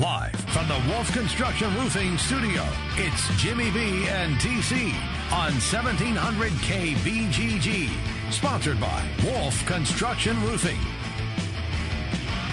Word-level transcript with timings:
Live 0.00 0.36
from 0.52 0.68
the 0.68 0.80
Wolf 0.92 1.12
Construction 1.12 1.74
Roofing 1.74 2.16
Studio, 2.18 2.64
it's 2.94 3.26
Jimmy 3.36 3.68
B 3.72 4.06
and 4.06 4.36
TC 4.36 4.94
on 5.32 5.50
1700 5.54 6.52
KBGG. 6.52 7.90
Sponsored 8.30 8.80
by 8.80 9.04
Wolf 9.24 9.66
Construction 9.66 10.40
Roofing. 10.42 10.78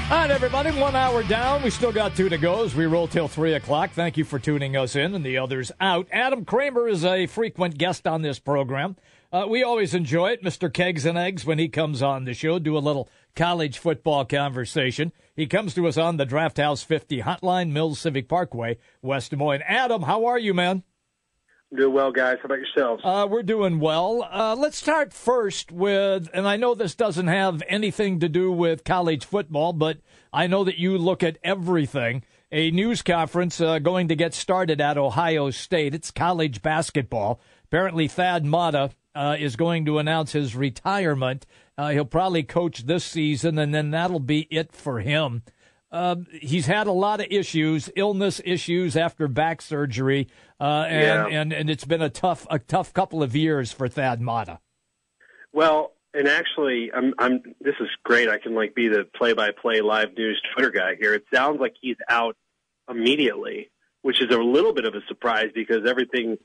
All 0.10 0.18
right, 0.18 0.32
everybody, 0.32 0.72
one 0.72 0.96
hour 0.96 1.22
down. 1.22 1.62
We 1.62 1.70
still 1.70 1.92
got 1.92 2.16
two 2.16 2.30
to 2.30 2.38
go 2.40 2.64
as 2.64 2.74
we 2.74 2.88
roll 2.88 3.08
till 3.08 3.28
3 3.28 3.54
o'clock. 3.54 3.92
Thank 3.92 4.18
you 4.18 4.24
for 4.24 4.40
tuning 4.40 4.76
us 4.76 4.96
in 4.96 5.14
and 5.14 5.24
the 5.24 5.38
others 5.38 5.72
out. 5.80 6.08
Adam 6.12 6.46
Kramer 6.46 6.88
is 6.88 7.06
a 7.06 7.28
frequent 7.28 7.78
guest 7.78 8.08
on 8.08 8.24
this 8.24 8.40
program. 8.40 8.96
Uh, 9.32 9.46
we 9.48 9.62
always 9.62 9.94
enjoy 9.94 10.32
it, 10.32 10.44
Mr. 10.44 10.74
Kegs 10.74 11.06
and 11.06 11.18
Eggs, 11.18 11.46
when 11.46 11.60
he 11.60 11.68
comes 11.68 12.02
on 12.02 12.26
the 12.26 12.34
show, 12.34 12.58
do 12.58 12.76
a 12.76 12.80
little 12.80 13.08
college 13.36 13.78
football 13.78 14.26
conversation. 14.26 15.12
He 15.36 15.48
comes 15.48 15.74
to 15.74 15.88
us 15.88 15.98
on 15.98 16.18
the 16.18 16.26
Draft 16.26 16.58
House 16.58 16.82
50 16.82 17.22
Hotline, 17.22 17.72
Mills 17.72 18.00
Civic 18.00 18.30
Parkway, 18.30 18.78
West 19.02 19.32
Des 19.32 19.38
Moines. 19.38 19.64
Adam, 19.68 20.04
how 20.04 20.26
are 20.26 20.40
you, 20.40 20.54
man? 20.54 20.84
doing 21.76 21.94
well, 21.94 22.12
guys. 22.12 22.38
How 22.42 22.46
about 22.46 22.60
yourselves? 22.60 23.02
Uh, 23.04 23.28
we're 23.30 23.44
doing 23.44 23.80
well. 23.80 24.28
Uh, 24.32 24.56
let's 24.58 24.78
start 24.78 25.14
first 25.14 25.72
with, 25.72 26.30
and 26.34 26.48
I 26.48 26.56
know 26.56 26.74
this 26.74 26.96
doesn't 26.96 27.28
have 27.28 27.62
anything 27.68 28.20
to 28.22 28.30
do 28.30 28.52
with 28.52 28.84
college 28.84 29.26
football, 29.26 29.74
but 29.74 29.98
I 30.32 30.48
know 30.48 30.64
that 30.64 30.78
you 30.78 30.98
look 30.98 31.24
at 31.24 31.38
everything. 31.44 32.24
A 32.52 32.72
news 32.72 33.02
conference 33.02 33.60
uh, 33.60 33.80
going 33.80 34.08
to 34.08 34.16
get 34.16 34.34
started 34.34 34.80
at 34.80 34.98
Ohio 34.98 35.50
State. 35.50 35.94
It's 35.94 36.12
college 36.12 36.62
basketball. 36.62 37.42
Apparently, 37.66 38.08
Thad 38.08 38.46
Matta 38.46 38.92
uh, 39.14 39.36
is 39.38 39.56
going 39.56 39.86
to 39.86 40.00
announce 40.00 40.32
his 40.32 40.56
retirement. 40.56 41.46
Uh, 41.78 41.90
he'll 41.90 42.06
probably 42.06 42.44
coach 42.44 42.86
this 42.86 43.04
season, 43.04 43.60
and 43.60 43.74
then 43.74 43.92
that'll 43.92 44.20
be 44.20 44.48
it 44.50 44.72
for 44.72 45.00
him. 45.02 45.44
Uh, 45.92 46.16
he's 46.42 46.66
had 46.66 46.88
a 46.88 46.92
lot 46.92 47.20
of 47.20 47.28
issues, 47.30 47.90
illness 47.96 48.42
issues 48.44 48.98
after 48.98 49.28
back 49.28 49.62
surgery, 49.62 50.28
uh, 50.60 50.86
and, 50.88 51.32
yeah. 51.32 51.40
and 51.42 51.54
and 51.54 51.70
it's 51.70 51.86
been 51.86 52.02
a 52.02 52.10
tough 52.10 52.46
a 52.50 52.60
tough 52.60 52.94
couple 52.94 53.24
of 53.24 53.36
years 53.36 53.72
for 53.72 53.88
Thad 53.88 54.20
Matta. 54.20 54.60
Well, 55.54 55.94
and 56.14 56.28
actually, 56.28 56.92
I'm 56.94 57.14
I'm 57.18 57.42
this 57.62 57.76
is 57.80 57.88
great. 58.04 58.30
I 58.30 58.40
can 58.40 58.56
like 58.56 58.74
be 58.74 58.88
the 58.88 59.06
play-by-play 59.16 59.82
live 59.82 60.18
news 60.18 60.42
Twitter 60.54 60.72
guy 60.72 60.96
here. 61.00 61.14
It 61.14 61.26
sounds 61.34 61.60
like 61.60 61.76
he's 61.80 61.98
out 62.10 62.36
immediately, 62.90 63.70
which 64.02 64.22
is 64.22 64.34
a 64.34 64.40
little 64.40 64.74
bit 64.74 64.86
of 64.86 64.96
a 64.96 65.02
surprise 65.08 65.50
because 65.54 65.88
everything 65.88 66.38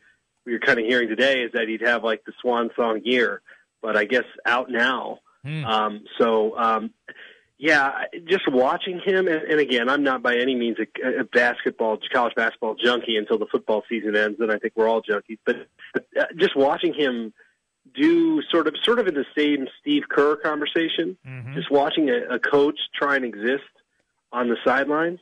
we 0.46 0.55
are 0.55 0.60
kind 0.60 0.78
of 0.78 0.86
hearing 0.86 1.08
today 1.08 1.42
is 1.42 1.52
that 1.52 1.68
he'd 1.68 1.83
have 1.83 2.05
like 2.05 2.24
the 2.24 2.33
swan 2.40 2.70
song 2.77 3.00
year 3.05 3.42
but 3.83 3.97
I 3.97 4.05
guess 4.05 4.25
out 4.47 4.70
now. 4.70 5.20
Hmm. 5.45 5.64
Um, 5.64 6.05
so, 6.19 6.59
um, 6.59 6.91
yeah, 7.59 8.05
just 8.27 8.50
watching 8.50 9.00
him, 9.05 9.28
and, 9.28 9.42
and 9.42 9.61
again, 9.61 9.89
I'm 9.89 10.03
not 10.03 10.23
by 10.23 10.36
any 10.36 10.55
means 10.55 10.78
a, 10.78 11.20
a 11.20 11.25
basketball, 11.25 11.98
college 12.12 12.34
basketball 12.34 12.75
junkie 12.75 13.17
until 13.17 13.39
the 13.39 13.47
football 13.47 13.83
season 13.89 14.17
ends, 14.17 14.41
and 14.41 14.51
I 14.51 14.58
think 14.58 14.73
we're 14.77 14.89
all 14.89 15.03
junkies. 15.03 15.39
But, 15.45 15.56
uh, 15.95 16.25
just 16.36 16.56
watching 16.56 16.95
him 16.95 17.34
do 17.95 18.41
sort 18.51 18.67
of, 18.67 18.75
sort 18.83 18.98
of 18.98 19.08
in 19.08 19.14
the 19.14 19.27
same 19.36 19.67
Steve 19.81 20.05
Kerr 20.08 20.36
conversation, 20.36 21.19
mm-hmm. 21.27 21.55
just 21.55 21.70
watching 21.70 22.08
a, 22.08 22.36
a 22.36 22.39
coach 22.39 22.78
try 22.95 23.17
and 23.17 23.25
exist 23.25 23.64
on 24.33 24.48
the 24.48 24.56
sidelines 24.64 25.19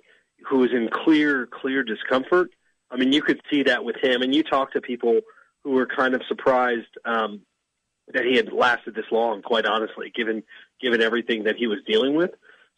who 0.49 0.63
is 0.65 0.71
in 0.73 0.89
clear, 0.93 1.47
clear 1.47 1.83
discomfort. 1.83 2.51
I 2.91 2.97
mean, 2.97 3.13
you 3.13 3.23
could 3.23 3.41
see 3.51 3.65
that 3.65 3.85
with 3.85 3.97
him, 3.97 4.23
and 4.23 4.35
you 4.35 4.43
talk 4.43 4.73
to 4.73 4.81
people 4.81 5.21
who 5.65 5.73
were 5.73 5.87
kind 5.87 6.15
of 6.15 6.23
surprised 6.29 6.87
um, 7.05 7.41
that 8.15 8.25
he 8.25 8.37
had 8.37 8.53
lasted 8.53 8.95
this 8.95 9.05
long, 9.11 9.43
quite 9.43 9.67
honestly, 9.67 10.13
given 10.15 10.43
given 10.81 11.03
everything 11.03 11.45
that 11.45 11.57
he 11.57 11.67
was 11.67 11.79
dealing 11.87 12.15
with. 12.15 12.31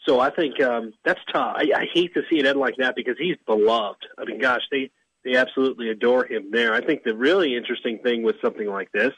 So 0.07 0.21
I 0.21 0.31
think 0.31 0.61
um, 0.63 0.93
that's 1.05 1.21
tough. 1.33 1.57
I, 1.57 1.71
I 1.75 1.87
hate 1.93 2.15
to 2.15 2.23
see 2.31 2.39
it 2.39 2.47
end 2.47 2.59
like 2.59 2.77
that 2.79 2.97
because 2.97 3.17
he's 3.19 3.37
beloved. 3.47 4.07
I 4.19 4.25
mean, 4.25 4.41
gosh, 4.41 4.63
they 4.71 4.91
they 5.25 5.37
absolutely 5.37 5.91
adore 5.91 6.25
him 6.25 6.51
there. 6.51 6.73
I 6.73 6.85
think 6.85 7.05
the 7.05 7.15
really 7.15 7.55
interesting 7.55 7.99
thing 7.99 8.23
with 8.23 8.37
something 8.43 8.67
like 8.67 8.91
this, 8.93 9.13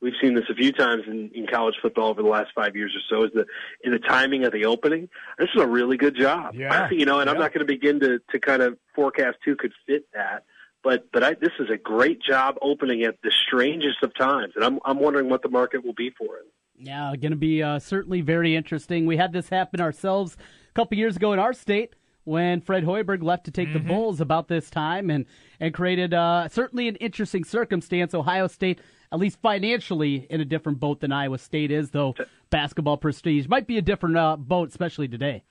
we've 0.00 0.14
seen 0.22 0.34
this 0.34 0.44
a 0.48 0.54
few 0.54 0.70
times 0.72 1.02
in, 1.08 1.30
in 1.34 1.48
college 1.48 1.74
football 1.82 2.10
over 2.10 2.22
the 2.22 2.28
last 2.28 2.50
five 2.54 2.76
years 2.76 2.94
or 2.94 3.02
so, 3.10 3.24
is 3.24 3.32
the 3.34 3.44
in 3.82 3.92
the 3.92 3.98
timing 3.98 4.44
of 4.44 4.52
the 4.52 4.66
opening. 4.66 5.08
This 5.38 5.48
is 5.54 5.60
a 5.60 5.66
really 5.66 5.96
good 5.96 6.16
job. 6.16 6.54
Yeah. 6.54 6.88
you 6.90 7.04
know, 7.04 7.18
and 7.18 7.26
yeah. 7.26 7.32
I'm 7.32 7.40
not 7.40 7.52
going 7.52 7.66
to 7.66 7.72
begin 7.72 7.98
to 8.00 8.20
to 8.30 8.38
kind 8.38 8.62
of 8.62 8.78
forecast 8.94 9.38
who 9.44 9.56
could 9.56 9.72
fit 9.86 10.04
that. 10.14 10.44
But 10.88 11.12
but 11.12 11.22
I, 11.22 11.34
this 11.34 11.52
is 11.60 11.68
a 11.70 11.76
great 11.76 12.18
job 12.22 12.54
opening 12.62 13.02
at 13.02 13.16
the 13.22 13.30
strangest 13.46 14.02
of 14.02 14.10
times, 14.14 14.54
and 14.56 14.64
I'm 14.64 14.78
I'm 14.86 14.98
wondering 14.98 15.28
what 15.28 15.42
the 15.42 15.50
market 15.50 15.84
will 15.84 15.92
be 15.92 16.10
for 16.16 16.38
it. 16.38 16.46
Yeah, 16.78 17.14
going 17.14 17.32
to 17.32 17.36
be 17.36 17.62
uh, 17.62 17.78
certainly 17.78 18.22
very 18.22 18.56
interesting. 18.56 19.04
We 19.04 19.18
had 19.18 19.30
this 19.30 19.50
happen 19.50 19.82
ourselves 19.82 20.38
a 20.70 20.72
couple 20.72 20.96
years 20.96 21.16
ago 21.16 21.34
in 21.34 21.38
our 21.38 21.52
state 21.52 21.94
when 22.24 22.62
Fred 22.62 22.84
Hoiberg 22.84 23.22
left 23.22 23.44
to 23.44 23.50
take 23.50 23.68
mm-hmm. 23.68 23.86
the 23.86 23.92
Bulls 23.92 24.22
about 24.22 24.48
this 24.48 24.70
time, 24.70 25.10
and 25.10 25.26
and 25.60 25.74
created 25.74 26.14
uh, 26.14 26.48
certainly 26.48 26.88
an 26.88 26.96
interesting 26.96 27.44
circumstance. 27.44 28.14
Ohio 28.14 28.46
State, 28.46 28.80
at 29.12 29.18
least 29.18 29.42
financially, 29.42 30.26
in 30.30 30.40
a 30.40 30.46
different 30.46 30.80
boat 30.80 31.00
than 31.00 31.12
Iowa 31.12 31.36
State 31.36 31.70
is, 31.70 31.90
though 31.90 32.14
basketball 32.48 32.96
prestige 32.96 33.46
might 33.46 33.66
be 33.66 33.76
a 33.76 33.82
different 33.82 34.16
uh, 34.16 34.38
boat, 34.38 34.70
especially 34.70 35.08
today. 35.08 35.44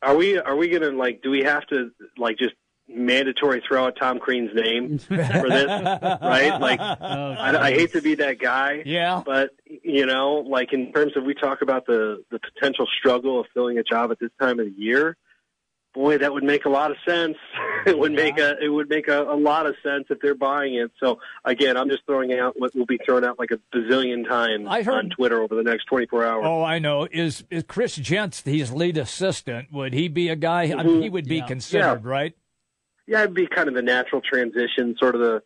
Are 0.00 0.14
we 0.14 0.38
are 0.38 0.54
we 0.54 0.68
gonna 0.68 0.92
like? 0.92 1.22
Do 1.22 1.30
we 1.30 1.42
have 1.42 1.66
to 1.70 1.90
like 2.16 2.38
just 2.38 2.54
mandatory 2.88 3.62
throw 3.66 3.86
out 3.86 3.96
Tom 4.00 4.18
Crean's 4.18 4.54
name 4.54 4.98
for 4.98 5.16
this, 5.16 5.68
right? 5.68 6.60
Like, 6.60 6.80
oh, 6.80 7.34
I, 7.38 7.68
I, 7.68 7.70
hate 7.72 7.92
to 7.92 8.02
be 8.02 8.14
that 8.16 8.38
guy, 8.38 8.82
yeah, 8.84 9.22
but 9.24 9.50
you 9.66 10.06
know, 10.06 10.44
like 10.46 10.72
in 10.72 10.92
terms 10.92 11.16
of 11.16 11.24
we 11.24 11.34
talk 11.34 11.62
about 11.62 11.86
the 11.86 12.24
the 12.30 12.38
potential 12.38 12.86
struggle 12.98 13.40
of 13.40 13.46
filling 13.54 13.78
a 13.78 13.82
job 13.82 14.10
at 14.10 14.18
this 14.18 14.30
time 14.40 14.60
of 14.60 14.66
the 14.66 14.74
year. 14.76 15.16
Boy, 15.94 16.18
that 16.18 16.34
would 16.34 16.44
make 16.44 16.66
a 16.66 16.68
lot 16.68 16.90
of 16.90 16.98
sense. 17.08 17.38
it 17.86 17.98
would 17.98 18.12
yeah. 18.12 18.24
make 18.24 18.38
a 18.38 18.62
it 18.62 18.68
would 18.68 18.90
make 18.90 19.08
a, 19.08 19.22
a 19.22 19.34
lot 19.34 19.64
of 19.64 19.76
sense 19.82 20.04
if 20.10 20.20
they're 20.20 20.34
buying 20.34 20.74
it. 20.74 20.90
So 21.00 21.20
again, 21.42 21.78
I'm 21.78 21.88
just 21.88 22.04
throwing 22.04 22.34
out 22.34 22.52
what 22.58 22.74
will 22.74 22.84
be 22.84 22.98
thrown 22.98 23.24
out 23.24 23.38
like 23.38 23.50
a 23.50 23.58
bazillion 23.74 24.28
times 24.28 24.66
I 24.68 24.82
heard, 24.82 24.94
on 24.94 25.08
Twitter 25.08 25.40
over 25.40 25.54
the 25.54 25.62
next 25.62 25.86
24 25.86 26.26
hours. 26.26 26.44
Oh, 26.46 26.62
I 26.62 26.80
know. 26.80 27.08
Is 27.10 27.44
is 27.48 27.64
Chris 27.66 27.96
Jentz 27.96 28.42
his 28.42 28.72
lead 28.72 28.98
assistant? 28.98 29.72
Would 29.72 29.94
he 29.94 30.08
be 30.08 30.28
a 30.28 30.36
guy? 30.36 30.68
Mm-hmm. 30.68 30.78
I 30.78 30.82
mean, 30.82 31.00
he 31.00 31.08
would 31.08 31.28
be 31.28 31.36
yeah. 31.36 31.46
considered, 31.46 32.02
yeah. 32.04 32.10
right? 32.10 32.34
Yeah, 33.06 33.20
it'd 33.20 33.34
be 33.34 33.46
kind 33.46 33.68
of 33.68 33.74
the 33.74 33.82
natural 33.82 34.20
transition, 34.20 34.96
sort 34.98 35.14
of 35.14 35.20
the 35.20 35.42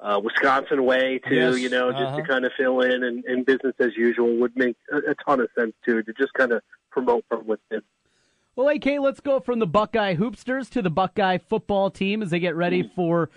uh, 0.00 0.20
Wisconsin 0.22 0.84
way 0.84 1.20
too. 1.26 1.34
Yes, 1.34 1.58
you 1.58 1.68
know, 1.68 1.90
just 1.92 2.02
uh-huh. 2.02 2.16
to 2.16 2.22
kind 2.24 2.44
of 2.44 2.52
fill 2.56 2.80
in 2.80 3.02
and, 3.02 3.24
and 3.24 3.46
business 3.46 3.74
as 3.78 3.96
usual 3.96 4.36
would 4.36 4.56
make 4.56 4.76
a, 4.92 5.10
a 5.10 5.14
ton 5.26 5.40
of 5.40 5.48
sense 5.56 5.72
too. 5.84 6.02
To 6.02 6.12
just 6.12 6.32
kind 6.34 6.52
of 6.52 6.62
promote 6.90 7.24
from 7.28 7.46
within. 7.46 7.82
Well, 8.54 8.68
AK, 8.68 8.86
let's 9.00 9.20
go 9.20 9.40
from 9.40 9.58
the 9.58 9.66
Buckeye 9.66 10.16
Hoopsters 10.16 10.70
to 10.70 10.82
the 10.82 10.90
Buckeye 10.90 11.38
football 11.38 11.90
team 11.90 12.22
as 12.22 12.30
they 12.30 12.38
get 12.38 12.56
ready 12.56 12.82
mm. 12.82 12.94
for 12.94 13.28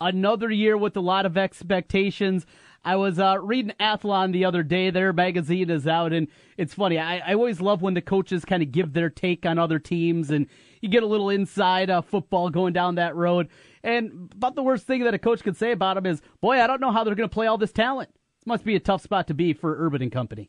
another 0.00 0.50
year 0.50 0.76
with 0.76 0.96
a 0.96 1.00
lot 1.00 1.24
of 1.24 1.38
expectations. 1.38 2.44
I 2.86 2.94
was 2.94 3.18
uh, 3.18 3.38
reading 3.42 3.72
Athlon 3.80 4.32
the 4.32 4.44
other 4.44 4.62
day. 4.62 4.90
Their 4.90 5.12
magazine 5.12 5.70
is 5.70 5.88
out, 5.88 6.12
and 6.12 6.28
it's 6.56 6.72
funny. 6.72 7.00
I, 7.00 7.18
I 7.18 7.34
always 7.34 7.60
love 7.60 7.82
when 7.82 7.94
the 7.94 8.00
coaches 8.00 8.44
kind 8.44 8.62
of 8.62 8.70
give 8.70 8.92
their 8.92 9.10
take 9.10 9.44
on 9.44 9.58
other 9.58 9.80
teams, 9.80 10.30
and 10.30 10.46
you 10.80 10.88
get 10.88 11.02
a 11.02 11.06
little 11.06 11.28
inside 11.28 11.90
uh, 11.90 12.00
football 12.00 12.48
going 12.48 12.72
down 12.72 12.94
that 12.94 13.16
road. 13.16 13.48
And 13.82 14.32
about 14.32 14.54
the 14.54 14.62
worst 14.62 14.86
thing 14.86 15.02
that 15.02 15.14
a 15.14 15.18
coach 15.18 15.42
could 15.42 15.56
say 15.56 15.72
about 15.72 15.94
them 15.94 16.06
is, 16.06 16.22
"Boy, 16.40 16.60
I 16.62 16.68
don't 16.68 16.80
know 16.80 16.92
how 16.92 17.02
they're 17.02 17.16
going 17.16 17.28
to 17.28 17.34
play 17.34 17.48
all 17.48 17.58
this 17.58 17.72
talent." 17.72 18.08
It 18.08 18.46
must 18.46 18.64
be 18.64 18.76
a 18.76 18.80
tough 18.80 19.02
spot 19.02 19.26
to 19.26 19.34
be 19.34 19.52
for 19.52 19.84
Urban 19.84 20.00
and 20.00 20.12
Company. 20.12 20.48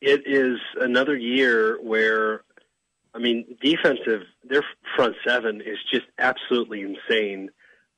It 0.00 0.22
is 0.24 0.58
another 0.80 1.14
year 1.14 1.78
where, 1.82 2.42
I 3.14 3.18
mean, 3.18 3.58
defensive. 3.60 4.22
Their 4.48 4.64
front 4.96 5.14
seven 5.26 5.60
is 5.60 5.76
just 5.92 6.06
absolutely 6.18 6.80
insane 6.80 7.50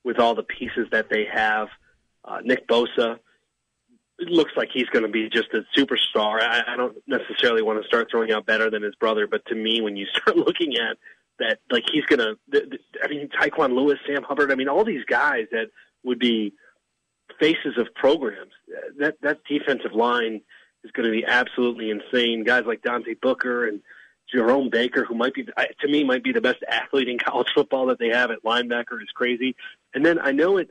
with 0.03 0.19
all 0.19 0.34
the 0.34 0.43
pieces 0.43 0.89
that 0.91 1.11
they 1.11 1.27
have. 1.33 1.69
Uh, 2.25 2.41
Nick 2.43 2.67
Bosa 2.67 3.21
it 4.22 4.28
looks 4.28 4.53
like 4.56 4.69
he's 4.72 4.87
going 4.87 5.05
to 5.05 5.10
be 5.10 5.28
just 5.28 5.49
a 5.53 5.62
superstar. 5.77 6.41
I, 6.41 6.62
I 6.75 6.77
don't 6.77 6.97
necessarily 7.06 7.62
want 7.62 7.83
to 7.83 7.87
start 7.87 8.09
throwing 8.10 8.33
out 8.33 8.47
better 8.47 8.71
than 8.71 8.83
his 8.83 8.94
brother, 8.94 9.27
but 9.27 9.44
to 9.47 9.55
me, 9.55 9.81
when 9.81 9.97
you 9.97 10.06
start 10.15 10.37
looking 10.37 10.77
at 10.77 10.97
that, 11.38 11.59
like 11.71 11.84
he's 11.93 12.05
going 12.06 12.21
to, 12.21 12.37
I 13.03 13.09
mean, 13.09 13.28
Tyquan 13.28 13.74
Lewis, 13.74 13.98
Sam 14.07 14.22
Hubbard, 14.22 14.53
I 14.53 14.54
mean, 14.54 14.69
all 14.69 14.84
these 14.84 15.04
guys 15.04 15.47
that 15.51 15.66
would 16.04 16.19
be 16.19 16.54
faces 17.41 17.77
of 17.78 17.92
programs. 17.95 18.53
That 18.98 19.16
that 19.22 19.39
defensive 19.48 19.92
line 19.92 20.42
is 20.84 20.91
going 20.92 21.07
to 21.07 21.13
be 21.13 21.24
absolutely 21.27 21.91
insane. 21.91 22.45
Guys 22.45 22.65
like 22.66 22.83
Dante 22.83 23.15
Booker 23.21 23.66
and 23.66 23.80
Jerome 24.33 24.71
Baker, 24.71 25.04
who 25.04 25.15
might 25.15 25.34
be 25.34 25.45
to 25.45 25.89
me 25.89 26.04
might 26.04 26.22
be 26.22 26.33
the 26.33 26.41
best 26.41 26.63
athlete 26.69 27.09
in 27.09 27.19
college 27.24 27.48
football 27.54 27.86
that 27.86 27.98
they 27.98 28.09
have 28.09 28.30
at 28.30 28.45
linebacker, 28.45 29.01
is 29.03 29.10
crazy. 29.15 29.57
And 29.95 30.04
then 30.04 30.19
I 30.19 30.33
know 30.33 30.57
it 30.59 30.69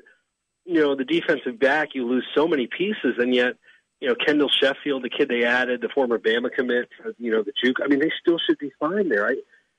you 0.65 0.81
know, 0.81 0.95
the 0.95 1.05
defensive 1.05 1.59
back, 1.59 1.89
you 1.93 2.07
lose 2.07 2.25
so 2.35 2.47
many 2.47 2.67
pieces, 2.67 3.15
and 3.17 3.33
yet, 3.33 3.55
you 3.99 4.07
know, 4.07 4.15
Kendall 4.15 4.49
Sheffield, 4.49 5.03
the 5.03 5.09
kid 5.09 5.29
they 5.29 5.43
added, 5.43 5.81
the 5.81 5.89
former 5.89 6.17
Bama 6.17 6.51
commit, 6.51 6.89
you 7.17 7.31
know, 7.31 7.43
the 7.43 7.53
juke. 7.63 7.77
I 7.83 7.87
mean, 7.87 7.99
they 7.99 8.11
still 8.19 8.37
should 8.37 8.57
be 8.57 8.71
fine 8.79 9.09
there. 9.09 9.27
I, 9.27 9.35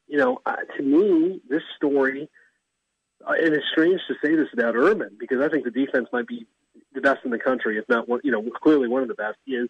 you 0.07 0.19
know, 0.19 0.39
to 0.77 0.83
me, 0.83 1.41
this 1.49 1.63
story, 1.77 2.29
uh, 3.27 3.33
and 3.33 3.55
it's 3.55 3.67
strange 3.73 4.01
to 4.09 4.15
say 4.25 4.35
this 4.35 4.49
about 4.53 4.77
Urban 4.77 5.17
because 5.19 5.41
I 5.41 5.49
think 5.49 5.65
the 5.65 5.71
defense 5.71 6.09
might 6.13 6.27
be 6.27 6.47
the 6.95 7.01
best 7.01 7.25
in 7.25 7.31
the 7.31 7.39
country, 7.39 7.79
if 7.79 7.89
not 7.89 8.09
one, 8.09 8.21
you 8.23 8.31
know, 8.31 8.43
clearly 8.63 8.89
one 8.89 9.03
of 9.03 9.09
the 9.09 9.15
best. 9.15 9.39
Is 9.47 9.69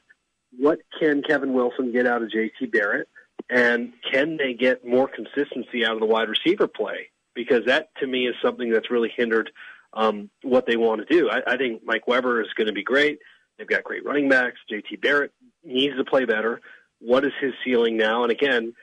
what 0.59 0.81
can 1.01 1.23
Kevin 1.23 1.53
Wilson 1.53 1.93
get 1.93 2.07
out 2.07 2.23
of 2.23 2.31
J.T. 2.31 2.67
Barrett, 2.67 3.09
and 3.49 3.93
can 4.11 4.37
they 4.37 4.55
get 4.55 4.87
more 4.87 5.09
consistency 5.09 5.85
out 5.85 5.95
of 5.95 6.01
the 6.01 6.07
wide 6.07 6.29
receiver 6.29 6.67
play? 6.67 7.11
because 7.35 7.65
that 7.67 7.89
to 8.01 8.07
me 8.07 8.27
is 8.27 8.35
something 8.43 8.71
that's 8.71 8.91
really 8.91 9.13
hindered 9.17 9.51
um, 9.95 10.31
what 10.43 10.67
they 10.67 10.77
want 10.77 11.07
to 11.07 11.15
do. 11.15 11.31
I, 11.31 11.55
I 11.55 11.57
think 11.57 11.83
Mike 11.85 12.07
Weber 12.07 12.43
is 12.43 12.53
going 12.57 12.67
to 12.67 12.73
be 12.73 12.83
great. 12.83 13.19
They've 13.59 13.67
got 13.67 13.85
great 13.85 14.05
running 14.05 14.29
backs. 14.29 14.59
JT 14.71 15.01
Barrett 15.01 15.33
needs 15.65 15.97
to 15.97 16.05
play 16.05 16.25
better. 16.25 16.61
What 17.01 17.25
is 17.25 17.33
his 17.41 17.53
ceiling 17.65 17.97
now? 17.97 18.23
And 18.23 18.33
again, 18.33 18.75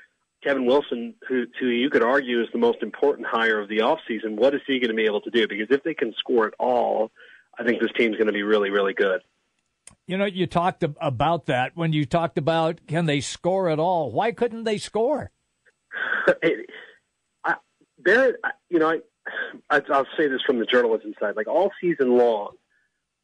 Kevin 0.43 0.65
Wilson, 0.65 1.15
who, 1.27 1.45
who 1.59 1.67
you 1.67 1.89
could 1.89 2.03
argue 2.03 2.41
is 2.41 2.47
the 2.53 2.59
most 2.59 2.81
important 2.81 3.27
hire 3.27 3.59
of 3.59 3.67
the 3.67 3.79
offseason, 3.79 4.35
what 4.35 4.53
is 4.53 4.61
he 4.65 4.79
going 4.79 4.89
to 4.89 4.95
be 4.95 5.05
able 5.05 5.21
to 5.21 5.29
do? 5.29 5.47
Because 5.47 5.67
if 5.69 5.83
they 5.83 5.93
can 5.93 6.13
score 6.17 6.47
at 6.47 6.53
all, 6.59 7.11
I 7.57 7.63
think 7.63 7.81
this 7.81 7.91
team's 7.97 8.15
going 8.15 8.27
to 8.27 8.33
be 8.33 8.43
really, 8.43 8.69
really 8.69 8.93
good. 8.93 9.21
You 10.07 10.17
know, 10.17 10.25
you 10.25 10.47
talked 10.47 10.83
about 10.83 11.47
that 11.47 11.75
when 11.75 11.93
you 11.93 12.05
talked 12.05 12.37
about 12.37 12.79
can 12.87 13.05
they 13.05 13.21
score 13.21 13.69
at 13.69 13.79
all? 13.79 14.11
Why 14.11 14.31
couldn't 14.31 14.63
they 14.63 14.77
score? 14.77 15.31
I, 17.43 17.55
Barrett, 17.97 18.37
you 18.69 18.79
know, 18.79 18.89
I, 18.89 18.99
I'll 19.69 20.07
say 20.17 20.27
this 20.27 20.41
from 20.45 20.59
the 20.59 20.65
journalism 20.65 21.13
side. 21.19 21.35
Like 21.35 21.47
all 21.47 21.71
season 21.81 22.17
long, 22.17 22.53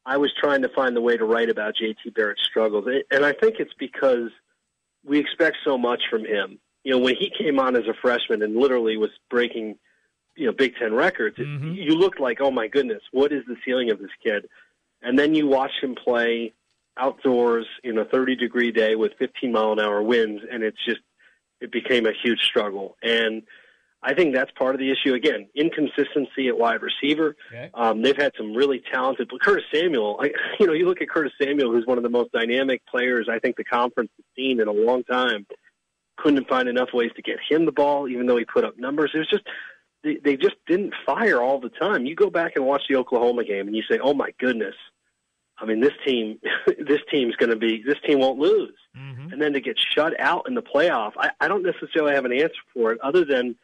I 0.04 0.16
was 0.16 0.32
trying 0.38 0.62
to 0.62 0.68
find 0.68 0.94
the 0.94 1.00
way 1.00 1.16
to 1.16 1.24
write 1.24 1.50
about 1.50 1.74
JT 1.80 2.14
Barrett's 2.14 2.44
struggles, 2.44 2.86
and 3.10 3.24
I 3.24 3.32
think 3.32 3.56
it's 3.58 3.74
because 3.78 4.30
we 5.04 5.18
expect 5.18 5.56
so 5.64 5.76
much 5.78 6.02
from 6.10 6.24
him. 6.24 6.58
You 6.84 6.92
know, 6.92 6.98
when 6.98 7.16
he 7.16 7.32
came 7.36 7.58
on 7.58 7.76
as 7.76 7.86
a 7.88 7.94
freshman 8.00 8.42
and 8.42 8.56
literally 8.56 8.96
was 8.96 9.10
breaking, 9.28 9.76
you 10.36 10.46
know, 10.46 10.52
Big 10.52 10.76
Ten 10.76 10.94
records, 10.94 11.36
mm-hmm. 11.36 11.72
you 11.72 11.94
looked 11.94 12.20
like, 12.20 12.40
oh 12.40 12.50
my 12.50 12.68
goodness, 12.68 13.02
what 13.12 13.32
is 13.32 13.42
the 13.46 13.56
ceiling 13.64 13.90
of 13.90 13.98
this 13.98 14.10
kid? 14.22 14.48
And 15.02 15.18
then 15.18 15.34
you 15.34 15.46
watch 15.46 15.72
him 15.82 15.94
play 15.94 16.52
outdoors 16.96 17.66
in 17.84 17.98
a 17.98 18.04
30 18.04 18.36
degree 18.36 18.70
day 18.72 18.94
with 18.94 19.12
15 19.18 19.52
mile 19.52 19.72
an 19.72 19.80
hour 19.80 20.02
winds, 20.02 20.42
and 20.50 20.62
it's 20.62 20.82
just 20.84 21.00
it 21.60 21.72
became 21.72 22.06
a 22.06 22.12
huge 22.12 22.40
struggle. 22.40 22.96
And 23.02 23.42
I 24.06 24.14
think 24.14 24.34
that's 24.36 24.52
part 24.52 24.76
of 24.76 24.78
the 24.78 24.92
issue. 24.92 25.14
Again, 25.14 25.48
inconsistency 25.56 26.46
at 26.46 26.56
wide 26.56 26.80
receiver. 26.80 27.34
Okay. 27.48 27.70
Um, 27.74 28.02
they've 28.02 28.16
had 28.16 28.30
some 28.38 28.54
really 28.54 28.80
talented. 28.92 29.28
But 29.28 29.40
Curtis 29.40 29.64
Samuel, 29.74 30.16
I, 30.22 30.30
you 30.60 30.66
know, 30.66 30.72
you 30.72 30.86
look 30.86 31.02
at 31.02 31.10
Curtis 31.10 31.32
Samuel, 31.42 31.72
who's 31.72 31.86
one 31.86 31.98
of 31.98 32.04
the 32.04 32.10
most 32.10 32.30
dynamic 32.30 32.86
players 32.86 33.28
I 33.28 33.40
think 33.40 33.56
the 33.56 33.64
conference 33.64 34.10
has 34.16 34.24
seen 34.36 34.60
in 34.60 34.68
a 34.68 34.72
long 34.72 35.02
time. 35.02 35.44
Couldn't 36.18 36.48
find 36.48 36.68
enough 36.68 36.90
ways 36.94 37.10
to 37.16 37.22
get 37.22 37.38
him 37.50 37.66
the 37.66 37.72
ball, 37.72 38.08
even 38.08 38.26
though 38.26 38.36
he 38.36 38.44
put 38.44 38.64
up 38.64 38.78
numbers. 38.78 39.10
It 39.12 39.18
was 39.18 39.28
just 39.28 39.44
they, 40.04 40.18
they 40.24 40.36
just 40.36 40.54
didn't 40.68 40.94
fire 41.04 41.42
all 41.42 41.60
the 41.60 41.68
time. 41.68 42.06
You 42.06 42.14
go 42.14 42.30
back 42.30 42.52
and 42.54 42.64
watch 42.64 42.82
the 42.88 42.96
Oklahoma 42.96 43.44
game, 43.44 43.66
and 43.66 43.74
you 43.74 43.82
say, 43.90 43.98
"Oh 44.00 44.14
my 44.14 44.30
goodness." 44.38 44.76
I 45.58 45.64
mean, 45.64 45.80
this 45.80 45.92
team, 46.06 46.38
this 46.78 47.00
team's 47.10 47.34
going 47.36 47.50
to 47.50 47.56
be, 47.56 47.82
this 47.84 47.96
team 48.06 48.20
won't 48.20 48.38
lose. 48.38 48.76
Mm-hmm. 48.96 49.32
And 49.32 49.40
then 49.40 49.54
to 49.54 49.60
get 49.60 49.78
shut 49.78 50.12
out 50.20 50.46
in 50.46 50.54
the 50.54 50.62
playoff, 50.62 51.12
I, 51.16 51.30
I 51.40 51.48
don't 51.48 51.62
necessarily 51.62 52.14
have 52.14 52.26
an 52.26 52.32
answer 52.32 52.60
for 52.74 52.92
it 52.92 53.00
other 53.00 53.24
than 53.24 53.56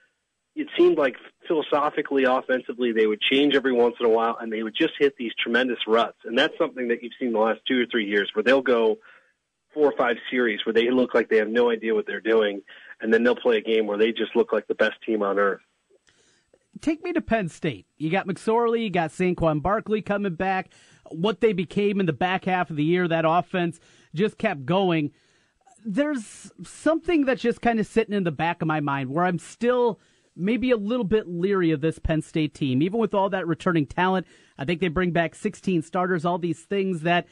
it 0.55 0.69
seemed 0.77 0.99
like 0.99 1.17
philosophically, 1.49 2.25
offensively, 2.25 2.93
they 2.93 3.07
would 3.07 3.21
change 3.21 3.55
every 3.55 3.73
once 3.73 3.97
in 3.99 4.07
a 4.07 4.09
while, 4.11 4.37
and 4.39 4.53
they 4.53 4.63
would 4.63 4.75
just 4.75 4.93
hit 4.99 5.17
these 5.17 5.33
tremendous 5.43 5.79
ruts. 5.87 6.19
And 6.25 6.37
that's 6.37 6.57
something 6.59 6.89
that 6.89 7.03
you've 7.03 7.15
seen 7.19 7.33
the 7.33 7.39
last 7.39 7.61
two 7.67 7.81
or 7.81 7.87
three 7.87 8.07
years, 8.07 8.31
where 8.35 8.43
they'll 8.43 8.61
go 8.61 8.99
four 9.73 9.91
or 9.91 9.97
five 9.97 10.17
series 10.31 10.61
where 10.67 10.75
they 10.75 10.91
look 10.91 11.15
like 11.15 11.31
they 11.31 11.39
have 11.39 11.49
no 11.49 11.71
idea 11.71 11.95
what 11.95 12.07
they're 12.07 12.21
doing, 12.21 12.61
and 13.01 13.13
then 13.13 13.25
they'll 13.25 13.35
play 13.35 13.57
a 13.57 13.63
game 13.63 13.87
where 13.87 13.97
they 13.97 14.13
just 14.13 14.37
look 14.37 14.53
like 14.53 14.67
the 14.67 14.75
best 14.75 14.97
team 15.07 15.23
on 15.23 15.39
earth. 15.39 15.63
Take 16.83 17.03
me 17.03 17.15
to 17.15 17.23
Penn 17.23 17.49
State. 17.49 17.87
You 17.97 18.11
got 18.11 18.27
McSorley, 18.27 18.85
you 18.85 18.91
got 18.91 19.11
Saquon 19.11 19.63
Barkley 19.63 20.03
coming 20.03 20.35
back. 20.35 20.71
What 21.11 21.41
they 21.41 21.55
became 21.55 22.01
in 22.01 22.07
the 22.07 22.13
back 22.13 22.45
half 22.45 22.69
of 22.69 22.77
the 22.77 22.85
year, 22.85 23.09
that 23.09 23.25
offense 23.27 23.81
just 24.15 24.37
kept 24.37 24.67
going. 24.67 25.13
There's 25.85 26.53
something 26.63 27.25
that's 27.25 27.41
just 27.41 27.63
kind 27.63 27.81
of 27.81 27.87
sitting 27.87 28.15
in 28.15 28.25
the 28.25 28.31
back 28.31 28.61
of 28.61 28.69
my 28.69 28.81
mind 28.81 29.09
where 29.09 29.25
I'm 29.25 29.39
still– 29.39 29.99
maybe 30.37 30.71
a 30.71 30.77
little 30.77 31.05
bit 31.05 31.29
leery 31.29 31.71
of 31.71 31.81
this 31.81 31.99
Penn 31.99 32.23
State 32.23 32.55
team, 32.55 32.83
even 32.83 32.99
with 32.99 33.15
all 33.15 33.31
that 33.31 33.47
returning 33.47 33.87
talent. 33.87 34.27
I 34.59 34.65
think 34.65 34.81
they 34.81 34.89
bring 34.89 35.11
back 35.11 35.35
16 35.35 35.83
starters, 35.83 36.25
all 36.25 36.39
these 36.39 36.61
things 36.61 37.03
that 37.03 37.27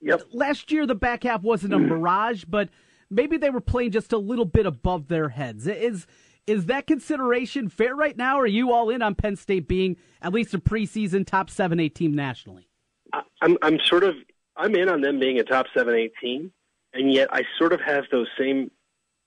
yep. 0.00 0.22
last 0.32 0.70
year 0.72 0.86
the 0.86 0.94
back 0.94 1.24
half 1.24 1.42
wasn't 1.42 1.74
a 1.74 1.78
mirage, 1.78 2.44
but 2.44 2.68
maybe 3.10 3.36
they 3.36 3.50
were 3.50 3.60
playing 3.60 3.90
just 3.90 4.12
a 4.12 4.18
little 4.18 4.44
bit 4.44 4.66
above 4.66 5.08
their 5.08 5.28
heads. 5.30 5.66
Is 5.66 6.06
is 6.46 6.64
that 6.66 6.86
consideration 6.86 7.68
fair 7.68 7.94
right 7.94 8.16
now? 8.16 8.38
Or 8.38 8.44
are 8.44 8.46
you 8.46 8.72
all 8.72 8.88
in 8.88 9.02
on 9.02 9.14
Penn 9.14 9.36
State 9.36 9.68
being 9.68 9.96
at 10.22 10.32
least 10.32 10.54
a 10.54 10.58
preseason 10.58 11.26
top 11.26 11.50
seven, 11.50 11.78
eight 11.78 11.94
team 11.94 12.14
nationally? 12.14 12.68
I'm 13.42 13.58
I'm 13.62 13.78
sort 13.84 14.04
of 14.04 14.14
I'm 14.56 14.74
in 14.74 14.88
on 14.88 15.00
them 15.00 15.18
being 15.18 15.38
a 15.38 15.44
top 15.44 15.66
seven, 15.76 15.94
eight 15.94 16.12
team, 16.20 16.52
and 16.94 17.12
yet 17.12 17.28
I 17.32 17.42
sort 17.58 17.72
of 17.72 17.80
have 17.80 18.04
those 18.10 18.28
same 18.38 18.70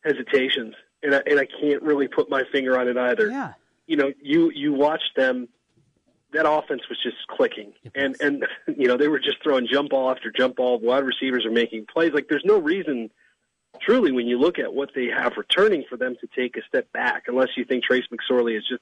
hesitations 0.04 0.74
and 1.04 1.16
I, 1.16 1.22
and 1.26 1.40
I 1.40 1.46
can't 1.46 1.82
really 1.82 2.08
put 2.08 2.30
my 2.30 2.44
finger 2.52 2.80
on 2.80 2.88
it 2.88 2.98
either. 2.98 3.30
Yeah. 3.30 3.54
You 3.88 3.98
know, 3.98 4.12
you 4.22 4.52
you 4.52 4.74
watch 4.74 5.02
them. 5.16 5.48
That 6.34 6.50
offense 6.50 6.84
was 6.88 6.98
just 7.04 7.18
clicking, 7.28 7.74
and 7.94 8.16
and 8.22 8.48
you 8.78 8.88
know 8.88 8.98
they 8.98 9.08
were 9.08 9.20
just 9.20 9.44
throwing 9.44 9.68
jump 9.68 9.90
ball 9.90 10.12
after 10.12 10.32
jump 10.32 10.56
ball. 10.56 10.80
Wide 10.80 11.04
receivers 11.04 11.46
are 11.46 11.52
making 11.52 11.88
plays. 11.92 12.14
Like 12.14 12.28
there's 12.30 12.46
no 12.46 12.58
reason, 12.58 13.10
truly, 13.82 14.12
when 14.12 14.28
you 14.28 14.40
look 14.40 14.58
at 14.58 14.74
what 14.74 14.92
they 14.96 15.08
have 15.08 15.34
returning, 15.36 15.84
for 15.90 15.98
them 15.98 16.16
to 16.22 16.28
take 16.28 16.56
a 16.56 16.62
step 16.68 16.92
back, 16.94 17.24
unless 17.28 17.50
you 17.58 17.66
think 17.66 17.84
Trace 17.84 18.06
McSorley 18.14 18.58
is 18.58 18.66
just 18.68 18.82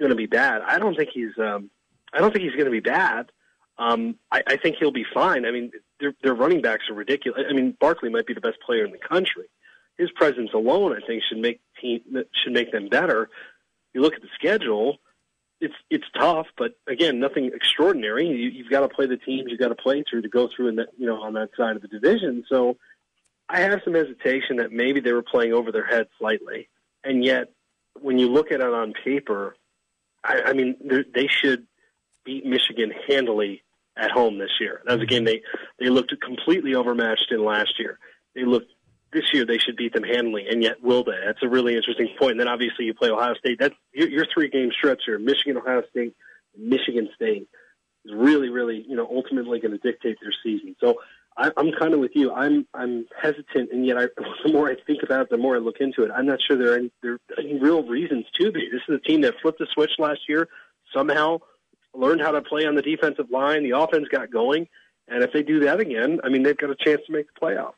going 0.00 0.10
to 0.10 0.16
be 0.16 0.26
bad. 0.26 0.62
I 0.62 0.78
don't 0.78 0.96
think 0.96 1.10
he's. 1.12 1.38
Um, 1.38 1.70
I 2.12 2.18
don't 2.18 2.32
think 2.32 2.44
he's 2.44 2.54
going 2.54 2.66
to 2.66 2.70
be 2.70 2.80
bad. 2.80 3.30
Um, 3.78 4.16
I, 4.32 4.42
I 4.46 4.56
think 4.56 4.76
he'll 4.78 4.90
be 4.90 5.04
fine. 5.12 5.44
I 5.44 5.50
mean, 5.50 5.70
their, 6.00 6.14
their 6.22 6.34
running 6.34 6.62
backs 6.62 6.84
are 6.88 6.94
ridiculous. 6.94 7.42
I 7.48 7.52
mean, 7.52 7.76
Barkley 7.78 8.08
might 8.08 8.26
be 8.26 8.32
the 8.32 8.40
best 8.40 8.58
player 8.64 8.86
in 8.86 8.90
the 8.90 8.98
country 8.98 9.48
his 9.98 10.10
presence 10.12 10.50
alone, 10.54 10.92
I 10.92 11.04
think, 11.06 11.22
should 11.28 11.38
make 11.38 11.60
team 11.80 12.00
should 12.12 12.52
make 12.52 12.72
them 12.72 12.88
better. 12.88 13.28
You 13.94 14.02
look 14.02 14.14
at 14.14 14.22
the 14.22 14.28
schedule; 14.34 14.98
it's 15.60 15.74
it's 15.90 16.04
tough, 16.18 16.46
but 16.56 16.72
again, 16.86 17.18
nothing 17.18 17.50
extraordinary. 17.54 18.26
You, 18.26 18.50
you've 18.50 18.70
got 18.70 18.80
to 18.80 18.88
play 18.88 19.06
the 19.06 19.16
teams 19.16 19.50
you've 19.50 19.60
got 19.60 19.68
to 19.68 19.74
play 19.74 20.04
through 20.08 20.22
to 20.22 20.28
go 20.28 20.48
through 20.54 20.68
in 20.68 20.76
that 20.76 20.88
you 20.98 21.06
know 21.06 21.22
on 21.22 21.34
that 21.34 21.50
side 21.56 21.76
of 21.76 21.82
the 21.82 21.88
division. 21.88 22.44
So, 22.48 22.76
I 23.48 23.60
have 23.60 23.80
some 23.84 23.94
hesitation 23.94 24.56
that 24.56 24.72
maybe 24.72 25.00
they 25.00 25.12
were 25.12 25.22
playing 25.22 25.52
over 25.52 25.72
their 25.72 25.86
heads 25.86 26.10
slightly, 26.18 26.68
and 27.04 27.24
yet 27.24 27.48
when 28.00 28.18
you 28.18 28.28
look 28.30 28.52
at 28.52 28.60
it 28.60 28.66
on 28.66 28.92
paper, 29.04 29.56
I, 30.22 30.42
I 30.46 30.52
mean, 30.52 30.76
they 31.14 31.28
should 31.28 31.66
beat 32.24 32.44
Michigan 32.44 32.92
handily 33.08 33.62
at 33.96 34.10
home 34.10 34.38
this 34.38 34.50
year. 34.60 34.82
That 34.84 34.94
was 34.94 35.02
a 35.02 35.06
game 35.06 35.24
they 35.24 35.42
they 35.78 35.88
looked 35.88 36.12
completely 36.20 36.74
overmatched 36.74 37.30
in 37.30 37.42
last 37.42 37.78
year. 37.78 37.98
They 38.34 38.44
looked 38.44 38.70
this 39.16 39.32
year 39.32 39.46
they 39.46 39.58
should 39.58 39.76
beat 39.76 39.94
them 39.94 40.02
handily, 40.02 40.46
and 40.48 40.62
yet 40.62 40.82
will 40.82 41.02
they? 41.02 41.18
That's 41.24 41.42
a 41.42 41.48
really 41.48 41.74
interesting 41.74 42.08
point. 42.18 42.32
And 42.32 42.40
then 42.40 42.48
obviously 42.48 42.84
you 42.84 42.94
play 42.94 43.10
Ohio 43.10 43.34
State. 43.34 43.58
That's 43.58 43.74
your, 43.92 44.08
your 44.08 44.26
three 44.32 44.48
game 44.48 44.70
stretch 44.76 45.02
here: 45.06 45.18
Michigan, 45.18 45.56
Ohio 45.56 45.82
State, 45.90 46.14
Michigan 46.56 47.08
State 47.14 47.48
is 48.04 48.12
really, 48.14 48.50
really, 48.50 48.84
you 48.86 48.94
know, 48.94 49.08
ultimately 49.10 49.58
going 49.58 49.72
to 49.72 49.78
dictate 49.78 50.18
their 50.20 50.34
season. 50.42 50.76
So 50.80 51.00
I, 51.36 51.50
I'm 51.56 51.72
kind 51.72 51.94
of 51.94 52.00
with 52.00 52.12
you. 52.14 52.30
I'm 52.30 52.66
I'm 52.74 53.06
hesitant, 53.20 53.70
and 53.72 53.86
yet 53.86 53.96
I, 53.96 54.06
the 54.44 54.52
more 54.52 54.68
I 54.68 54.76
think 54.86 55.02
about 55.02 55.22
it, 55.22 55.30
the 55.30 55.38
more 55.38 55.56
I 55.56 55.60
look 55.60 55.80
into 55.80 56.02
it. 56.02 56.10
I'm 56.14 56.26
not 56.26 56.40
sure 56.46 56.58
there 56.58 56.74
are 56.74 56.78
any, 56.78 56.92
there 57.02 57.14
are 57.14 57.20
any 57.38 57.58
real 57.58 57.82
reasons 57.82 58.26
to 58.38 58.52
be. 58.52 58.68
This 58.70 58.82
is 58.88 59.00
a 59.02 59.08
team 59.08 59.22
that 59.22 59.34
flipped 59.40 59.58
the 59.58 59.66
switch 59.72 59.92
last 59.98 60.20
year, 60.28 60.48
somehow 60.94 61.38
learned 61.94 62.20
how 62.20 62.32
to 62.32 62.42
play 62.42 62.66
on 62.66 62.74
the 62.74 62.82
defensive 62.82 63.30
line. 63.30 63.62
The 63.62 63.78
offense 63.78 64.08
got 64.10 64.30
going, 64.30 64.68
and 65.08 65.22
if 65.24 65.32
they 65.32 65.42
do 65.42 65.60
that 65.60 65.80
again, 65.80 66.20
I 66.22 66.28
mean, 66.28 66.42
they've 66.42 66.56
got 66.56 66.70
a 66.70 66.76
chance 66.76 67.00
to 67.06 67.12
make 67.12 67.26
the 67.32 67.40
playoffs. 67.40 67.72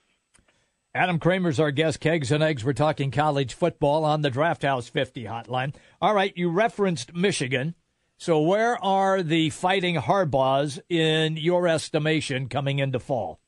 Adam 0.95 1.19
Kramer's 1.19 1.61
our 1.61 1.71
guest. 1.71 2.01
Kegs 2.01 2.33
and 2.33 2.43
Eggs. 2.43 2.65
We're 2.65 2.73
talking 2.73 3.11
college 3.11 3.55
football 3.55 4.05
on 4.05 4.23
the 4.23 4.31
Draft 4.31 4.63
House 4.63 4.89
50 4.89 5.25
hotline. 5.25 5.75
All 6.01 6.15
right, 6.15 6.33
you 6.37 6.51
referenced 6.51 7.15
Michigan. 7.15 7.75
So 8.17 8.41
where 8.41 8.83
are 8.83 9.23
the 9.23 9.51
fighting 9.51 9.97
Harbaughs 9.97 10.81
in 10.89 11.37
your 11.37 11.69
estimation 11.69 12.49
coming 12.49 12.79
into 12.79 12.99
fall? 12.99 13.39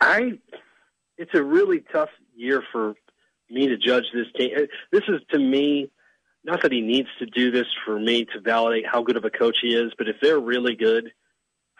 I, 0.00 0.38
it's 1.16 1.34
a 1.34 1.42
really 1.42 1.82
tough 1.90 2.10
year 2.36 2.62
for 2.70 2.94
me 3.50 3.68
to 3.68 3.76
judge 3.78 4.04
this 4.12 4.26
team. 4.36 4.50
Uh, 4.56 4.60
this 4.92 5.02
is 5.08 5.20
to 5.30 5.38
me, 5.38 5.90
not 6.44 6.62
that 6.62 6.70
he 6.70 6.82
needs 6.82 7.08
to 7.18 7.26
do 7.26 7.50
this 7.50 7.66
for 7.86 7.98
me 7.98 8.26
to 8.26 8.40
validate 8.40 8.86
how 8.86 9.02
good 9.02 9.16
of 9.16 9.24
a 9.24 9.30
coach 9.30 9.56
he 9.62 9.74
is, 9.74 9.92
but 9.96 10.08
if 10.08 10.16
they're 10.20 10.38
really 10.38 10.76
good– 10.76 11.12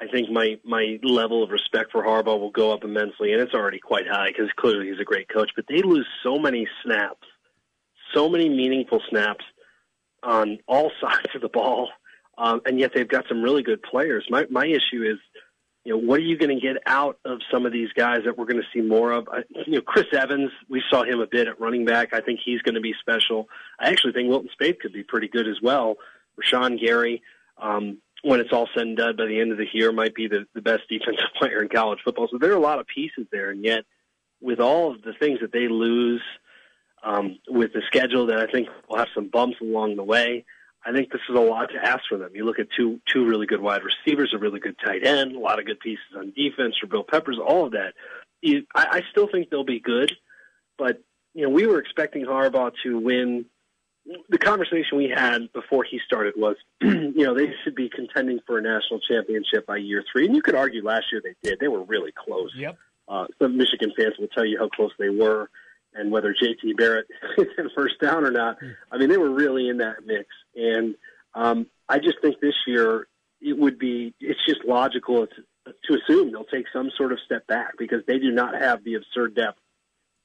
I 0.01 0.09
think 0.09 0.31
my 0.31 0.59
my 0.65 0.99
level 1.03 1.43
of 1.43 1.51
respect 1.51 1.93
for 1.93 2.03
Harbaugh 2.03 2.39
will 2.39 2.51
go 2.51 2.73
up 2.73 2.85
immensely, 2.85 3.33
and 3.33 3.41
it's 3.41 3.55
already 3.55 3.79
quite 3.79 4.07
high 4.09 4.29
because 4.29 4.51
clearly 4.57 4.89
he's 4.89 5.01
a 5.01 5.05
great 5.05 5.29
coach. 5.29 5.51
But 5.55 5.67
they 5.69 5.83
lose 5.83 6.07
so 6.23 6.39
many 6.39 6.67
snaps, 6.83 7.27
so 8.13 8.29
many 8.29 8.49
meaningful 8.49 9.01
snaps 9.09 9.45
on 10.23 10.59
all 10.67 10.91
sides 11.01 11.29
of 11.35 11.43
the 11.43 11.49
ball, 11.49 11.91
um, 12.39 12.61
and 12.67 12.81
yet 12.81 12.93
they've 12.95 13.09
got 13.09 13.27
some 13.29 13.43
really 13.43 13.63
good 13.63 13.83
players. 13.83 14.27
My 14.29 14.47
my 14.51 14.67
issue 14.67 15.05
is, 15.05 15.19
you 15.85 15.93
know, 15.93 15.99
what 15.99 16.19
are 16.19 16.25
you 16.25 16.37
going 16.37 16.59
to 16.59 16.61
get 16.61 16.83
out 16.87 17.19
of 17.25 17.39
some 17.53 17.65
of 17.65 17.73
these 17.73 17.93
guys 17.97 18.21
that 18.25 18.37
we're 18.37 18.47
going 18.47 18.61
to 18.61 18.69
see 18.75 18.81
more 18.81 19.13
of? 19.13 19.29
I, 19.29 19.43
you 19.65 19.75
know, 19.75 19.81
Chris 19.81 20.07
Evans, 20.13 20.51
we 20.69 20.83
saw 20.91 21.05
him 21.05 21.21
a 21.21 21.27
bit 21.29 21.47
at 21.47 21.61
running 21.61 21.85
back. 21.85 22.13
I 22.13 22.21
think 22.21 22.41
he's 22.45 22.63
going 22.63 22.75
to 22.75 22.81
be 22.81 22.95
special. 22.99 23.49
I 23.79 23.91
actually 23.91 24.13
think 24.13 24.29
Wilton 24.29 24.51
Speight 24.53 24.81
could 24.81 24.93
be 24.93 25.05
pretty 25.05 25.29
good 25.29 25.47
as 25.47 25.61
well. 25.63 25.99
Rashan 26.37 26.81
Gary. 26.81 27.23
Um, 27.59 27.99
when 28.25 28.41
it's 28.41 28.53
all 28.53 28.69
said 28.75 28.87
and 28.87 28.97
done 28.97 29.17
by 29.17 29.27
the 29.27 29.39
end 29.39 29.53
of 29.53 29.59
the 29.59 29.67
year 29.73 29.93
might 29.93 30.15
be 30.15 30.29
the, 30.29 30.47
the 30.55 30.63
best 30.63 30.83
defensive 30.89 31.25
player 31.39 31.63
in 31.63 31.69
college 31.69 32.01
football. 32.03 32.29
So 32.31 32.39
there 32.39 32.53
are 32.53 32.57
a 32.57 32.61
lot 32.61 32.79
of 32.79 32.87
pieces 32.87 33.27
there, 33.31 33.51
and 33.51 33.63
yet 33.63 33.85
with 34.41 34.61
all 34.61 34.93
of 34.93 35.03
the 35.03 35.13
things 35.13 35.41
that 35.41 35.53
they 35.53 35.69
lose, 35.69 36.23
um, 37.03 37.39
with 37.49 37.73
the 37.75 37.83
schedule 37.87 38.27
that 38.27 38.39
I 38.39 38.51
think 38.51 38.69
will 38.89 38.97
have 38.97 39.09
some 39.15 39.29
bumps 39.29 39.59
along 39.61 39.97
the 39.97 40.03
way. 40.03 40.45
I 40.87 40.93
think 40.93 41.11
this 41.11 41.21
is 41.29 41.37
a 41.37 41.41
lot 41.41 41.71
to 41.71 41.83
ask 41.83 42.03
for 42.09 42.19
them. 42.19 42.31
You 42.35 42.45
look 42.45 42.59
at 42.59 42.69
two 42.77 43.01
two 43.07 43.27
really 43.27 43.47
good 43.47 43.61
wide 43.61 43.83
receivers, 43.85 44.33
a 44.35 44.39
really 44.39 44.61
good 44.61 44.77
tight 44.85 45.07
end, 45.07 45.35
a 45.35 45.39
lot 45.39 45.59
of 45.59 45.67
good 45.67 45.81
pieces 45.81 46.05
on 46.17 46.33
defense 46.37 46.77
for 46.81 46.87
Bill 46.87 47.05
Peppers, 47.05 47.39
all 47.39 47.67
of 47.67 47.73
that. 47.73 47.95
You, 48.41 48.67
I, 48.75 48.87
I 48.91 49.03
still 49.11 49.29
think 49.31 49.49
they'll 49.49 49.65
be 49.65 49.81
good, 49.81 50.13
but 50.79 51.03
you 51.35 51.43
know 51.43 51.51
we 51.51 51.67
were 51.67 51.79
expecting 51.79 52.25
Harbaugh 52.25 52.73
to 52.83 52.99
win. 52.99 53.47
The 54.29 54.39
conversation 54.39 54.99
we 54.99 55.09
had 55.15 55.53
before 55.53 55.85
he 55.85 55.99
started 56.07 56.35
was, 56.37 56.57
you 56.83 57.13
know, 57.25 57.35
they 57.35 57.53
should 57.63 57.75
be 57.75 57.89
contending 57.89 58.39
for 58.47 58.59
a 58.59 58.63
national 58.63 59.01
championship 59.01 59.67
by 59.67 59.77
year 59.77 60.05
three, 60.13 60.27
and 60.27 60.35
you 60.37 60.43
could 60.43 60.55
argue 60.55 60.85
last 60.85 61.07
year 61.11 61.23
they 61.25 61.35
did. 61.43 61.59
They 61.59 61.69
were 61.69 61.83
really 61.83 62.13
close. 62.13 62.53
Yep. 62.55 62.77
Uh, 63.09 63.27
some 63.41 63.57
Michigan 63.57 63.93
fans 63.97 64.15
will 64.19 64.29
tell 64.29 64.45
you 64.45 64.59
how 64.59 64.69
close 64.69 64.93
they 64.99 65.09
were 65.11 65.49
and 65.95 66.11
whether 66.11 66.35
JT 66.35 66.77
Barrett 66.77 67.07
hit 67.37 67.49
first 67.75 68.01
down 68.01 68.25
or 68.25 68.31
not. 68.31 68.59
I 68.91 68.99
mean, 68.99 69.09
they 69.09 69.17
were 69.17 69.31
really 69.31 69.69
in 69.69 69.79
that 69.79 70.05
mix. 70.05 70.27
And 70.55 70.97
um, 71.35 71.67
I 71.89 71.99
just 71.99 72.21
think 72.21 72.41
this 72.41 72.55
year 72.67 73.07
it 73.41 73.57
would 73.57 73.79
be, 73.79 74.15
it's 74.21 74.45
just 74.47 74.65
logical 74.65 75.27
to, 75.27 75.73
to 75.85 75.99
assume 75.99 76.33
they'll 76.33 76.45
take 76.45 76.67
some 76.73 76.91
sort 76.97 77.13
of 77.13 77.19
step 77.25 77.47
back 77.47 77.75
because 77.79 78.03
they 78.07 78.19
do 78.19 78.31
not 78.31 78.61
have 78.61 78.85
the 78.85 78.95
absurd 78.95 79.35
depth 79.35 79.59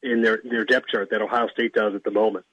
in 0.01 0.21
their, 0.21 0.41
their 0.43 0.65
depth 0.65 0.87
chart 0.87 1.09
that 1.11 1.21
Ohio 1.21 1.47
State 1.49 1.73
does 1.73 1.93
at 1.95 2.03
the 2.03 2.11
moment. 2.11 2.45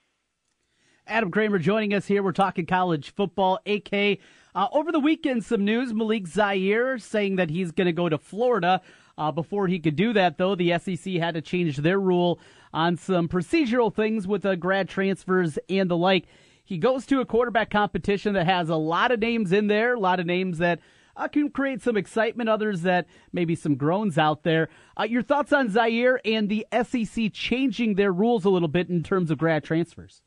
Adam 1.09 1.31
Kramer 1.31 1.61
joining 1.61 1.95
us 1.95 2.07
here. 2.07 2.21
We're 2.21 2.33
talking 2.33 2.67
college 2.67 3.15
football. 3.15 3.61
AK, 3.65 4.19
uh, 4.57 4.69
over 4.73 4.91
the 4.91 4.99
weekend, 4.99 5.45
some 5.45 5.65
news. 5.65 5.95
Malik 5.95 6.27
Zaire 6.27 6.99
saying 6.99 7.37
that 7.37 7.49
he's 7.49 7.71
going 7.71 7.87
to 7.87 7.93
go 7.93 8.09
to 8.09 8.19
Florida. 8.19 8.81
Uh, 9.17 9.31
before 9.31 9.69
he 9.69 9.79
could 9.79 9.95
do 9.95 10.13
that, 10.13 10.37
though, 10.37 10.57
the 10.57 10.77
SEC 10.79 11.15
had 11.15 11.35
to 11.35 11.41
change 11.41 11.77
their 11.77 12.01
rule 12.01 12.41
on 12.75 12.97
some 12.97 13.29
procedural 13.29 13.95
things 13.95 14.27
with 14.27 14.45
uh, 14.45 14.57
grad 14.57 14.89
transfers 14.89 15.59
and 15.71 15.89
the 15.89 15.97
like. 15.97 16.27
He 16.65 16.77
goes 16.77 17.07
to 17.07 17.21
a 17.21 17.25
quarterback 17.25 17.71
competition 17.71 18.35
that 18.35 18.47
has 18.47 18.69
a 18.69 18.77
lot 18.77 19.13
of 19.13 19.21
names 19.21 19.53
in 19.53 19.69
there, 19.69 19.95
a 19.95 20.01
lot 20.01 20.19
of 20.19 20.27
names 20.27 20.59
that 20.59 20.81
uh, 21.17 21.29
can 21.29 21.51
create 21.51 21.83
some 21.83 21.97
excitement, 21.97 22.49
others 22.49 22.83
that 22.83 23.07
maybe 23.33 23.55
some 23.55 23.77
groans 23.77 24.19
out 24.19 24.43
there. 24.43 24.69
Uh, 24.99 25.05
your 25.05 25.23
thoughts 25.23 25.53
on 25.53 25.71
Zaire 25.71 26.21
and 26.25 26.49
the 26.49 26.67
SEC 26.83 27.33
changing 27.33 27.95
their 27.95 28.13
rules 28.13 28.45
a 28.45 28.51
little 28.51 28.69
bit 28.69 28.89
in 28.89 29.05
terms 29.05 29.31
of 29.31 29.39
grad 29.39 29.63
transfers? 29.63 30.21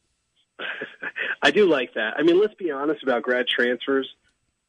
I 1.41 1.51
do 1.51 1.65
like 1.65 1.93
that. 1.95 2.15
I 2.17 2.23
mean, 2.23 2.39
let's 2.39 2.53
be 2.55 2.71
honest 2.71 3.03
about 3.03 3.23
grad 3.23 3.47
transfers. 3.47 4.07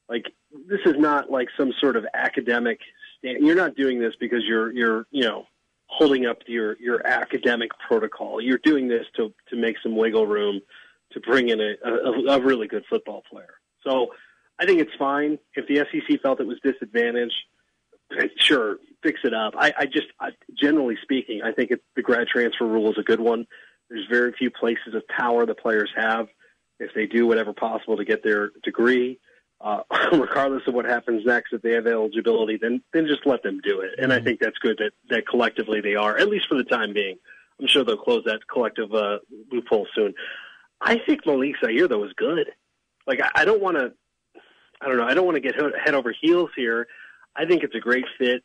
Like, 0.09 0.25
this 0.69 0.81
is 0.85 0.97
not 0.99 1.31
like 1.31 1.49
some 1.57 1.73
sort 1.81 1.97
of 1.97 2.07
academic. 2.15 2.81
Stand. 3.19 3.45
You're 3.45 3.57
not 3.57 3.77
doing 3.77 4.01
this 4.01 4.15
because 4.19 4.43
you're 4.47 4.73
you're 4.73 5.07
you 5.11 5.25
know 5.25 5.47
holding 5.87 6.27
up 6.27 6.39
your 6.47 6.77
your 6.81 7.07
academic 7.07 7.71
protocol. 7.87 8.41
You're 8.41 8.59
doing 8.59 8.89
this 8.89 9.07
to 9.17 9.33
to 9.49 9.57
make 9.57 9.77
some 9.83 9.97
wiggle 9.97 10.27
room 10.27 10.61
to 11.13 11.21
bring 11.21 11.49
in 11.49 11.61
a, 11.61 11.75
a, 11.85 12.37
a 12.37 12.41
really 12.41 12.69
good 12.69 12.85
football 12.89 13.23
player. 13.31 13.55
So 13.85 14.09
I 14.59 14.67
think 14.67 14.81
it's 14.81 14.95
fine 14.99 15.39
if 15.55 15.67
the 15.67 15.77
SEC 15.77 16.21
felt 16.23 16.41
it 16.41 16.47
was 16.47 16.59
disadvantaged. 16.63 17.35
Sure, 18.39 18.79
fix 19.05 19.21
it 19.23 19.33
up. 19.33 19.55
I, 19.57 19.73
I 19.79 19.87
just, 19.87 20.09
I, 20.19 20.31
generally 20.61 20.97
speaking, 21.01 21.43
I 21.45 21.53
think 21.53 21.71
it, 21.71 21.81
the 21.95 22.03
grad 22.03 22.27
transfer 22.27 22.67
rule 22.67 22.91
is 22.91 22.99
a 22.99 23.05
good 23.05 23.21
one. 23.21 23.47
There's 23.91 24.07
very 24.09 24.33
few 24.33 24.51
places 24.51 24.95
of 24.95 25.07
power 25.09 25.45
the 25.45 25.55
players 25.55 25.91
have 25.97 26.29
if 26.79 26.95
they 26.95 27.07
do 27.07 27.27
whatever 27.27 27.53
possible 27.53 27.97
to 27.99 28.05
get 28.05 28.23
their 28.23 28.53
degree 28.63 29.19
uh, 29.61 29.83
regardless 30.13 30.63
of 30.67 30.75
what 30.75 30.87
happens 30.87 31.25
next, 31.25 31.53
if 31.53 31.63
they 31.63 31.73
have 31.73 31.87
eligibility, 31.87 32.57
then 32.61 32.83
then 32.93 33.07
just 33.07 33.27
let 33.27 33.43
them 33.43 33.61
do 33.63 33.81
it. 33.81 33.91
And 33.99 34.13
I 34.13 34.17
mm-hmm. 34.17 34.25
think 34.25 34.41
that's 34.41 34.59
good 34.59 34.79
that 34.79 34.93
that 35.11 35.27
collectively 35.29 35.81
they 35.81 35.95
are, 35.95 36.17
at 36.17 36.29
least 36.29 36.49
for 36.49 36.57
the 36.57 36.65
time 36.65 36.93
being. 36.93 37.19
I'm 37.61 37.67
sure 37.67 37.85
they'll 37.85 37.97
close 37.99 38.25
that 38.25 38.41
collective 38.51 38.95
uh, 38.95 39.19
loophole 39.53 39.87
soon. 39.95 40.15
I 40.81 40.99
think 40.99 41.27
Malik 41.27 41.57
Zaire 41.63 41.89
though 41.89 42.05
is 42.05 42.13
good. 42.17 42.51
Like 43.07 43.21
I, 43.21 43.43
I 43.43 43.45
don't 43.45 43.61
want 43.61 43.77
to, 43.77 43.93
I 44.81 44.89
don't 44.89 44.97
know, 44.97 45.05
I 45.05 45.13
don't 45.13 45.27
want 45.27 45.37
to 45.37 45.41
get 45.41 45.57
head 45.57 45.95
over 45.95 46.15
heels 46.19 46.51
here. 46.57 46.87
I 47.37 47.45
think 47.45 47.63
it's 47.63 47.75
a 47.75 47.81
great 47.81 48.07
fit. 48.19 48.43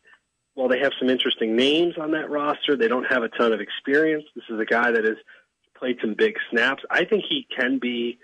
While 0.56 0.68
they 0.68 0.78
have 0.78 0.92
some 0.98 1.10
interesting 1.10 1.54
names 1.54 1.98
on 2.00 2.12
that 2.12 2.30
roster, 2.30 2.76
they 2.76 2.88
don't 2.88 3.04
have 3.04 3.22
a 3.22 3.28
ton 3.28 3.52
of 3.52 3.60
experience. 3.60 4.24
This 4.34 4.44
is 4.48 4.58
a 4.58 4.64
guy 4.64 4.90
that 4.90 5.04
has 5.04 5.18
played 5.78 5.98
some 6.00 6.14
big 6.14 6.36
snaps. 6.50 6.82
I 6.90 7.04
think 7.04 7.24
he 7.28 7.46
can 7.54 7.78
be 7.78 8.18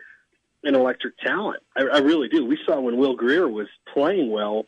an 0.64 0.74
electric 0.74 1.18
talent. 1.18 1.62
I, 1.76 1.82
I 1.82 1.98
really 1.98 2.28
do. 2.28 2.44
We 2.46 2.58
saw 2.64 2.80
when 2.80 2.96
Will 2.96 3.16
Grier 3.16 3.48
was 3.48 3.68
playing 3.92 4.30
well 4.30 4.64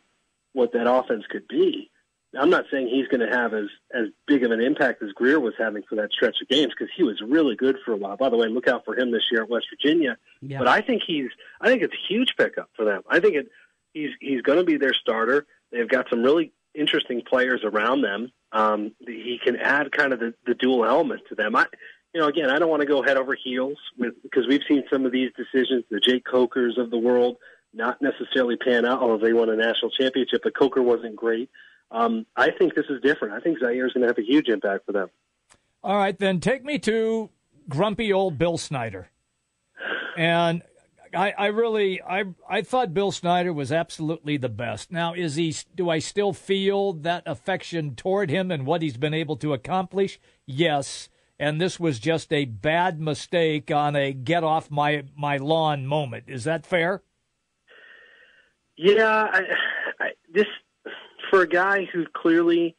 what 0.53 0.73
that 0.73 0.87
offense 0.87 1.23
could 1.27 1.47
be. 1.47 1.89
I'm 2.37 2.51
not 2.51 2.65
saying 2.71 2.89
he's 2.89 3.07
going 3.07 3.27
to 3.27 3.35
have 3.35 3.55
as 3.55 3.67
as 3.93 4.09
big 4.27 4.43
of 4.43 4.51
an 4.51 4.61
impact 4.61 5.01
as 5.01 5.11
Grier 5.13 5.39
was 5.39 5.53
having 5.57 5.83
for 5.89 5.95
that 5.95 6.11
stretch 6.11 6.35
of 6.41 6.47
games 6.49 6.73
because 6.77 6.93
he 6.95 7.01
was 7.03 7.19
really 7.25 7.55
good 7.55 7.77
for 7.83 7.93
a 7.93 7.95
while. 7.95 8.17
By 8.17 8.29
the 8.29 8.37
way, 8.37 8.47
look 8.47 8.67
out 8.67 8.83
for 8.85 8.95
him 8.95 9.11
this 9.11 9.23
year 9.31 9.43
at 9.43 9.49
West 9.49 9.67
Virginia. 9.71 10.17
Yeah. 10.41 10.59
But 10.59 10.67
I 10.67 10.81
think 10.81 11.01
he's 11.07 11.29
I 11.61 11.69
think 11.69 11.81
it's 11.81 11.93
a 11.93 12.13
huge 12.13 12.35
pickup 12.37 12.69
for 12.75 12.85
them. 12.85 13.01
I 13.09 13.19
think 13.19 13.35
it 13.35 13.47
he's 13.93 14.11
he's 14.19 14.41
going 14.41 14.59
to 14.59 14.65
be 14.65 14.77
their 14.77 14.93
starter. 14.93 15.47
They've 15.71 15.87
got 15.87 16.07
some 16.09 16.23
really 16.23 16.51
interesting 16.77 17.21
players 17.21 17.61
around 17.63 18.01
them. 18.01 18.31
Um, 18.51 18.93
he 19.05 19.39
can 19.43 19.57
add 19.57 19.91
kind 19.91 20.13
of 20.13 20.19
the, 20.19 20.33
the 20.45 20.53
dual 20.53 20.85
element 20.85 21.21
to 21.29 21.35
them. 21.35 21.55
I 21.55 21.65
you 22.15 22.21
know, 22.21 22.27
again, 22.27 22.49
I 22.49 22.59
don't 22.59 22.69
want 22.69 22.79
to 22.79 22.87
go 22.87 23.03
head 23.03 23.17
over 23.17 23.35
heels 23.35 23.77
with 23.97 24.13
because 24.23 24.47
we've 24.47 24.61
seen 24.69 24.85
some 24.89 25.05
of 25.05 25.11
these 25.11 25.31
decisions, 25.35 25.83
the 25.91 25.99
Jake 25.99 26.23
Cokers 26.23 26.77
of 26.77 26.89
the 26.89 26.97
world, 26.97 27.35
not 27.73 28.01
necessarily 28.01 28.55
pan 28.55 28.85
out, 28.85 29.01
although 29.01 29.17
they 29.17 29.33
won 29.33 29.49
a 29.49 29.55
national 29.57 29.91
championship. 29.91 30.39
But 30.41 30.55
Coker 30.57 30.81
wasn't 30.81 31.17
great. 31.17 31.49
Um, 31.91 32.25
I 32.37 32.51
think 32.51 32.73
this 32.73 32.85
is 32.89 33.01
different. 33.01 33.33
I 33.33 33.41
think 33.41 33.59
Zaire 33.59 33.85
is 33.85 33.91
going 33.91 34.03
to 34.03 34.07
have 34.07 34.17
a 34.17 34.23
huge 34.23 34.47
impact 34.47 34.85
for 34.85 34.93
them. 34.93 35.09
All 35.83 35.97
right, 35.97 36.17
then 36.17 36.39
take 36.39 36.63
me 36.63 36.79
to 36.79 37.29
grumpy 37.67 38.13
old 38.13 38.37
Bill 38.37 38.57
Snyder. 38.57 39.09
And 40.17 40.63
I, 41.15 41.31
I 41.37 41.45
really, 41.47 42.01
I, 42.01 42.25
I 42.49 42.61
thought 42.61 42.93
Bill 42.93 43.11
Snyder 43.11 43.53
was 43.53 43.71
absolutely 43.71 44.37
the 44.37 44.49
best. 44.49 44.91
Now, 44.91 45.13
is 45.13 45.35
he? 45.35 45.55
Do 45.75 45.89
I 45.89 45.99
still 45.99 46.33
feel 46.33 46.93
that 46.93 47.23
affection 47.25 47.95
toward 47.95 48.29
him 48.29 48.51
and 48.51 48.65
what 48.65 48.81
he's 48.81 48.97
been 48.97 49.13
able 49.13 49.37
to 49.37 49.53
accomplish? 49.53 50.19
Yes 50.45 51.09
and 51.39 51.59
this 51.59 51.79
was 51.79 51.99
just 51.99 52.31
a 52.31 52.45
bad 52.45 52.99
mistake 52.99 53.71
on 53.71 53.95
a 53.95 54.13
get 54.13 54.43
off 54.43 54.71
my 54.71 55.03
my 55.15 55.37
lawn 55.37 55.85
moment. 55.85 56.25
Is 56.27 56.43
that 56.45 56.65
fair? 56.65 57.03
Yeah, 58.77 59.27
I, 59.31 59.41
I, 59.99 60.09
this 60.33 60.45
for 61.29 61.41
a 61.41 61.47
guy 61.47 61.85
who 61.93 62.05
clearly 62.13 62.75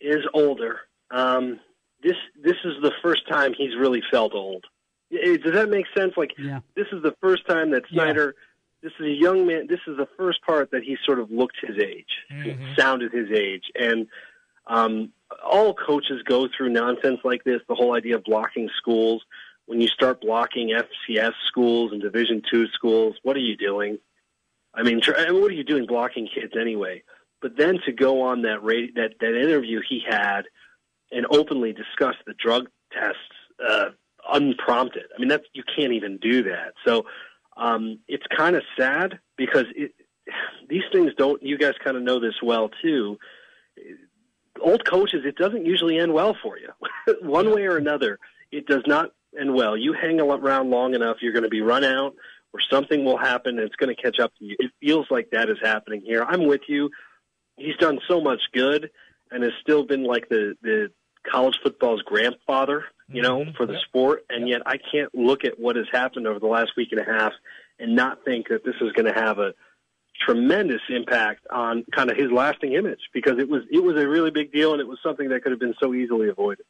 is 0.00 0.20
older. 0.34 0.80
Um, 1.10 1.60
this 2.02 2.16
this 2.42 2.56
is 2.64 2.74
the 2.82 2.92
first 3.02 3.22
time 3.28 3.52
he's 3.56 3.76
really 3.78 4.02
felt 4.10 4.34
old. 4.34 4.64
Does 5.12 5.52
that 5.52 5.68
make 5.68 5.86
sense? 5.96 6.14
Like 6.16 6.32
yeah. 6.38 6.60
this 6.74 6.86
is 6.92 7.02
the 7.02 7.14
first 7.20 7.46
time 7.46 7.70
that 7.72 7.82
Snyder. 7.90 8.34
Yeah. 8.36 8.42
This 8.82 8.92
is 8.98 9.06
a 9.06 9.20
young 9.20 9.46
man. 9.46 9.68
This 9.68 9.78
is 9.86 9.96
the 9.96 10.08
first 10.16 10.42
part 10.42 10.72
that 10.72 10.82
he 10.82 10.96
sort 11.06 11.20
of 11.20 11.30
looked 11.30 11.56
his 11.62 11.78
age, 11.78 12.08
mm-hmm. 12.32 12.74
sounded 12.76 13.12
his 13.12 13.30
age, 13.30 13.62
and 13.76 14.08
um, 14.66 15.10
all 15.44 15.74
coaches 15.74 16.22
go 16.24 16.48
through 16.48 16.70
nonsense 16.70 17.20
like 17.22 17.44
this. 17.44 17.60
The 17.68 17.76
whole 17.76 17.94
idea 17.94 18.16
of 18.16 18.24
blocking 18.24 18.68
schools. 18.76 19.22
When 19.66 19.80
you 19.80 19.86
start 19.86 20.20
blocking 20.20 20.70
FCS 20.70 21.34
schools 21.46 21.92
and 21.92 22.02
Division 22.02 22.42
two 22.50 22.66
schools, 22.74 23.14
what 23.22 23.36
are 23.36 23.40
you 23.40 23.56
doing? 23.56 23.98
I 24.74 24.82
mean, 24.82 25.00
try, 25.00 25.30
what 25.30 25.50
are 25.52 25.54
you 25.54 25.62
doing 25.62 25.86
blocking 25.86 26.26
kids 26.26 26.54
anyway? 26.60 27.04
But 27.40 27.56
then 27.56 27.78
to 27.86 27.92
go 27.92 28.22
on 28.22 28.42
that 28.42 28.64
radio, 28.64 28.90
that 28.96 29.14
that 29.20 29.40
interview 29.40 29.80
he 29.88 30.02
had 30.06 30.42
and 31.12 31.26
openly 31.30 31.72
discuss 31.72 32.16
the 32.26 32.34
drug 32.34 32.68
tests 32.92 33.18
uh, 33.64 33.90
unprompted. 34.30 35.04
I 35.14 35.18
mean, 35.18 35.28
that's 35.28 35.44
you 35.52 35.62
can't 35.76 35.92
even 35.92 36.18
do 36.18 36.44
that. 36.44 36.74
So 36.84 37.06
um, 37.56 37.98
it's 38.08 38.24
kind 38.36 38.56
of 38.56 38.62
sad 38.78 39.18
because 39.36 39.66
it, 39.74 39.92
these 40.68 40.84
things 40.92 41.12
don't. 41.16 41.42
You 41.42 41.58
guys 41.58 41.74
kind 41.82 41.96
of 41.96 42.02
know 42.02 42.20
this 42.20 42.34
well 42.42 42.70
too 42.82 43.18
old 44.60 44.84
coaches, 44.84 45.22
it 45.24 45.36
doesn't 45.36 45.66
usually 45.66 45.98
end 45.98 46.12
well 46.12 46.36
for 46.42 46.56
you. 46.58 46.68
One 47.22 47.52
way 47.54 47.62
or 47.62 47.76
another, 47.76 48.18
it 48.50 48.66
does 48.66 48.82
not 48.86 49.12
end 49.38 49.54
well. 49.54 49.76
You 49.76 49.92
hang 49.92 50.20
around 50.20 50.70
long 50.70 50.94
enough, 50.94 51.18
you're 51.20 51.32
going 51.32 51.44
to 51.44 51.48
be 51.48 51.60
run 51.60 51.84
out, 51.84 52.14
or 52.52 52.60
something 52.70 53.04
will 53.04 53.16
happen, 53.16 53.58
and 53.58 53.66
it's 53.66 53.76
going 53.76 53.94
to 53.94 54.00
catch 54.00 54.18
up 54.20 54.32
to 54.38 54.44
you. 54.44 54.56
It 54.58 54.72
feels 54.80 55.06
like 55.10 55.30
that 55.30 55.48
is 55.48 55.58
happening 55.62 56.02
here. 56.04 56.22
I'm 56.22 56.46
with 56.46 56.62
you. 56.68 56.90
He's 57.56 57.76
done 57.76 58.00
so 58.08 58.20
much 58.20 58.40
good, 58.52 58.90
and 59.30 59.42
has 59.42 59.52
still 59.60 59.84
been 59.84 60.04
like 60.04 60.28
the 60.28 60.54
the 60.62 60.90
college 61.30 61.58
football's 61.62 62.02
grandfather, 62.02 62.84
you 63.12 63.22
know, 63.22 63.40
mm-hmm. 63.40 63.56
for 63.56 63.66
the 63.66 63.74
yep. 63.74 63.82
sport. 63.88 64.24
And 64.30 64.48
yep. 64.48 64.62
yet, 64.66 64.66
I 64.66 64.78
can't 64.90 65.14
look 65.14 65.44
at 65.44 65.58
what 65.58 65.76
has 65.76 65.86
happened 65.92 66.26
over 66.26 66.38
the 66.38 66.46
last 66.46 66.72
week 66.76 66.88
and 66.92 67.00
a 67.00 67.04
half 67.04 67.32
and 67.78 67.94
not 67.94 68.24
think 68.24 68.48
that 68.48 68.64
this 68.64 68.74
is 68.80 68.92
going 68.92 69.12
to 69.12 69.18
have 69.18 69.38
a 69.38 69.52
tremendous 70.26 70.80
impact 70.88 71.46
on 71.50 71.84
kind 71.94 72.10
of 72.10 72.16
his 72.16 72.30
lasting 72.30 72.74
image 72.74 73.00
because 73.12 73.38
it 73.38 73.48
was 73.48 73.62
it 73.70 73.82
was 73.82 73.96
a 73.96 74.06
really 74.06 74.30
big 74.30 74.52
deal 74.52 74.72
and 74.72 74.80
it 74.80 74.86
was 74.86 74.98
something 75.02 75.30
that 75.30 75.42
could 75.42 75.50
have 75.50 75.58
been 75.58 75.74
so 75.82 75.94
easily 75.94 76.28
avoided. 76.28 76.64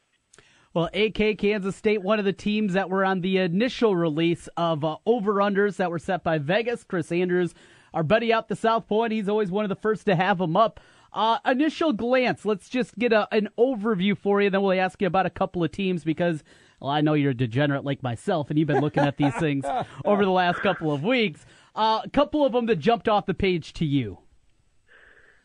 Well, 0.75 0.89
AK 0.95 1.37
Kansas 1.37 1.77
State, 1.77 2.03
one 2.03 2.19
of 2.19 2.25
the 2.25 2.33
teams 2.33 2.73
that 2.73 2.89
were 2.89 3.05
on 3.05 3.21
the 3.21 3.39
initial 3.39 3.95
release 3.95 4.49
of 4.57 4.85
uh, 4.85 4.97
over-unders 5.05 5.77
that 5.77 5.91
were 5.91 5.99
set 5.99 6.25
by 6.25 6.39
Vegas. 6.39 6.83
Chris 6.83 7.13
Andrews, 7.13 7.53
our 7.93 8.03
buddy 8.03 8.33
out 8.33 8.49
the 8.49 8.57
South 8.57 8.89
Point, 8.89 9.13
he's 9.13 9.29
always 9.29 9.51
one 9.51 9.67
of 9.67 9.69
the 9.69 9.77
first 9.77 10.07
to 10.07 10.17
have 10.17 10.39
them 10.39 10.57
up. 10.57 10.81
Uh, 11.15 11.39
initial 11.45 11.93
glance, 11.93 12.45
let's 12.45 12.69
just 12.69 12.99
get 12.99 13.13
a, 13.13 13.29
an 13.35 13.49
overview 13.59 14.17
for 14.17 14.41
you, 14.41 14.49
then 14.49 14.63
we'll 14.63 14.81
ask 14.81 15.01
you 15.03 15.07
about 15.07 15.27
a 15.27 15.31
couple 15.31 15.63
of 15.63 15.71
teams 15.71 16.05
because 16.05 16.43
Well, 16.81 16.91
I 16.91 17.03
know 17.03 17.13
you're 17.15 17.33
a 17.33 17.35
degenerate 17.35 17.85
like 17.85 18.03
myself, 18.03 18.49
and 18.49 18.59
you've 18.59 18.69
been 18.69 18.81
looking 18.81 19.03
at 19.03 19.19
these 19.19 19.35
things 19.35 19.65
over 20.05 20.25
the 20.25 20.31
last 20.31 20.61
couple 20.61 20.91
of 20.91 21.03
weeks. 21.03 21.45
Uh, 21.75 22.01
a 22.05 22.11
couple 22.11 22.47
of 22.47 22.53
them 22.53 22.67
that 22.67 22.77
jumped 22.77 23.09
off 23.09 23.27
the 23.27 23.35
page 23.35 23.75
to 23.75 23.85
you. 23.85 24.19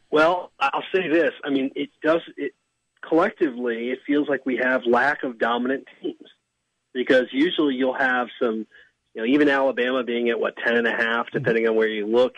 Well, 0.10 0.52
I'll 0.60 0.84
say 0.96 1.10
this. 1.10 1.32
I 1.44 1.50
mean, 1.50 1.72
it 1.76 1.90
does. 2.02 2.22
It 2.38 2.54
collectively, 3.08 3.90
it 3.90 4.00
feels 4.08 4.30
like 4.30 4.46
we 4.46 4.58
have 4.58 4.82
lack 4.86 5.24
of 5.24 5.38
dominant 5.38 5.86
teams 6.02 6.30
because 6.94 7.26
usually 7.32 7.76
you'll 7.76 7.98
have 7.98 8.28
some, 8.42 8.66
you 9.14 9.22
know, 9.22 9.26
even 9.26 9.50
Alabama 9.50 10.04
being 10.04 10.30
at 10.30 10.40
what 10.40 10.56
ten 10.66 10.78
and 10.78 10.88
a 10.88 10.92
half, 10.92 11.28
depending 11.32 11.68
on 11.68 11.76
where 11.76 11.88
you 11.88 12.08
look, 12.08 12.34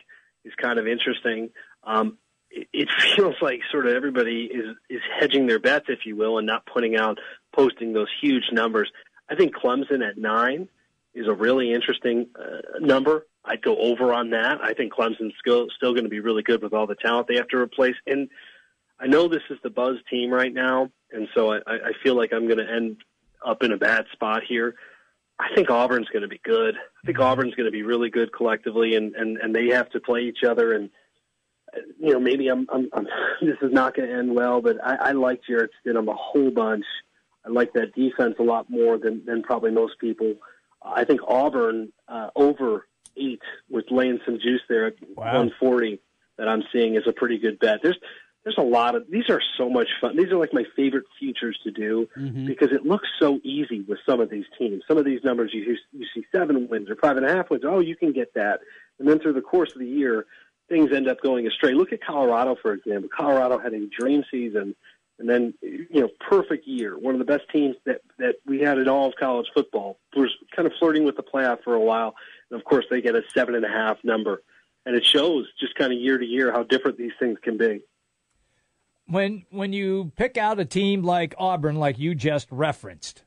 is 0.46 0.54
kind 0.60 0.80
of 0.80 0.88
interesting. 0.88 1.50
Um, 1.84 2.18
it, 2.52 2.90
feels 3.16 3.36
like 3.42 3.62
sort 3.72 3.88
of 3.88 3.94
everybody 3.94 4.50
is 4.52 4.76
is 4.90 5.02
hedging 5.20 5.48
their 5.48 5.60
bets, 5.60 5.86
if 5.90 6.06
you 6.06 6.16
will, 6.16 6.38
and 6.38 6.48
not 6.48 6.66
putting 6.66 6.96
out 6.96 7.20
posting 7.54 7.94
those 7.94 8.10
huge 8.22 8.46
numbers. 8.52 8.92
I 9.30 9.36
think 9.36 9.56
Clemson 9.56 10.08
at 10.08 10.18
nine 10.18 10.70
is 11.14 11.28
a 11.28 11.34
really 11.34 11.74
interesting 11.74 12.28
uh, 12.40 12.80
number. 12.80 13.26
I'd 13.46 13.62
go 13.62 13.78
over 13.78 14.14
on 14.14 14.32
that. 14.32 14.60
I 14.62 14.74
think 14.74 14.94
Clemson's 14.94 15.34
still 15.40 15.68
still 15.76 15.94
going 15.94 16.04
to 16.04 16.10
be 16.10 16.20
really 16.20 16.44
good 16.44 16.62
with 16.62 16.74
all 16.74 16.88
the 16.88 16.96
talent 16.96 17.28
they 17.28 17.36
have 17.36 17.48
to 17.50 17.58
replace. 17.58 17.96
And 18.06 18.30
I 19.00 19.08
know 19.08 19.28
this 19.28 19.44
is 19.50 19.58
the 19.64 19.70
buzz 19.70 19.98
team 20.10 20.30
right 20.32 20.54
now, 20.54 20.92
and 21.12 21.28
so 21.34 21.54
I, 21.54 21.60
I 21.68 21.92
feel 22.04 22.16
like 22.16 22.34
I'm 22.34 22.48
going 22.48 22.58
to 22.58 22.70
end 22.70 22.98
up 23.46 23.64
in 23.64 23.72
a 23.72 23.78
bad 23.78 24.06
spot 24.12 24.44
here. 24.48 24.76
I 25.40 25.56
think 25.56 25.70
Auburn's 25.70 26.10
going 26.10 26.24
to 26.24 26.28
be 26.28 26.42
good. 26.44 26.76
I 26.76 27.06
think 27.06 27.18
Auburn's 27.20 27.56
going 27.56 27.66
to 27.66 27.72
be 27.72 27.84
really 27.84 28.10
good 28.10 28.34
collectively, 28.34 28.96
and 28.96 29.16
and 29.16 29.38
and 29.38 29.56
they 29.56 29.68
have 29.68 29.90
to 29.92 30.00
play 30.00 30.22
each 30.22 30.44
other. 30.44 30.74
And 30.74 30.90
you 32.00 32.14
know, 32.14 32.20
maybe 32.20 32.48
I'm, 32.48 32.68
I'm, 32.72 32.90
I'm 32.94 33.08
this 33.42 33.58
is 33.62 33.72
not 33.72 33.96
going 33.96 34.10
to 34.10 34.16
end 34.16 34.36
well, 34.36 34.62
but 34.62 34.78
I, 34.84 34.96
I 34.96 35.12
like 35.12 35.42
Jarrett 35.48 35.72
Stidham 35.86 36.10
a 36.10 36.16
whole 36.16 36.52
bunch. 36.52 36.86
I 37.46 37.50
like 37.50 37.74
that 37.74 37.96
defense 37.96 38.36
a 38.40 38.44
lot 38.44 38.70
more 38.70 38.98
than 38.98 39.26
than 39.26 39.44
probably 39.44 39.72
most 39.72 40.00
people. 40.00 40.36
I 40.84 41.04
think 41.04 41.22
Auburn 41.28 41.92
uh, 42.08 42.30
over 42.36 42.88
eight 43.18 43.42
with 43.70 43.86
laying 43.92 44.20
some 44.26 44.40
juice 44.40 44.62
there 44.70 44.88
at 44.88 44.96
wow. 45.16 45.26
140 45.26 46.00
that 46.38 46.48
I'm 46.48 46.64
seeing 46.72 46.96
is 46.96 47.04
a 47.08 47.14
pretty 47.14 47.38
good 47.38 47.60
bet. 47.60 47.80
There's 47.84 47.98
there's 48.44 48.58
a 48.58 48.62
lot 48.62 48.96
of 48.96 49.04
these 49.10 49.30
are 49.30 49.42
so 49.58 49.70
much 49.70 49.90
fun. 50.00 50.16
These 50.16 50.32
are 50.32 50.38
like 50.38 50.54
my 50.54 50.64
favorite 50.76 51.06
futures 51.20 51.60
to 51.64 51.72
do 51.72 52.08
mm-hmm. 52.18 52.46
because 52.46 52.70
it 52.72 52.86
looks 52.86 53.08
so 53.20 53.40
easy 53.44 53.82
with 53.82 54.00
some 54.08 54.22
of 54.22 54.30
these 54.30 54.46
teams. 54.58 54.84
Some 54.88 54.98
of 54.98 55.06
these 55.06 55.20
numbers 55.24 55.52
you 55.54 55.78
you 55.92 56.06
see 56.14 56.26
seven 56.34 56.68
wins 56.70 56.90
or 56.90 56.96
five 56.96 57.18
and 57.18 57.26
a 57.26 57.36
half 57.36 57.50
wins. 57.50 57.64
Oh, 57.66 57.80
you 57.80 57.96
can 57.96 58.14
get 58.14 58.34
that, 58.36 58.62
and 58.98 59.08
then 59.08 59.20
through 59.20 59.34
the 59.34 59.42
course 59.42 59.74
of 59.74 59.80
the 59.80 59.88
year, 59.88 60.26
things 60.70 60.92
end 60.94 61.08
up 61.08 61.22
going 61.22 61.48
astray. 61.48 61.74
Look 61.74 61.92
at 61.92 62.04
Colorado 62.04 62.56
for 62.62 62.74
example. 62.74 63.10
Colorado 63.16 63.58
had 63.58 63.74
a 63.74 63.88
dream 63.88 64.24
season, 64.32 64.76
and 65.18 65.30
then 65.30 65.54
you 65.62 66.02
know 66.02 66.10
perfect 66.20 66.68
year. 66.68 66.98
One 66.98 67.16
of 67.16 67.20
the 67.20 67.26
best 67.26 67.50
teams 67.52 67.76
that 67.86 68.02
that 68.20 68.36
we 68.46 68.60
had 68.62 68.78
in 68.78 68.88
all 68.88 69.08
of 69.10 69.16
college 69.20 69.48
football 69.54 69.98
was 70.16 70.30
kind 70.56 70.68
of 70.68 70.74
flirting 70.80 71.04
with 71.04 71.18
the 71.18 71.24
playoff 71.24 71.64
for 71.64 71.74
a 71.74 71.82
while 71.82 72.16
and 72.50 72.60
of 72.60 72.66
course, 72.66 72.86
they 72.90 73.02
get 73.02 73.16
a 73.16 73.22
seven 73.34 73.56
and 73.56 73.66
a 73.66 73.70
half 73.70 73.98
number. 74.04 74.42
And 74.86 74.96
it 74.96 75.06
shows 75.06 75.48
just 75.60 75.76
kind 75.76 75.94
of 75.94 76.00
year 76.00 76.18
to 76.18 76.26
year 76.26 76.52
how 76.52 76.64
different 76.64 76.98
these 76.98 77.12
things 77.20 77.38
can 77.42 77.58
be. 77.58 77.82
When 79.08 79.46
when 79.50 79.74
you 79.74 80.12
pick 80.16 80.38
out 80.38 80.60
a 80.60 80.66
team 80.66 81.04
like 81.04 81.34
Auburn, 81.38 81.76
like 81.76 81.98
you 81.98 82.16
just 82.16 82.48
referenced, 82.52 83.24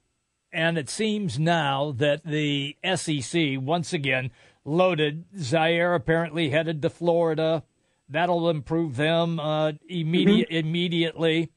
and 0.52 0.78
it 0.78 0.88
seems 0.88 1.38
now 1.38 1.92
that 1.96 2.24
the 2.24 2.76
SEC 2.94 3.58
once 3.60 3.92
again 3.92 4.30
loaded. 4.64 5.24
Zaire 5.38 5.94
apparently 5.94 6.50
headed 6.50 6.82
to 6.82 6.90
Florida. 6.90 7.64
That'll 8.08 8.50
improve 8.50 8.96
them 8.96 9.40
uh, 9.40 9.72
immediate, 9.88 10.48
mm-hmm. 10.48 10.66
immediately. 10.66 11.50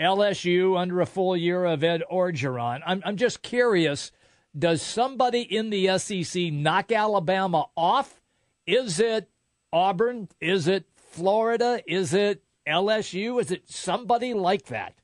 LSU 0.00 0.78
under 0.78 1.00
a 1.00 1.06
full 1.06 1.36
year 1.36 1.64
of 1.64 1.84
Ed 1.84 2.02
Orgeron. 2.10 2.80
I'm 2.84 3.02
I'm 3.04 3.16
just 3.16 3.42
curious 3.42 4.10
does 4.56 4.82
somebody 4.82 5.40
in 5.40 5.70
the 5.70 5.98
SEC 5.98 6.52
knock 6.52 6.92
Alabama 6.92 7.68
off? 7.76 8.20
Is 8.66 9.00
it 9.00 9.30
Auburn? 9.72 10.28
Is 10.40 10.68
it 10.68 10.86
Florida? 10.94 11.82
Is 11.86 12.12
it 12.12 12.42
LSU? 12.66 13.40
Is 13.40 13.50
it 13.50 13.70
somebody 13.70 14.34
like 14.34 14.66
that? 14.66 14.94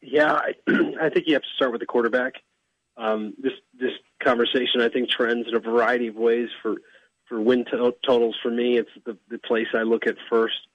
Yeah, 0.00 0.32
I, 0.32 0.52
I 1.00 1.08
think 1.10 1.26
you 1.26 1.34
have 1.34 1.42
to 1.42 1.48
start 1.56 1.72
with 1.72 1.80
the 1.80 1.86
quarterback. 1.86 2.34
Um, 2.96 3.34
this 3.38 3.52
this 3.78 3.92
conversation, 4.24 4.80
I 4.80 4.88
think, 4.88 5.10
trends 5.10 5.46
in 5.48 5.54
a 5.54 5.60
variety 5.60 6.08
of 6.08 6.16
ways 6.16 6.48
for 6.62 6.76
for 7.28 7.40
win 7.40 7.64
to- 7.66 7.94
totals. 8.06 8.36
For 8.42 8.50
me, 8.50 8.76
it's 8.76 8.90
the, 9.06 9.16
the 9.30 9.38
place 9.38 9.68
I 9.74 9.82
look 9.82 10.06
at 10.06 10.16
first 10.28 10.66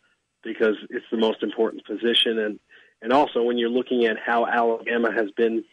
because 0.43 0.75
it's 0.89 1.05
the 1.11 1.17
most 1.17 1.43
important 1.43 1.85
position, 1.85 2.39
and 2.39 2.59
and 3.01 3.13
also 3.13 3.43
when 3.43 3.57
you're 3.57 3.69
looking 3.69 4.05
at 4.05 4.17
how 4.17 4.45
Alabama 4.45 5.11
has 5.11 5.31
been 5.31 5.63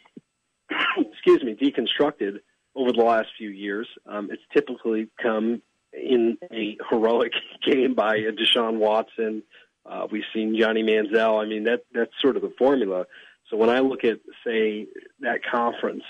excuse 0.98 1.42
me, 1.42 1.54
deconstructed 1.54 2.40
over 2.74 2.92
the 2.92 3.02
last 3.02 3.28
few 3.38 3.50
years. 3.50 3.88
Um, 4.06 4.30
it's 4.30 4.42
typically 4.52 5.08
come 5.22 5.62
in 5.92 6.38
a 6.52 6.76
heroic 6.90 7.32
game 7.64 7.94
by 7.94 8.16
a 8.16 8.32
Deshaun 8.32 8.78
Watson. 8.78 9.42
Uh, 9.84 10.06
we've 10.10 10.24
seen 10.34 10.56
Johnny 10.58 10.82
Manziel. 10.82 11.42
I 11.42 11.46
mean, 11.46 11.64
that 11.64 11.84
that's 11.92 12.12
sort 12.20 12.36
of 12.36 12.42
the 12.42 12.52
formula. 12.58 13.06
So 13.50 13.56
when 13.56 13.70
I 13.70 13.78
look 13.78 14.04
at, 14.04 14.18
say, 14.44 14.86
that 15.20 15.40
conference, 15.44 16.02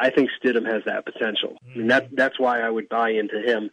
I 0.00 0.10
think 0.10 0.30
Stidham 0.42 0.66
has 0.66 0.82
that 0.86 1.04
potential. 1.04 1.58
I 1.74 1.78
mean, 1.78 1.88
that 1.88 2.08
that's 2.12 2.38
why 2.38 2.60
I 2.60 2.70
would 2.70 2.88
buy 2.88 3.10
into 3.10 3.40
him. 3.40 3.70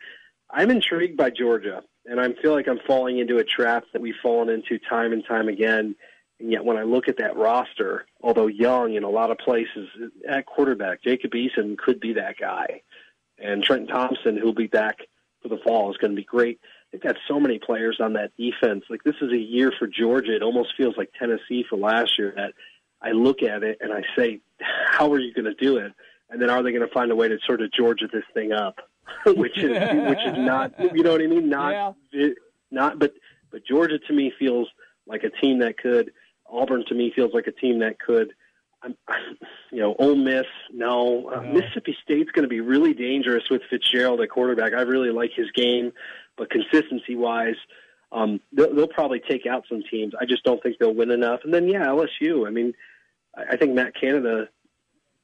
I'm 0.49 0.71
intrigued 0.71 1.17
by 1.17 1.29
Georgia, 1.29 1.83
and 2.05 2.19
I 2.19 2.33
feel 2.41 2.53
like 2.53 2.67
I'm 2.67 2.79
falling 2.85 3.19
into 3.19 3.37
a 3.37 3.43
trap 3.43 3.85
that 3.93 4.01
we've 4.01 4.15
fallen 4.21 4.49
into 4.49 4.79
time 4.89 5.13
and 5.13 5.23
time 5.25 5.47
again 5.47 5.95
and 6.39 6.51
yet, 6.51 6.63
when 6.63 6.77
I 6.77 6.83
look 6.83 7.07
at 7.07 7.17
that 7.17 7.35
roster, 7.35 8.05
although 8.21 8.47
young 8.47 8.93
in 8.93 9.03
a 9.03 9.09
lot 9.09 9.31
of 9.31 9.39
places 9.39 9.89
at 10.27 10.45
quarterback, 10.45 11.01
Jacob 11.03 11.31
Eason 11.31 11.77
could 11.77 11.99
be 11.99 12.13
that 12.13 12.37
guy, 12.39 12.81
and 13.39 13.63
Trent 13.63 13.89
Thompson, 13.89 14.37
who'll 14.37 14.53
be 14.53 14.67
back 14.67 14.99
for 15.41 15.49
the 15.49 15.57
fall, 15.65 15.89
is 15.89 15.97
going 15.97 16.11
to 16.11 16.15
be 16.15 16.23
great. 16.23 16.59
They've 16.91 17.01
got 17.01 17.17
so 17.27 17.39
many 17.39 17.59
players 17.59 17.97
on 17.99 18.13
that 18.13 18.31
defense. 18.37 18.83
Like 18.89 19.03
this 19.03 19.15
is 19.21 19.31
a 19.31 19.37
year 19.37 19.73
for 19.77 19.87
Georgia. 19.87 20.35
It 20.35 20.43
almost 20.43 20.75
feels 20.77 20.95
like 20.95 21.11
Tennessee 21.17 21.65
for 21.67 21.77
last 21.77 22.17
year. 22.17 22.33
That 22.35 22.53
I 23.01 23.11
look 23.11 23.41
at 23.41 23.63
it 23.63 23.79
and 23.81 23.91
I 23.91 24.03
say, 24.15 24.39
how 24.59 25.11
are 25.11 25.19
you 25.19 25.33
going 25.33 25.45
to 25.45 25.53
do 25.53 25.77
it? 25.77 25.91
And 26.29 26.41
then 26.41 26.49
are 26.49 26.61
they 26.61 26.71
going 26.71 26.85
to 26.87 26.93
find 26.93 27.11
a 27.11 27.15
way 27.15 27.27
to 27.29 27.37
sort 27.45 27.61
of 27.61 27.71
Georgia 27.71 28.07
this 28.11 28.23
thing 28.33 28.51
up? 28.51 28.79
which 29.25 29.57
is 29.57 29.69
which 29.69 30.19
is 30.25 30.37
not 30.37 30.73
you 30.93 31.01
know 31.01 31.13
what 31.13 31.21
I 31.21 31.27
mean? 31.27 31.49
Not 31.49 31.95
yeah. 32.11 32.27
not 32.71 32.99
but 32.99 33.13
but 33.51 33.65
Georgia 33.65 33.97
to 33.99 34.13
me 34.13 34.33
feels 34.37 34.67
like 35.05 35.23
a 35.23 35.29
team 35.29 35.59
that 35.59 35.77
could 35.77 36.11
Auburn 36.49 36.83
to 36.87 36.95
me 36.95 37.11
feels 37.15 37.33
like 37.33 37.47
a 37.47 37.51
team 37.51 37.79
that 37.79 37.99
could. 37.99 38.33
I'm, 38.83 38.95
you 39.71 39.79
know, 39.79 39.95
Ole 39.99 40.15
Miss, 40.15 40.45
no. 40.71 41.31
Uh, 41.33 41.41
Mississippi 41.41 41.95
State's 42.03 42.31
going 42.31 42.43
to 42.43 42.49
be 42.49 42.61
really 42.61 42.93
dangerous 42.93 43.43
with 43.49 43.61
Fitzgerald 43.69 44.21
at 44.21 44.29
quarterback. 44.29 44.73
I 44.73 44.81
really 44.81 45.11
like 45.11 45.31
his 45.35 45.47
game, 45.51 45.91
but 46.37 46.49
consistency 46.49 47.15
wise, 47.15 47.55
um, 48.11 48.39
they'll, 48.53 48.73
they'll 48.73 48.87
probably 48.87 49.19
take 49.19 49.45
out 49.45 49.65
some 49.67 49.83
teams. 49.89 50.13
I 50.19 50.25
just 50.25 50.43
don't 50.43 50.61
think 50.61 50.77
they'll 50.79 50.93
win 50.93 51.11
enough. 51.11 51.41
And 51.43 51.53
then, 51.53 51.67
yeah, 51.67 51.87
LSU. 51.87 52.47
I 52.47 52.51
mean, 52.51 52.73
I, 53.35 53.53
I 53.53 53.57
think 53.57 53.73
Matt 53.73 53.93
Canada 53.99 54.47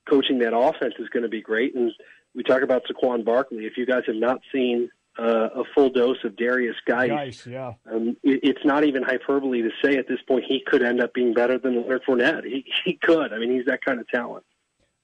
coaching 0.10 0.40
that 0.40 0.56
offense 0.56 0.96
is 1.00 1.10
going 1.10 1.24
to 1.24 1.30
be 1.30 1.42
great. 1.42 1.76
And 1.76 1.92
we 2.36 2.44
talk 2.44 2.62
about 2.62 2.84
Saquon 2.86 3.24
Barkley. 3.24 3.66
If 3.66 3.78
you 3.78 3.86
guys 3.86 4.04
have 4.08 4.16
not 4.16 4.42
seen 4.52 4.90
uh, 5.20 5.50
a 5.56 5.64
full 5.76 5.90
dose 5.90 6.18
of 6.24 6.36
Darius 6.36 6.76
Guice. 6.88 7.10
Guice 7.10 7.48
yeah. 7.48 7.74
Um, 7.92 8.18
it, 8.24 8.40
it's 8.44 8.66
not 8.66 8.84
even 8.84 9.04
hyperbole 9.04 9.62
to 9.62 9.70
say 9.84 9.98
at 9.98 10.08
this 10.08 10.20
point 10.28 10.44
he 10.48 10.64
could 10.66 10.82
end 10.82 11.02
up 11.02 11.14
being 11.14 11.34
better 11.34 11.58
than 11.58 11.82
Leonard 11.82 12.04
Fournette. 12.08 12.46
He, 12.46 12.66
he 12.86 12.98
could. 13.02 13.32
I 13.32 13.38
mean, 13.38 13.54
he's 13.54 13.66
that 13.66 13.84
kind 13.84 14.00
of 14.00 14.08
talent. 14.08 14.44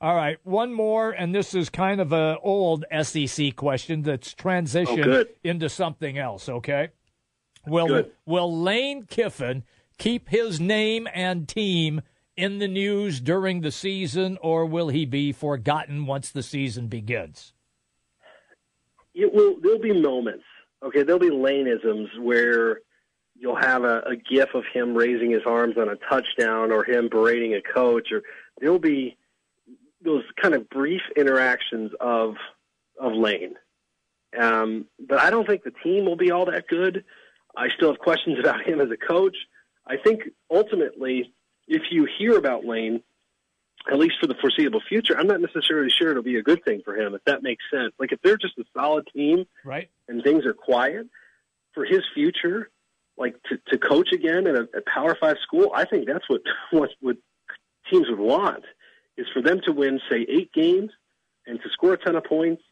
All 0.01 0.15
right, 0.15 0.37
one 0.43 0.73
more, 0.73 1.11
and 1.11 1.35
this 1.35 1.53
is 1.53 1.69
kind 1.69 1.99
of 1.99 2.13
an 2.13 2.37
old 2.41 2.85
SEC 3.01 3.53
question 3.57 4.01
that's 4.01 4.33
transitioned 4.33 5.05
oh, 5.05 5.25
into 5.43 5.67
something 5.67 6.17
else. 6.17 6.47
Okay, 6.47 6.89
will 7.67 7.87
good. 7.87 8.11
will 8.25 8.61
Lane 8.61 9.03
Kiffin 9.03 9.63
keep 9.97 10.29
his 10.29 10.61
name 10.61 11.05
and 11.13 11.49
team 11.49 12.01
in 12.39 12.59
the 12.59 12.67
news 12.67 13.19
during 13.19 13.61
the 13.61 13.71
season, 13.71 14.37
or 14.41 14.65
will 14.65 14.89
he 14.89 15.05
be 15.05 15.31
forgotten 15.31 16.05
once 16.05 16.31
the 16.31 16.43
season 16.43 16.87
begins? 16.87 17.53
it 19.19 19.33
will 19.33 19.55
there'll 19.61 19.79
be 19.79 19.93
moments. 19.93 20.43
Okay, 20.83 21.03
there'll 21.03 21.19
be 21.19 21.29
laneisms 21.29 22.07
where 22.19 22.79
you'll 23.35 23.55
have 23.55 23.83
a, 23.83 23.99
a 24.01 24.15
gif 24.15 24.53
of 24.53 24.63
him 24.73 24.95
raising 24.95 25.31
his 25.31 25.41
arms 25.45 25.75
on 25.77 25.89
a 25.89 25.95
touchdown 26.09 26.71
or 26.71 26.83
him 26.83 27.09
berating 27.09 27.53
a 27.53 27.61
coach 27.61 28.11
or 28.11 28.23
there'll 28.59 28.79
be 28.79 29.17
those 30.01 30.23
kind 30.41 30.53
of 30.53 30.69
brief 30.69 31.01
interactions 31.17 31.91
of 31.99 32.35
of 32.99 33.13
Lane. 33.13 33.55
Um, 34.39 34.85
but 34.99 35.19
I 35.19 35.29
don't 35.29 35.47
think 35.47 35.63
the 35.63 35.73
team 35.83 36.05
will 36.05 36.15
be 36.15 36.31
all 36.31 36.45
that 36.45 36.67
good. 36.67 37.03
I 37.57 37.69
still 37.69 37.89
have 37.89 37.99
questions 37.99 38.39
about 38.43 38.63
him 38.65 38.79
as 38.79 38.89
a 38.91 38.97
coach. 38.97 39.35
I 39.85 39.97
think 39.97 40.21
ultimately, 40.51 41.33
if 41.69 41.83
you 41.91 42.07
hear 42.17 42.37
about 42.37 42.65
Lane, 42.65 43.01
at 43.89 43.97
least 43.97 44.15
for 44.19 44.27
the 44.27 44.35
foreseeable 44.35 44.81
future, 44.89 45.17
I'm 45.17 45.27
not 45.27 45.39
necessarily 45.39 45.89
sure 45.89 46.11
it'll 46.11 46.23
be 46.23 46.37
a 46.37 46.43
good 46.43 46.65
thing 46.65 46.81
for 46.83 46.97
him, 46.97 47.13
if 47.15 47.23
that 47.25 47.43
makes 47.43 47.63
sense. 47.71 47.93
Like 47.97 48.11
if 48.11 48.21
they're 48.21 48.37
just 48.37 48.57
a 48.57 48.65
solid 48.73 49.07
team, 49.13 49.45
right, 49.63 49.89
and 50.07 50.21
things 50.23 50.45
are 50.45 50.53
quiet 50.53 51.07
for 51.73 51.85
his 51.85 52.01
future, 52.13 52.69
like 53.17 53.35
to, 53.43 53.57
to 53.67 53.77
coach 53.77 54.11
again 54.11 54.47
at 54.47 54.55
a, 54.55 54.67
a 54.75 54.81
Power 54.93 55.15
Five 55.19 55.37
school, 55.43 55.71
I 55.73 55.85
think 55.85 56.07
that's 56.07 56.27
what 56.27 56.41
what 56.71 56.89
what 56.99 57.17
teams 57.89 58.07
would 58.09 58.19
want 58.19 58.65
is 59.17 59.27
for 59.33 59.41
them 59.41 59.61
to 59.65 59.71
win, 59.71 59.99
say, 60.09 60.25
eight 60.27 60.51
games 60.53 60.91
and 61.45 61.61
to 61.61 61.69
score 61.69 61.93
a 61.93 61.97
ton 61.97 62.15
of 62.15 62.23
points 62.23 62.63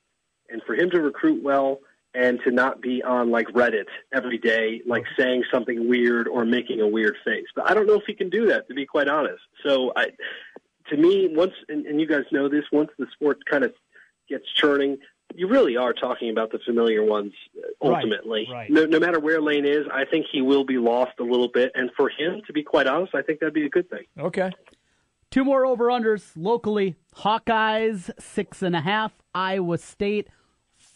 and 0.49 0.61
for 0.63 0.75
him 0.75 0.89
to 0.91 1.01
recruit 1.01 1.43
well 1.43 1.79
and 2.17 2.39
to 2.43 2.51
not 2.51 2.81
be 2.81 3.03
on 3.03 3.29
like 3.29 3.47
Reddit 3.49 3.85
every 4.11 4.39
day, 4.39 4.81
like 4.87 5.03
saying 5.17 5.43
something 5.53 5.87
weird 5.87 6.27
or 6.27 6.45
making 6.45 6.81
a 6.81 6.87
weird 6.87 7.15
face. 7.23 7.45
But 7.55 7.69
I 7.69 7.75
don't 7.75 7.85
know 7.85 7.93
if 7.93 8.05
he 8.07 8.15
can 8.15 8.29
do 8.29 8.47
that, 8.47 8.67
to 8.69 8.73
be 8.73 8.87
quite 8.87 9.07
honest. 9.07 9.43
So 9.63 9.93
I, 9.95 10.07
to 10.89 10.97
me, 10.97 11.29
once, 11.31 11.53
and, 11.69 11.85
and 11.85 12.01
you 12.01 12.07
guys 12.07 12.23
know 12.31 12.49
this, 12.49 12.63
once 12.71 12.89
the 12.97 13.05
sport 13.13 13.45
kind 13.45 13.63
of 13.63 13.73
gets 14.27 14.45
churning, 14.55 14.97
you 15.35 15.47
really 15.47 15.77
are 15.77 15.93
talking 15.93 16.31
about 16.31 16.51
the 16.51 16.59
familiar 16.65 17.03
ones 17.03 17.33
uh, 17.55 17.67
ultimately. 17.87 18.47
Right, 18.49 18.61
right. 18.61 18.71
No, 18.71 18.85
no 18.85 18.99
matter 18.99 19.19
where 19.19 19.39
Lane 19.39 19.65
is, 19.65 19.85
I 19.93 20.05
think 20.05 20.25
he 20.31 20.41
will 20.41 20.63
be 20.63 20.79
lost 20.79 21.19
a 21.19 21.23
little 21.23 21.49
bit. 21.49 21.71
And 21.75 21.91
for 21.95 22.09
him, 22.09 22.41
to 22.47 22.53
be 22.53 22.63
quite 22.63 22.87
honest, 22.87 23.13
I 23.13 23.21
think 23.21 23.41
that'd 23.41 23.53
be 23.53 23.65
a 23.65 23.69
good 23.69 23.89
thing. 23.91 24.05
Okay. 24.17 24.51
Two 25.29 25.43
more 25.43 25.67
over 25.67 25.87
unders 25.87 26.31
locally. 26.35 26.95
Hawkeyes 27.17 28.09
six 28.17 28.63
and 28.63 28.75
a 28.75 28.81
half. 28.81 29.11
Iowa 29.35 29.77
State 29.77 30.29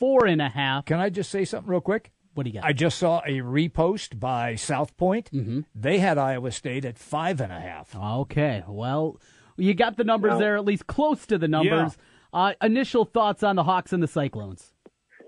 four 0.01 0.25
and 0.25 0.41
a 0.41 0.49
half. 0.49 0.85
Can 0.85 0.99
I 0.99 1.09
just 1.09 1.29
say 1.29 1.45
something 1.45 1.69
real 1.69 1.79
quick? 1.79 2.11
What 2.33 2.43
do 2.43 2.49
you 2.49 2.55
got? 2.55 2.65
I 2.65 2.73
just 2.73 2.97
saw 2.97 3.19
a 3.25 3.39
repost 3.41 4.19
by 4.19 4.55
South 4.55 4.97
Point. 4.97 5.29
Mm-hmm. 5.31 5.61
They 5.75 5.99
had 5.99 6.17
Iowa 6.17 6.51
State 6.51 6.85
at 6.85 6.97
five 6.97 7.39
and 7.39 7.51
a 7.53 7.59
half. 7.59 7.95
Okay, 7.95 8.63
well, 8.67 9.19
you 9.57 9.73
got 9.75 9.97
the 9.97 10.03
numbers 10.03 10.31
Well- 10.31 10.39
there, 10.39 10.57
at 10.57 10.65
least 10.65 10.87
close 10.87 11.25
to 11.27 11.37
the 11.37 11.47
numbers. 11.47 11.97
Uh, 12.33 12.53
initial 12.63 13.05
thoughts 13.05 13.43
on 13.43 13.55
the 13.57 13.63
Hawks 13.63 13.93
and 13.93 14.01
the 14.01 14.07
Cyclones? 14.07 14.73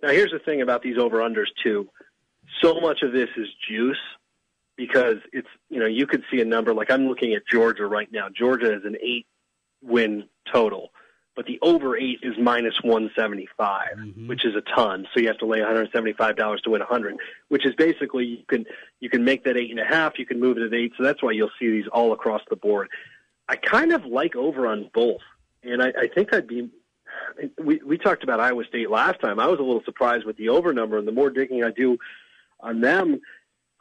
Now, 0.02 0.10
here's 0.10 0.32
the 0.32 0.40
thing 0.40 0.62
about 0.62 0.82
these 0.82 0.98
over 0.98 1.18
unders 1.20 1.48
too. 1.64 1.88
So 2.62 2.80
much 2.80 3.02
of 3.04 3.12
this 3.12 3.30
is 3.38 3.48
juice 3.70 3.98
because 4.76 5.18
it's 5.34 5.48
you 5.70 5.80
know 5.80 5.86
you 5.86 6.08
could 6.08 6.24
see 6.32 6.40
a 6.42 6.46
number 6.46 6.74
like 6.74 6.90
I'm 6.90 7.08
looking 7.08 7.34
at 7.36 7.44
Georgia 7.52 7.86
right 7.86 8.12
now. 8.12 8.28
Georgia 8.36 8.74
is 8.74 8.86
an 8.86 8.96
eight 9.04 9.28
win 9.82 10.24
total, 10.52 10.90
but 11.36 11.46
the 11.46 11.60
over 11.62 11.98
eight 11.98 12.20
is 12.22 12.36
minus 12.40 12.76
175, 12.84 13.88
mm-hmm. 13.98 14.28
which 14.28 14.46
is 14.46 14.56
a 14.56 14.62
ton. 14.76 15.08
So 15.14 15.20
you 15.20 15.28
have 15.28 15.40
to 15.40 15.46
lay 15.46 15.60
175 15.60 16.36
dollars 16.36 16.62
to 16.62 16.70
win 16.70 16.80
100, 16.80 17.18
which 17.50 17.66
is 17.66 17.74
basically 17.76 18.26
you 18.26 18.46
can 18.48 18.66
you 19.00 19.10
can 19.10 19.24
make 19.24 19.44
that 19.46 19.58
eight 19.58 19.72
and 19.72 19.80
a 19.80 19.86
half. 19.86 20.20
You 20.20 20.26
can 20.26 20.40
move 20.40 20.58
it 20.58 20.64
at 20.64 20.74
eight. 20.74 20.94
So 20.98 21.04
that's 21.04 21.24
why 21.24 21.32
you'll 21.32 21.52
see 21.60 21.70
these 21.70 21.88
all 21.92 22.14
across 22.14 22.42
the 22.50 22.56
board. 22.56 22.90
I 23.50 23.56
kind 23.56 23.92
of 23.92 24.06
like 24.06 24.36
over 24.36 24.68
on 24.68 24.90
both, 24.94 25.22
and 25.64 25.82
I, 25.82 25.88
I 25.88 26.08
think 26.08 26.34
I'd 26.34 26.48
be 26.48 26.70
we 27.64 27.82
we 27.86 27.98
talked 27.98 28.24
about 28.24 28.40
Iowa 28.40 28.64
State 28.66 28.90
last 28.90 29.20
time. 29.20 29.40
I 29.40 29.48
was 29.48 29.60
a 29.60 29.64
little 29.64 29.84
surprised 29.84 30.26
with 30.26 30.38
the 30.38 30.50
over 30.50 30.74
number, 30.74 30.98
and 30.98 31.08
the 31.08 31.12
more 31.12 31.30
digging 31.30 31.64
I 31.64 31.72
do 31.72 31.98
on 32.60 32.82
them, 32.82 33.20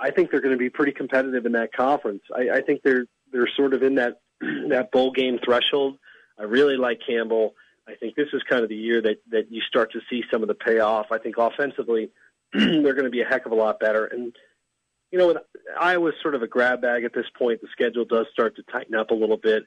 I 0.00 0.10
think 0.10 0.30
they're 0.30 0.40
going 0.40 0.54
to 0.54 0.58
be 0.58 0.70
pretty 0.70 0.92
competitive 0.92 1.46
in 1.46 1.52
that 1.52 1.72
conference. 1.72 2.22
I, 2.34 2.58
I 2.58 2.60
think 2.60 2.82
they're 2.82 3.06
they're 3.32 3.48
sort 3.56 3.74
of 3.74 3.82
in 3.82 3.96
that 3.96 4.20
that 4.68 4.90
bowl 4.92 5.12
game 5.12 5.38
threshold. 5.44 5.98
I 6.38 6.44
really 6.44 6.76
like 6.76 7.00
Campbell. 7.06 7.54
I 7.88 7.94
think 7.94 8.14
this 8.14 8.28
is 8.32 8.42
kind 8.48 8.62
of 8.62 8.68
the 8.68 8.76
year 8.76 9.02
that 9.02 9.16
that 9.30 9.50
you 9.50 9.60
start 9.62 9.92
to 9.92 10.00
see 10.08 10.22
some 10.30 10.42
of 10.42 10.48
the 10.48 10.54
payoff. 10.54 11.06
I 11.10 11.18
think 11.18 11.36
offensively, 11.38 12.10
they're 12.52 12.94
going 12.94 13.04
to 13.04 13.10
be 13.10 13.22
a 13.22 13.26
heck 13.26 13.46
of 13.46 13.52
a 13.52 13.56
lot 13.56 13.80
better. 13.80 14.06
And 14.06 14.34
you 15.10 15.18
know, 15.18 15.38
Iowa's 15.78 16.14
sort 16.22 16.34
of 16.34 16.42
a 16.42 16.46
grab 16.46 16.80
bag 16.80 17.04
at 17.04 17.12
this 17.12 17.26
point. 17.38 17.60
The 17.60 17.68
schedule 17.72 18.04
does 18.04 18.26
start 18.32 18.56
to 18.56 18.62
tighten 18.62 18.94
up 18.94 19.10
a 19.10 19.14
little 19.14 19.36
bit 19.36 19.64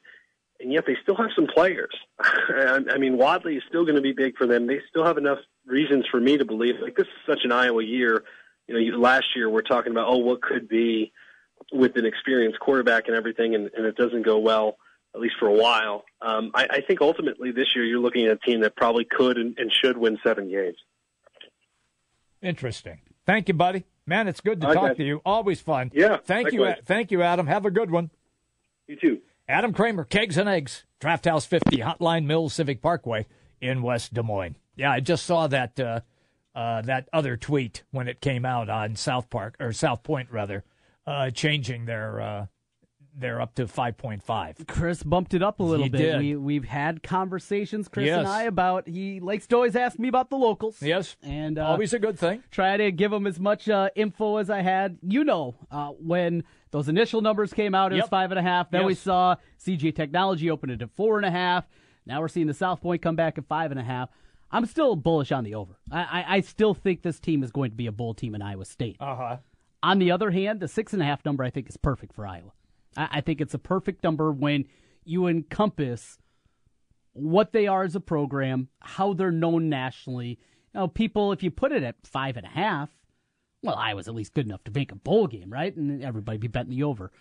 and 0.59 0.71
yet 0.71 0.85
they 0.85 0.95
still 1.01 1.15
have 1.15 1.31
some 1.35 1.47
players. 1.47 1.93
I 2.19 2.97
mean, 2.97 3.17
Wadley 3.17 3.57
is 3.57 3.63
still 3.67 3.83
going 3.83 3.95
to 3.95 4.01
be 4.01 4.13
big 4.13 4.37
for 4.37 4.47
them. 4.47 4.67
They 4.67 4.79
still 4.89 5.05
have 5.05 5.17
enough 5.17 5.39
reasons 5.65 6.05
for 6.09 6.19
me 6.19 6.37
to 6.37 6.45
believe 6.45 6.75
like 6.81 6.95
this 6.95 7.07
is 7.07 7.25
such 7.27 7.41
an 7.43 7.51
Iowa 7.51 7.83
year. 7.83 8.23
You 8.67 8.91
know, 8.91 8.97
last 8.97 9.25
year 9.35 9.49
we're 9.49 9.61
talking 9.61 9.91
about 9.91 10.07
oh, 10.07 10.17
what 10.17 10.41
could 10.41 10.67
be 10.67 11.11
with 11.71 11.97
an 11.97 12.05
experienced 12.05 12.59
quarterback 12.59 13.07
and 13.07 13.15
everything, 13.15 13.55
and, 13.55 13.69
and 13.75 13.85
it 13.85 13.95
doesn't 13.95 14.23
go 14.23 14.39
well 14.39 14.77
at 15.15 15.21
least 15.21 15.35
for 15.39 15.47
a 15.47 15.53
while. 15.53 16.03
Um, 16.21 16.51
I, 16.53 16.67
I 16.69 16.81
think 16.81 17.01
ultimately 17.01 17.51
this 17.51 17.67
year 17.73 17.85
you're 17.85 17.99
looking 17.99 18.25
at 18.25 18.33
a 18.33 18.37
team 18.37 18.61
that 18.61 18.75
probably 18.75 19.05
could 19.05 19.37
and, 19.37 19.57
and 19.57 19.71
should 19.71 19.97
win 19.97 20.19
seven 20.23 20.49
games. 20.49 20.77
Interesting. 22.41 22.99
Thank 23.25 23.47
you, 23.47 23.53
buddy. 23.53 23.85
Man, 24.05 24.27
it's 24.27 24.41
good 24.41 24.61
to 24.61 24.73
talk 24.73 24.97
to 24.97 25.03
you. 25.03 25.21
Always 25.25 25.61
fun. 25.61 25.89
Yeah, 25.93 26.17
Thank 26.17 26.51
you. 26.51 26.67
Thank 26.83 27.11
you, 27.11 27.23
Adam. 27.23 27.47
Have 27.47 27.65
a 27.65 27.71
good 27.71 27.89
one. 27.89 28.11
You 28.87 28.97
too. 28.97 29.21
Adam 29.47 29.73
Kramer, 29.73 30.03
Kegs 30.03 30.37
and 30.37 30.49
Eggs, 30.49 30.83
Draft 30.99 31.25
House 31.25 31.45
50, 31.45 31.77
Hotline 31.77 32.25
Mills 32.25 32.53
Civic 32.53 32.81
Parkway 32.81 33.25
in 33.61 33.81
West 33.81 34.13
Des 34.13 34.21
Moines. 34.21 34.57
Yeah, 34.75 34.91
I 34.91 34.99
just 34.99 35.25
saw 35.25 35.47
that 35.47 35.79
uh, 35.79 36.01
uh, 36.53 36.81
that 36.83 37.09
other 37.13 37.37
tweet 37.37 37.83
when 37.91 38.07
it 38.07 38.21
came 38.21 38.45
out 38.45 38.69
on 38.69 38.95
South 38.95 39.29
Park 39.29 39.55
or 39.59 39.71
South 39.71 40.03
Point 40.03 40.31
rather, 40.31 40.63
uh, 41.07 41.29
changing 41.29 41.85
their 41.85 42.21
uh, 42.21 42.45
they're 43.17 43.39
up 43.41 43.55
to 43.55 43.67
five 43.67 43.97
point 43.97 44.21
five. 44.23 44.57
Chris 44.67 45.01
bumped 45.03 45.33
it 45.33 45.41
up 45.41 45.59
a 45.59 45.63
little 45.63 45.83
He 45.85 45.89
bit. 45.89 45.97
did. 45.97 46.19
We 46.19 46.35
we've 46.35 46.65
had 46.65 47.01
conversations, 47.03 47.87
Chris 47.87 48.07
Yes. 48.07 48.19
and 48.19 48.27
I, 48.27 48.43
about 48.43 48.87
he 48.87 49.19
likes 49.19 49.47
to 49.47 49.55
always 49.55 49.75
ask 49.75 49.97
me 49.99 50.07
about 50.07 50.29
the 50.29 50.35
locals. 50.37 50.81
Yes, 50.81 51.15
and 51.23 51.57
uh, 51.57 51.65
always 51.67 51.93
a 51.93 51.99
good 51.99 52.19
thing. 52.19 52.43
try 52.51 52.77
to 52.77 52.91
give 52.91 53.11
him 53.11 53.25
as 53.27 53.39
much 53.39 53.67
uh, 53.69 53.89
info 53.95 54.37
as 54.37 54.49
I 54.49 54.61
had. 54.61 54.97
You 55.01 55.23
know, 55.23 55.55
uh, 55.71 55.89
when 55.91 56.43
those 56.71 56.89
initial 56.89 57.21
numbers 57.21 57.53
came 57.53 57.73
out, 57.73 57.91
it 57.91 57.95
was 57.95 58.03
Yep. 58.03 58.09
five 58.09 58.31
and 58.31 58.39
a 58.39 58.43
half. 58.43 58.69
Then 58.69 58.85
we 58.85 58.93
saw 58.95 59.35
CG 59.59 59.95
Technology 59.95 60.49
open 60.51 60.69
it 60.69 60.81
at 60.81 60.89
four 60.95 61.17
and 61.17 61.25
a 61.25 61.31
half. 61.31 61.65
Now 62.05 62.21
we're 62.21 62.27
seeing 62.27 62.47
the 62.47 62.53
South 62.53 62.81
Point 62.81 63.01
come 63.01 63.15
back 63.15 63.37
at 63.37 63.45
five 63.47 63.71
and 63.71 63.79
a 63.79 63.83
half. 63.83 64.09
I'm 64.51 64.65
still 64.67 64.95
bullish 64.95 65.31
on 65.31 65.43
the 65.43 65.55
over. 65.55 65.73
I, 65.91 65.99
I, 66.03 66.25
I 66.35 66.39
still 66.41 66.73
think 66.73 67.01
this 67.01 67.19
team 67.19 67.43
is 67.43 67.51
going 67.51 67.71
to 67.71 67.75
be 67.75 67.87
a 67.87 67.91
bull 67.91 68.13
team 68.13 68.35
in 68.35 68.41
Iowa 68.41 68.65
State. 68.65 68.97
Uh 68.99 69.15
huh. 69.15 69.37
On 69.81 69.99
the 69.99 70.11
other 70.11 70.31
hand, 70.31 70.59
the 70.59 70.67
six 70.67 70.93
and 70.93 71.01
a 71.01 71.05
half 71.05 71.23
number 71.25 71.43
I 71.43 71.49
think 71.49 71.67
is 71.69 71.77
perfect 71.77 72.13
for 72.13 72.25
Iowa. 72.27 72.51
I, 72.95 73.07
I 73.13 73.21
think 73.21 73.41
it's 73.41 73.53
a 73.53 73.59
perfect 73.59 74.03
number 74.03 74.31
when 74.31 74.65
you 75.03 75.27
encompass 75.27 76.17
what 77.13 77.53
they 77.53 77.67
are 77.67 77.83
as 77.83 77.95
a 77.95 77.99
program, 77.99 78.69
how 78.79 79.13
they're 79.13 79.31
known 79.31 79.69
nationally. 79.69 80.39
You 80.73 80.81
know, 80.81 80.87
people, 80.87 81.31
if 81.31 81.43
you 81.43 81.51
put 81.51 81.71
it 81.71 81.83
at 81.83 81.95
five 82.03 82.37
and 82.37 82.45
a 82.45 82.49
half, 82.49 82.89
well, 83.63 83.75
Iowa's 83.75 84.07
at 84.07 84.15
least 84.15 84.33
good 84.33 84.45
enough 84.45 84.63
to 84.65 84.71
make 84.71 84.91
a 84.91 84.95
bowl 84.95 85.27
game, 85.27 85.51
right? 85.51 85.75
And 85.75 86.03
everybody 86.03 86.37
be 86.37 86.47
betting 86.47 86.71
the 86.71 86.83
over. 86.83 87.11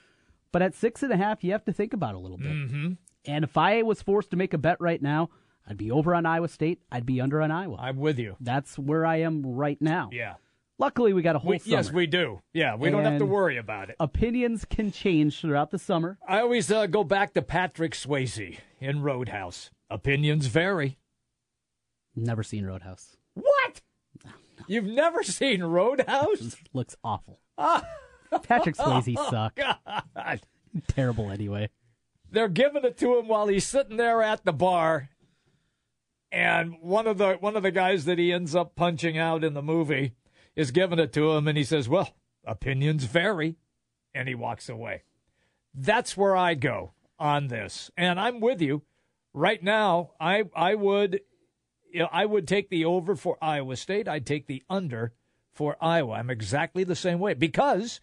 But 0.53 0.63
at 0.63 0.75
six 0.75 1.03
and 1.03 1.13
a 1.13 1.17
half, 1.17 1.43
you 1.43 1.53
have 1.53 1.65
to 1.65 1.73
think 1.73 1.93
about 1.93 2.15
it 2.15 2.17
a 2.17 2.21
little 2.21 2.39
bit. 2.39 2.53
Mm-hmm. 2.53 2.93
And 3.27 3.45
if 3.45 3.57
I 3.57 3.83
was 3.83 4.03
forced 4.03 4.31
to 4.31 4.37
make 4.37 4.53
a 4.53 4.59
bet 4.59 4.81
right 4.81 5.01
now, 5.01 5.31
I'd 5.67 5.79
be 5.79 5.91
over 5.91 6.15
on 6.15 6.27
Iowa 6.27 6.49
State. 6.49 6.81
I'd 6.93 7.07
be 7.07 7.21
under 7.21 7.41
on 7.41 7.51
Iowa. 7.51 7.77
I'm 7.81 7.97
with 7.97 8.19
you. 8.19 8.37
That's 8.41 8.79
where 8.79 9.07
I 9.07 9.17
am 9.21 9.45
right 9.47 9.81
now. 9.81 10.11
Yeah. 10.13 10.35
Luckily, 10.79 11.13
we 11.13 11.23
got 11.23 11.37
a 11.37 11.39
whole 11.39 11.53
We, 11.53 11.61
yes, 11.65 11.93
we 11.93 12.07
do. 12.07 12.41
Yeah, 12.53 12.75
we 12.75 12.91
don't 12.91 13.05
have 13.05 13.19
to 13.19 13.27
worry 13.27 13.57
about 13.59 13.91
it. 13.91 13.97
Opinions 14.01 14.65
can 14.65 14.91
change 14.91 15.41
throughout 15.41 15.71
the 15.71 15.79
summer. 15.79 16.19
I 16.27 16.41
always 16.41 16.71
uh, 16.71 16.87
go 16.87 17.05
back 17.05 17.33
to 17.35 17.43
Patrick 17.43 17.93
Swayze 17.93 18.59
in 18.81 19.03
Roadhouse. 19.03 19.71
Opinions 19.89 20.47
vary. 20.47 20.99
Never 22.17 22.43
seen 22.43 22.65
Roadhouse. 22.67 23.17
What? 23.35 23.83
You've 24.67 24.87
never 24.87 25.23
seen 25.23 25.63
Roadhouse? 25.63 26.57
Looks 26.73 26.97
awful. 27.05 27.41
Patrick 28.43 28.77
Swayze 28.77 29.15
suck. 29.31 29.55
God. 29.57 30.41
Terrible 30.89 31.31
anyway. 31.31 31.71
They're 32.31 32.49
giving 32.49 32.85
it 32.85 32.99
to 32.99 33.17
him 33.19 33.29
while 33.29 33.47
he's 33.47 33.67
sitting 33.67 33.97
there 33.97 34.23
at 34.23 34.45
the 34.45 34.53
bar. 34.53 35.11
And 36.33 36.75
one 36.81 37.07
of 37.07 37.19
the 37.19 37.35
one 37.35 37.57
of 37.57 37.63
the 37.63 37.71
guys 37.71 38.07
that 38.07 38.19
he 38.19 38.33
ends 38.33 38.57
up 38.57 38.75
punching 38.75 39.17
out 39.17 39.45
in 39.45 39.55
the 39.55 39.63
movie 39.63 40.15
is 40.57 40.71
giving 40.71 40.99
it 40.99 41.12
to 41.14 41.33
him 41.33 41.49
and 41.49 41.59
he 41.59 41.64
says, 41.64 41.88
"Well, 41.88 42.14
opinions 42.45 43.05
vary." 43.05 43.57
And 44.14 44.29
he 44.29 44.35
walks 44.37 44.69
away. 44.69 45.03
That's 45.75 46.17
where 46.17 46.37
I 46.37 46.55
go 46.55 46.93
on 47.19 47.49
this. 47.49 47.90
And 47.97 48.21
I'm 48.21 48.38
with 48.38 48.62
you. 48.62 48.83
Right 49.33 49.62
now, 49.62 50.12
I 50.21 50.45
I 50.55 50.77
would 50.77 51.21
you 51.95 52.01
know, 52.01 52.09
I 52.11 52.27
would 52.27 52.49
take 52.49 52.71
the 52.71 52.85
over 52.85 53.14
for 53.14 53.38
Iowa 53.40 53.77
State. 53.77 54.09
I'd 54.09 54.27
take 54.27 54.47
the 54.49 54.62
under 54.69 55.12
for 55.53 55.77
Iowa. 55.81 56.14
I'm 56.14 56.29
exactly 56.29 56.83
the 56.83 56.97
same 56.97 57.21
way 57.21 57.35
because 57.35 58.01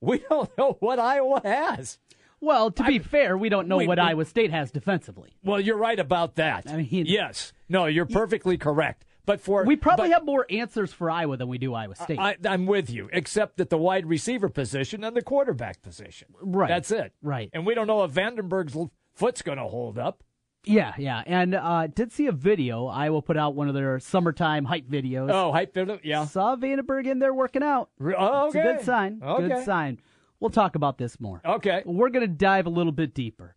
we 0.00 0.18
don't 0.30 0.56
know 0.56 0.78
what 0.80 0.98
Iowa 0.98 1.42
has. 1.44 1.98
Well, 2.40 2.70
to 2.70 2.84
be 2.84 2.98
fair, 2.98 3.38
we 3.38 3.48
don't 3.48 3.68
know 3.68 3.76
wait, 3.78 3.88
what 3.88 3.98
wait. 3.98 4.04
Iowa 4.04 4.24
State 4.24 4.50
has 4.50 4.70
defensively. 4.70 5.36
Well, 5.42 5.60
you're 5.60 5.76
right 5.76 5.98
about 5.98 6.36
that. 6.36 6.68
I 6.68 6.76
mean- 6.76 7.06
yes, 7.06 7.52
no, 7.68 7.86
you're 7.86 8.06
perfectly 8.06 8.56
correct. 8.58 9.04
But 9.26 9.40
for 9.40 9.64
We 9.64 9.76
probably 9.76 10.08
but 10.10 10.14
have 10.14 10.24
more 10.24 10.44
answers 10.50 10.92
for 10.92 11.10
Iowa 11.10 11.36
than 11.36 11.48
we 11.48 11.56
do 11.58 11.72
Iowa 11.74 11.94
State. 11.96 12.18
I, 12.18 12.36
I'm 12.44 12.66
with 12.66 12.90
you, 12.90 13.08
except 13.12 13.58
at 13.60 13.70
the 13.70 13.78
wide 13.78 14.06
receiver 14.06 14.48
position 14.50 15.02
and 15.02 15.16
the 15.16 15.22
quarterback 15.22 15.80
position. 15.80 16.28
Right. 16.42 16.68
That's 16.68 16.90
it. 16.90 17.12
Right. 17.22 17.48
And 17.54 17.64
we 17.64 17.74
don't 17.74 17.86
know 17.86 18.04
if 18.04 18.12
VandeBerg's 18.12 18.76
foot's 19.14 19.40
going 19.42 19.58
to 19.58 19.64
hold 19.64 19.98
up. 19.98 20.22
yeah, 20.64 20.92
yeah. 20.98 21.22
And 21.26 21.54
uh, 21.54 21.86
did 21.86 22.12
see 22.12 22.26
a 22.26 22.32
video. 22.32 22.86
Iowa 22.86 23.22
put 23.22 23.36
out 23.38 23.54
one 23.54 23.68
of 23.68 23.74
their 23.74 23.98
summertime 23.98 24.64
hype 24.66 24.88
videos. 24.88 25.30
Oh, 25.32 25.52
hype 25.52 25.74
up. 25.76 26.00
Yeah. 26.04 26.26
Saw 26.26 26.56
Vandenberg 26.56 27.06
in 27.06 27.18
there 27.18 27.32
working 27.32 27.62
out. 27.62 27.90
Oh, 28.00 28.46
It's 28.48 28.56
okay. 28.56 28.68
a 28.68 28.74
good 28.76 28.84
sign. 28.84 29.20
Okay. 29.22 29.48
Good 29.48 29.64
sign. 29.64 30.00
We'll 30.40 30.50
talk 30.50 30.74
about 30.74 30.98
this 30.98 31.18
more. 31.18 31.40
Okay. 31.44 31.82
We're 31.86 32.10
going 32.10 32.26
to 32.26 32.34
dive 32.34 32.66
a 32.66 32.70
little 32.70 32.92
bit 32.92 33.14
deeper. 33.14 33.56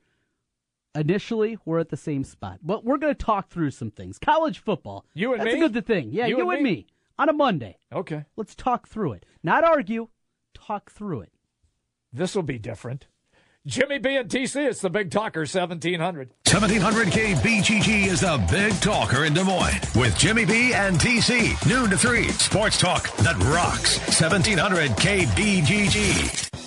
Initially, 0.95 1.57
we're 1.65 1.79
at 1.79 1.89
the 1.89 1.97
same 1.97 2.23
spot, 2.23 2.59
but 2.63 2.83
we're 2.83 2.97
going 2.97 3.13
to 3.13 3.23
talk 3.25 3.49
through 3.49 3.71
some 3.71 3.91
things. 3.91 4.17
College 4.17 4.59
football. 4.59 5.05
You 5.13 5.33
and 5.33 5.41
That's 5.41 5.53
me? 5.53 5.63
a 5.63 5.69
good 5.69 5.85
thing. 5.85 6.09
Yeah, 6.11 6.25
You 6.25 6.37
you, 6.37 6.49
and 6.49 6.57
and 6.57 6.63
me? 6.63 6.71
me 6.71 6.87
on 7.19 7.29
a 7.29 7.33
Monday. 7.33 7.77
Okay. 7.93 8.25
Let's 8.35 8.55
talk 8.55 8.87
through 8.87 9.13
it. 9.13 9.25
Not 9.43 9.63
argue, 9.63 10.07
talk 10.55 10.91
through 10.91 11.21
it. 11.21 11.31
This 12.11 12.33
will 12.35 12.43
be 12.43 12.57
different. 12.57 13.07
Jimmy 13.65 13.97
B 13.99 14.15
and 14.15 14.29
TC, 14.29 14.65
it's 14.69 14.79
the 14.79 14.89
Big 14.89 15.11
Talker 15.11 15.41
1700. 15.41 16.29
1700 16.49 17.07
KBGG 17.09 18.07
is 18.07 18.21
the 18.21 18.37
Big 18.49 18.71
Talker 18.79 19.25
in 19.25 19.33
Des 19.33 19.43
Moines 19.43 19.81
with 19.93 20.17
Jimmy 20.17 20.45
B 20.45 20.73
and 20.73 20.97
TC. 20.97 21.67
Noon 21.69 21.89
to 21.89 21.97
3. 21.97 22.29
Sports 22.29 22.79
talk 22.79 23.13
that 23.17 23.35
rocks. 23.53 23.97
1700 24.21 24.91
KBGG. 24.91 26.66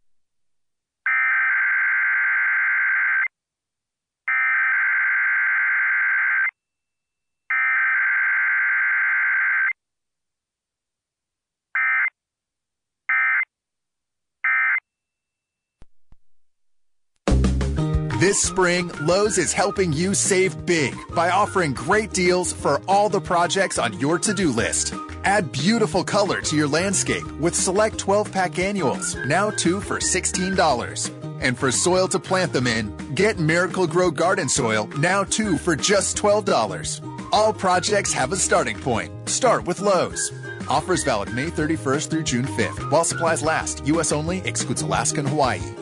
This 18.31 18.43
spring, 18.43 18.89
Lowe's 19.01 19.37
is 19.37 19.51
helping 19.51 19.91
you 19.91 20.13
save 20.13 20.65
big 20.65 20.95
by 21.13 21.31
offering 21.31 21.73
great 21.73 22.13
deals 22.13 22.53
for 22.53 22.81
all 22.87 23.09
the 23.09 23.19
projects 23.19 23.77
on 23.77 23.99
your 23.99 24.17
to 24.19 24.33
do 24.33 24.53
list. 24.53 24.93
Add 25.25 25.51
beautiful 25.51 26.05
color 26.05 26.39
to 26.39 26.55
your 26.55 26.69
landscape 26.69 27.29
with 27.41 27.53
select 27.53 27.97
12 27.97 28.31
pack 28.31 28.57
annuals, 28.57 29.17
now 29.25 29.49
two 29.49 29.81
for 29.81 29.99
$16. 29.99 31.11
And 31.41 31.57
for 31.57 31.73
soil 31.73 32.07
to 32.07 32.19
plant 32.19 32.53
them 32.53 32.67
in, 32.67 32.95
get 33.15 33.37
Miracle-Gro 33.37 34.11
Garden 34.11 34.47
Soil, 34.47 34.87
now 34.97 35.25
two 35.25 35.57
for 35.57 35.75
just 35.75 36.15
$12. 36.15 37.03
All 37.33 37.51
projects 37.51 38.13
have 38.13 38.31
a 38.31 38.37
starting 38.37 38.79
point. 38.79 39.11
Start 39.27 39.65
with 39.65 39.81
Lowe's. 39.81 40.31
Offers 40.69 41.03
valid 41.03 41.33
May 41.33 41.49
31st 41.49 42.07
through 42.09 42.23
June 42.23 42.45
5th. 42.45 42.89
While 42.89 43.03
supplies 43.03 43.43
last, 43.43 43.85
U.S. 43.87 44.13
only, 44.13 44.37
excludes 44.45 44.83
Alaska 44.83 45.19
and 45.19 45.27
Hawaii. 45.27 45.73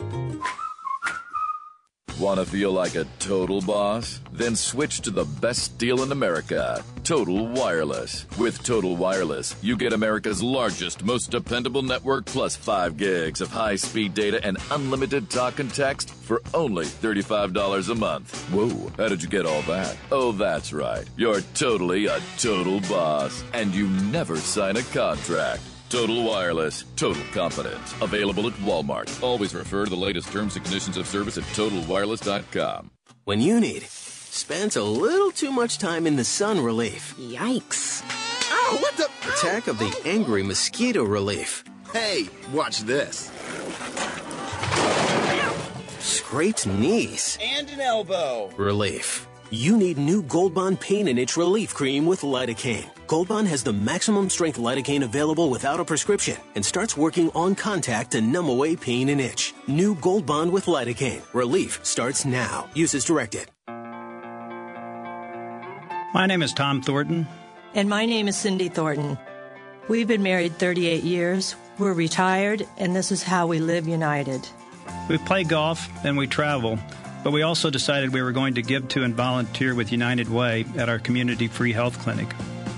Want 2.20 2.38
to 2.38 2.44
feel 2.44 2.70
like 2.70 2.96
a 2.96 3.06
total 3.18 3.62
boss? 3.62 4.20
Then 4.30 4.54
switch 4.54 5.00
to 5.00 5.10
the 5.10 5.24
best 5.24 5.78
deal 5.78 6.02
in 6.02 6.12
America 6.12 6.84
Total 7.02 7.46
Wireless. 7.46 8.26
With 8.38 8.62
Total 8.62 8.94
Wireless, 8.94 9.56
you 9.62 9.74
get 9.74 9.94
America's 9.94 10.42
largest, 10.42 11.02
most 11.02 11.30
dependable 11.30 11.80
network 11.80 12.26
plus 12.26 12.56
5 12.56 12.98
gigs 12.98 13.40
of 13.40 13.48
high 13.48 13.76
speed 13.76 14.12
data 14.12 14.38
and 14.44 14.58
unlimited 14.70 15.30
talk 15.30 15.60
and 15.60 15.72
text 15.72 16.10
for 16.10 16.42
only 16.52 16.84
$35 16.84 17.88
a 17.88 17.94
month. 17.94 18.38
Whoa, 18.50 18.92
how 18.98 19.08
did 19.08 19.22
you 19.22 19.28
get 19.30 19.46
all 19.46 19.62
that? 19.62 19.96
Oh, 20.12 20.32
that's 20.32 20.74
right. 20.74 21.08
You're 21.16 21.40
totally 21.54 22.04
a 22.04 22.20
total 22.36 22.80
boss, 22.80 23.42
and 23.54 23.74
you 23.74 23.88
never 24.12 24.36
sign 24.36 24.76
a 24.76 24.82
contract. 24.82 25.62
Total 25.90 26.22
Wireless, 26.22 26.84
total 26.94 27.22
confidence. 27.32 27.94
Available 28.00 28.46
at 28.46 28.52
Walmart. 28.54 29.22
Always 29.22 29.54
refer 29.54 29.84
to 29.84 29.90
the 29.90 29.96
latest 29.96 30.30
terms 30.30 30.54
and 30.54 30.64
conditions 30.64 30.96
of 30.96 31.06
service 31.06 31.36
at 31.36 31.44
totalwireless.com. 31.44 32.90
When 33.24 33.40
you 33.40 33.60
need 33.60 33.82
spends 33.82 34.76
a 34.76 34.82
little 34.84 35.32
too 35.32 35.50
much 35.50 35.78
time 35.78 36.06
in 36.06 36.14
the 36.14 36.24
sun 36.24 36.60
relief. 36.60 37.14
Yikes. 37.18 38.02
Ow, 38.52 38.78
what 38.80 38.96
the? 38.96 39.08
Attack 39.28 39.66
of 39.66 39.78
the 39.78 40.00
angry 40.04 40.44
mosquito 40.44 41.02
relief. 41.02 41.64
Hey, 41.92 42.28
watch 42.52 42.80
this. 42.80 43.32
Scraped 45.98 46.68
knees. 46.68 47.36
And 47.42 47.68
an 47.68 47.80
elbow. 47.80 48.50
Relief. 48.56 49.26
You 49.50 49.76
need 49.76 49.98
new 49.98 50.22
Gold 50.22 50.54
Bond 50.54 50.78
Pain 50.78 51.08
and 51.08 51.18
Itch 51.18 51.36
Relief 51.36 51.74
Cream 51.74 52.06
with 52.06 52.20
lidocaine. 52.20 52.88
Gold 53.10 53.26
Bond 53.26 53.48
has 53.48 53.64
the 53.64 53.72
maximum 53.72 54.30
strength 54.30 54.56
lidocaine 54.56 55.02
available 55.02 55.50
without 55.50 55.80
a 55.80 55.84
prescription 55.84 56.36
and 56.54 56.64
starts 56.64 56.96
working 56.96 57.28
on 57.34 57.56
contact 57.56 58.12
to 58.12 58.20
numb 58.20 58.48
away 58.48 58.76
pain 58.76 59.08
and 59.08 59.20
itch. 59.20 59.52
New 59.66 59.96
Gold 59.96 60.24
Bond 60.24 60.52
with 60.52 60.66
lidocaine. 60.66 61.20
Relief 61.34 61.84
starts 61.84 62.24
now. 62.24 62.70
Use 62.72 62.94
as 62.94 63.04
directed. 63.04 63.50
My 66.14 66.26
name 66.28 66.40
is 66.40 66.52
Tom 66.52 66.82
Thornton. 66.82 67.26
And 67.74 67.88
my 67.88 68.06
name 68.06 68.28
is 68.28 68.36
Cindy 68.36 68.68
Thornton. 68.68 69.18
We've 69.88 70.06
been 70.06 70.22
married 70.22 70.56
38 70.60 71.02
years. 71.02 71.56
We're 71.80 71.94
retired, 71.94 72.64
and 72.78 72.94
this 72.94 73.10
is 73.10 73.24
how 73.24 73.48
we 73.48 73.58
live 73.58 73.88
united. 73.88 74.48
We 75.08 75.18
play 75.18 75.42
golf 75.42 75.88
and 76.04 76.16
we 76.16 76.28
travel, 76.28 76.78
but 77.24 77.32
we 77.32 77.42
also 77.42 77.70
decided 77.70 78.12
we 78.12 78.22
were 78.22 78.30
going 78.30 78.54
to 78.54 78.62
give 78.62 78.86
to 78.90 79.02
and 79.02 79.16
volunteer 79.16 79.74
with 79.74 79.90
United 79.90 80.28
Way 80.28 80.64
at 80.76 80.88
our 80.88 81.00
community 81.00 81.48
free 81.48 81.72
health 81.72 81.98
clinic. 81.98 82.28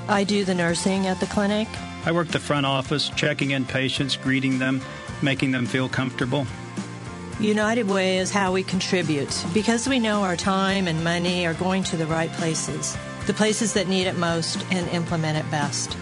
I 0.08 0.24
do 0.24 0.44
the 0.44 0.54
nursing 0.54 1.06
at 1.06 1.20
the 1.20 1.26
clinic. 1.26 1.68
I 2.04 2.12
work 2.12 2.28
the 2.28 2.40
front 2.40 2.66
office, 2.66 3.10
checking 3.10 3.52
in 3.52 3.64
patients, 3.64 4.16
greeting 4.16 4.58
them, 4.58 4.80
making 5.22 5.52
them 5.52 5.66
feel 5.66 5.88
comfortable. 5.88 6.46
United 7.40 7.88
Way 7.88 8.18
is 8.18 8.30
how 8.30 8.52
we 8.52 8.62
contribute 8.62 9.44
because 9.52 9.88
we 9.88 9.98
know 9.98 10.22
our 10.22 10.36
time 10.36 10.86
and 10.86 11.02
money 11.02 11.46
are 11.46 11.54
going 11.54 11.82
to 11.84 11.96
the 11.96 12.06
right 12.06 12.30
places, 12.32 12.96
the 13.26 13.34
places 13.34 13.72
that 13.74 13.88
need 13.88 14.06
it 14.06 14.16
most 14.16 14.64
and 14.70 14.88
implement 14.90 15.38
it 15.38 15.50
best. 15.50 15.96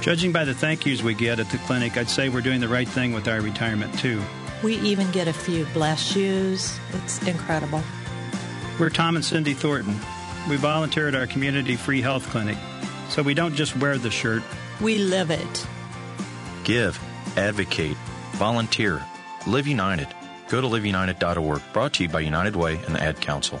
Judging 0.00 0.32
by 0.32 0.44
the 0.44 0.54
thank 0.54 0.86
yous 0.86 1.02
we 1.02 1.14
get 1.14 1.40
at 1.40 1.50
the 1.50 1.58
clinic, 1.58 1.96
I'd 1.96 2.08
say 2.08 2.28
we're 2.28 2.40
doing 2.40 2.60
the 2.60 2.68
right 2.68 2.88
thing 2.88 3.12
with 3.12 3.26
our 3.26 3.40
retirement 3.40 3.96
too. 3.98 4.22
We 4.62 4.76
even 4.76 5.10
get 5.10 5.28
a 5.28 5.32
few 5.32 5.64
bless 5.66 6.14
yous. 6.14 6.78
It's 6.92 7.22
incredible. 7.26 7.82
We're 8.78 8.90
Tom 8.90 9.16
and 9.16 9.24
Cindy 9.24 9.54
Thornton. 9.54 9.98
We 10.48 10.56
volunteer 10.56 11.08
at 11.08 11.14
our 11.14 11.26
community 11.26 11.76
free 11.76 12.00
health 12.00 12.28
clinic, 12.30 12.56
so 13.08 13.22
we 13.22 13.34
don't 13.34 13.54
just 13.54 13.76
wear 13.76 13.98
the 13.98 14.10
shirt. 14.10 14.42
We 14.80 14.98
live 14.98 15.30
it. 15.30 15.66
Give, 16.64 16.98
advocate, 17.36 17.96
volunteer, 18.32 19.04
live 19.46 19.66
united. 19.66 20.08
Go 20.48 20.60
to 20.60 20.66
liveunited.org. 20.66 21.62
Brought 21.72 21.94
to 21.94 22.04
you 22.04 22.08
by 22.08 22.20
United 22.20 22.56
Way 22.56 22.76
and 22.86 22.94
the 22.94 23.02
Ad 23.02 23.20
Council. 23.20 23.60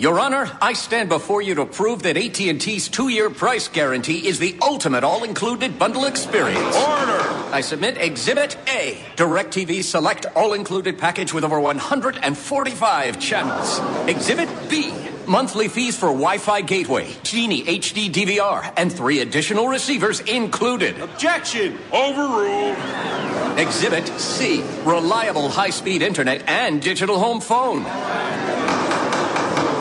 Your 0.00 0.18
Honor, 0.18 0.50
I 0.62 0.72
stand 0.72 1.10
before 1.10 1.42
you 1.42 1.54
to 1.56 1.66
prove 1.66 2.04
that 2.04 2.16
AT&T's 2.16 2.88
two-year 2.88 3.28
price 3.28 3.68
guarantee 3.68 4.26
is 4.26 4.38
the 4.38 4.56
ultimate 4.62 5.04
all-included 5.04 5.78
bundle 5.78 6.06
experience. 6.06 6.74
Order! 6.74 7.20
I 7.52 7.60
submit 7.60 7.98
Exhibit 7.98 8.56
A, 8.66 8.96
DirecTV 9.16 9.84
Select 9.84 10.24
all-included 10.34 10.96
package 10.96 11.34
with 11.34 11.44
over 11.44 11.60
145 11.60 13.20
channels. 13.20 13.78
Exhibit 14.08 14.48
B, 14.70 14.90
monthly 15.30 15.68
fees 15.68 15.96
for 15.96 16.08
Wi-Fi 16.08 16.62
gateway, 16.62 17.14
Genie 17.22 17.62
HD 17.62 18.10
DVR, 18.10 18.72
and 18.76 18.92
three 18.92 19.20
additional 19.20 19.68
receivers 19.68 20.18
included. 20.20 21.00
Objection! 21.00 21.78
Overruled. 21.92 22.76
Exhibit 23.56 24.08
C, 24.18 24.64
reliable 24.84 25.48
high-speed 25.48 26.02
internet 26.02 26.42
and 26.48 26.82
digital 26.82 27.18
home 27.18 27.40
phone. 27.40 27.84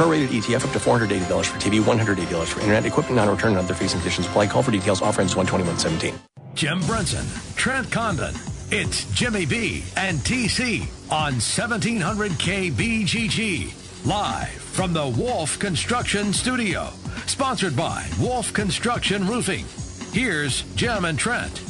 Prorated 0.00 0.28
ETF 0.28 0.64
up 0.64 0.72
to 0.72 0.78
$480 0.78 1.44
for 1.44 1.58
TV, 1.58 1.78
$180 1.78 2.46
for 2.46 2.60
internet, 2.60 2.86
equipment 2.86 3.16
non-return 3.16 3.50
and 3.50 3.58
other 3.58 3.74
fees 3.74 3.92
and 3.92 4.00
conditions 4.00 4.26
apply. 4.26 4.46
Call 4.46 4.62
for 4.62 4.70
details. 4.70 5.02
Offer 5.02 5.20
ends 5.20 5.34
12117. 5.34 6.18
Jim 6.54 6.80
Brunson, 6.86 7.26
Trent 7.54 7.92
Condon. 7.92 8.34
It's 8.70 9.04
Jimmy 9.12 9.44
B 9.44 9.84
and 9.98 10.18
TC 10.20 10.84
on 11.10 11.34
1700 11.34 12.32
KBGG. 12.32 14.06
Live 14.06 14.48
from 14.48 14.94
the 14.94 15.06
Wolf 15.06 15.58
Construction 15.58 16.32
Studio. 16.32 16.88
Sponsored 17.26 17.76
by 17.76 18.08
Wolf 18.18 18.54
Construction 18.54 19.26
Roofing. 19.26 19.66
Here's 20.14 20.62
Jim 20.76 21.04
and 21.04 21.18
Trent. 21.18 21.69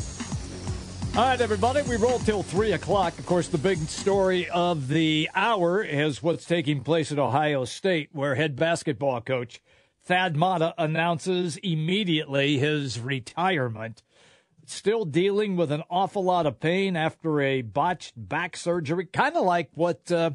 All 1.16 1.26
right, 1.26 1.40
everybody, 1.40 1.82
we 1.82 1.96
roll 1.96 2.20
till 2.20 2.44
3 2.44 2.72
o'clock. 2.72 3.18
Of 3.18 3.26
course, 3.26 3.48
the 3.48 3.58
big 3.58 3.78
story 3.88 4.48
of 4.48 4.86
the 4.86 5.28
hour 5.34 5.82
is 5.82 6.22
what's 6.22 6.44
taking 6.44 6.82
place 6.82 7.10
at 7.10 7.18
Ohio 7.18 7.64
State, 7.64 8.10
where 8.12 8.36
head 8.36 8.54
basketball 8.54 9.20
coach 9.20 9.60
Thad 10.04 10.36
Matta 10.36 10.72
announces 10.78 11.56
immediately 11.58 12.58
his 12.58 13.00
retirement. 13.00 14.04
Still 14.66 15.04
dealing 15.04 15.56
with 15.56 15.72
an 15.72 15.82
awful 15.90 16.22
lot 16.22 16.46
of 16.46 16.60
pain 16.60 16.94
after 16.96 17.40
a 17.40 17.62
botched 17.62 18.12
back 18.16 18.56
surgery, 18.56 19.06
kind 19.06 19.36
of 19.36 19.44
like 19.44 19.70
what 19.74 20.12
uh, 20.12 20.30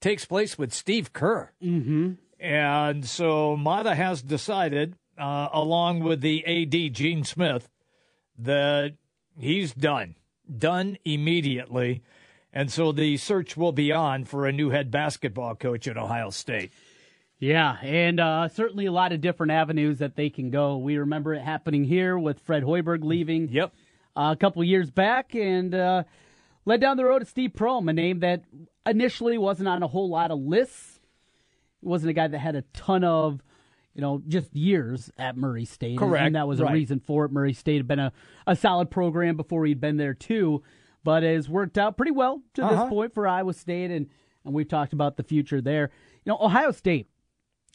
takes 0.00 0.24
place 0.24 0.58
with 0.58 0.74
Steve 0.74 1.12
Kerr. 1.12 1.52
Mm-hmm. 1.62 2.14
And 2.40 3.06
so 3.06 3.56
Matta 3.56 3.94
has 3.94 4.20
decided, 4.20 4.96
uh, 5.16 5.48
along 5.52 6.00
with 6.00 6.22
the 6.22 6.44
AD, 6.44 6.92
Gene 6.92 7.22
Smith, 7.22 7.68
that 8.36 8.94
he's 9.38 9.72
done, 9.72 10.16
done 10.58 10.98
immediately. 11.04 12.02
And 12.52 12.70
so 12.70 12.92
the 12.92 13.16
search 13.18 13.56
will 13.56 13.72
be 13.72 13.92
on 13.92 14.24
for 14.24 14.46
a 14.46 14.52
new 14.52 14.70
head 14.70 14.90
basketball 14.90 15.54
coach 15.54 15.86
at 15.86 15.96
Ohio 15.96 16.30
State. 16.30 16.72
Yeah, 17.38 17.76
and 17.82 18.18
uh, 18.18 18.48
certainly 18.48 18.86
a 18.86 18.92
lot 18.92 19.12
of 19.12 19.20
different 19.20 19.52
avenues 19.52 19.98
that 19.98 20.16
they 20.16 20.28
can 20.28 20.50
go. 20.50 20.76
We 20.76 20.96
remember 20.96 21.34
it 21.34 21.42
happening 21.42 21.84
here 21.84 22.18
with 22.18 22.40
Fred 22.40 22.64
Hoiberg 22.64 23.04
leaving. 23.04 23.48
Yep. 23.48 23.72
Uh, 24.16 24.32
a 24.32 24.36
couple 24.36 24.64
years 24.64 24.90
back, 24.90 25.36
and 25.36 25.72
uh, 25.72 26.02
led 26.64 26.80
down 26.80 26.96
the 26.96 27.04
road 27.04 27.20
to 27.20 27.24
Steve 27.24 27.52
Prohm, 27.52 27.88
a 27.88 27.92
name 27.92 28.20
that 28.20 28.42
initially 28.84 29.38
wasn't 29.38 29.68
on 29.68 29.84
a 29.84 29.86
whole 29.86 30.08
lot 30.08 30.32
of 30.32 30.40
lists. 30.40 30.98
He 31.80 31.86
wasn't 31.86 32.10
a 32.10 32.14
guy 32.14 32.26
that 32.26 32.38
had 32.38 32.56
a 32.56 32.62
ton 32.72 33.04
of, 33.04 33.40
you 33.98 34.02
know, 34.02 34.22
just 34.28 34.54
years 34.54 35.10
at 35.18 35.36
Murray 35.36 35.64
State. 35.64 35.90
and- 35.90 35.98
Correct, 35.98 36.24
And 36.26 36.36
that 36.36 36.46
was 36.46 36.60
right. 36.60 36.70
a 36.70 36.72
reason 36.74 37.00
for 37.00 37.24
it. 37.24 37.32
Murray 37.32 37.52
State 37.52 37.78
had 37.78 37.88
been 37.88 37.98
a, 37.98 38.12
a 38.46 38.54
solid 38.54 38.92
program 38.92 39.36
before 39.36 39.66
he'd 39.66 39.80
been 39.80 39.96
there, 39.96 40.14
too, 40.14 40.62
but 41.02 41.24
has 41.24 41.48
worked 41.48 41.76
out 41.76 41.96
pretty 41.96 42.12
well 42.12 42.40
to 42.54 42.64
Uh-huh. 42.64 42.84
this 42.84 42.88
point 42.90 43.12
for 43.12 43.26
Iowa 43.26 43.52
State, 43.52 43.90
and, 43.90 44.06
and 44.44 44.54
we've 44.54 44.68
talked 44.68 44.92
about 44.92 45.16
the 45.16 45.24
future 45.24 45.60
there. 45.60 45.90
You 46.24 46.30
know, 46.30 46.38
Ohio 46.40 46.70
State, 46.70 47.08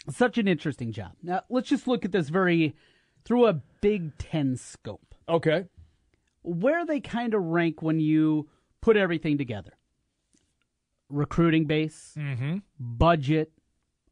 such 0.09 0.38
an 0.38 0.47
interesting 0.47 0.93
job. 0.93 1.12
Now, 1.21 1.41
let's 1.49 1.67
just 1.67 1.89
look 1.89 2.05
at 2.05 2.13
this 2.13 2.29
very 2.29 2.73
through 3.25 3.47
a 3.47 3.62
Big 3.81 4.17
Ten 4.17 4.55
scope. 4.55 5.13
Okay. 5.27 5.65
Where 6.41 6.86
they 6.86 7.01
kind 7.01 7.33
of 7.33 7.43
rank 7.43 7.81
when 7.81 7.99
you 7.99 8.47
put 8.81 8.95
everything 8.95 9.38
together 9.38 9.73
recruiting 11.09 11.65
base, 11.65 12.13
Mm-hmm. 12.17 12.57
budget, 12.79 13.51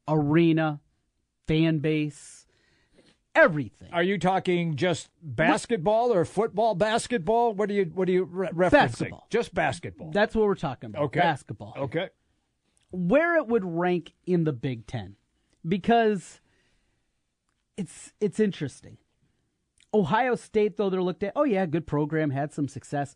arena, 0.09 0.81
fan 1.51 1.79
base, 1.79 2.45
everything. 3.35 3.89
Are 3.91 4.03
you 4.03 4.17
talking 4.17 4.75
just 4.75 5.09
basketball 5.21 6.13
or 6.13 6.23
football 6.25 6.75
basketball? 6.75 7.53
What 7.53 7.69
are 7.69 7.73
you 7.73 7.91
what 7.93 8.07
are 8.07 8.11
you 8.11 8.23
re- 8.23 8.47
referencing? 8.49 8.71
Basketball. 8.71 9.27
Just 9.29 9.53
basketball. 9.53 10.11
That's 10.11 10.35
what 10.35 10.45
we're 10.45 10.55
talking 10.55 10.91
about. 10.91 11.03
Okay. 11.03 11.19
Basketball. 11.19 11.73
Okay. 11.77 12.09
Where 12.91 13.35
it 13.37 13.47
would 13.47 13.65
rank 13.65 14.13
in 14.25 14.43
the 14.43 14.53
Big 14.53 14.87
Ten. 14.87 15.15
Because 15.67 16.39
it's 17.77 18.13
it's 18.19 18.39
interesting. 18.39 18.97
Ohio 19.93 20.35
State, 20.35 20.77
though 20.77 20.89
they're 20.89 21.03
looked 21.03 21.23
at, 21.23 21.33
oh 21.35 21.43
yeah, 21.43 21.65
good 21.65 21.85
program, 21.85 22.29
had 22.29 22.53
some 22.53 22.69
success. 22.69 23.15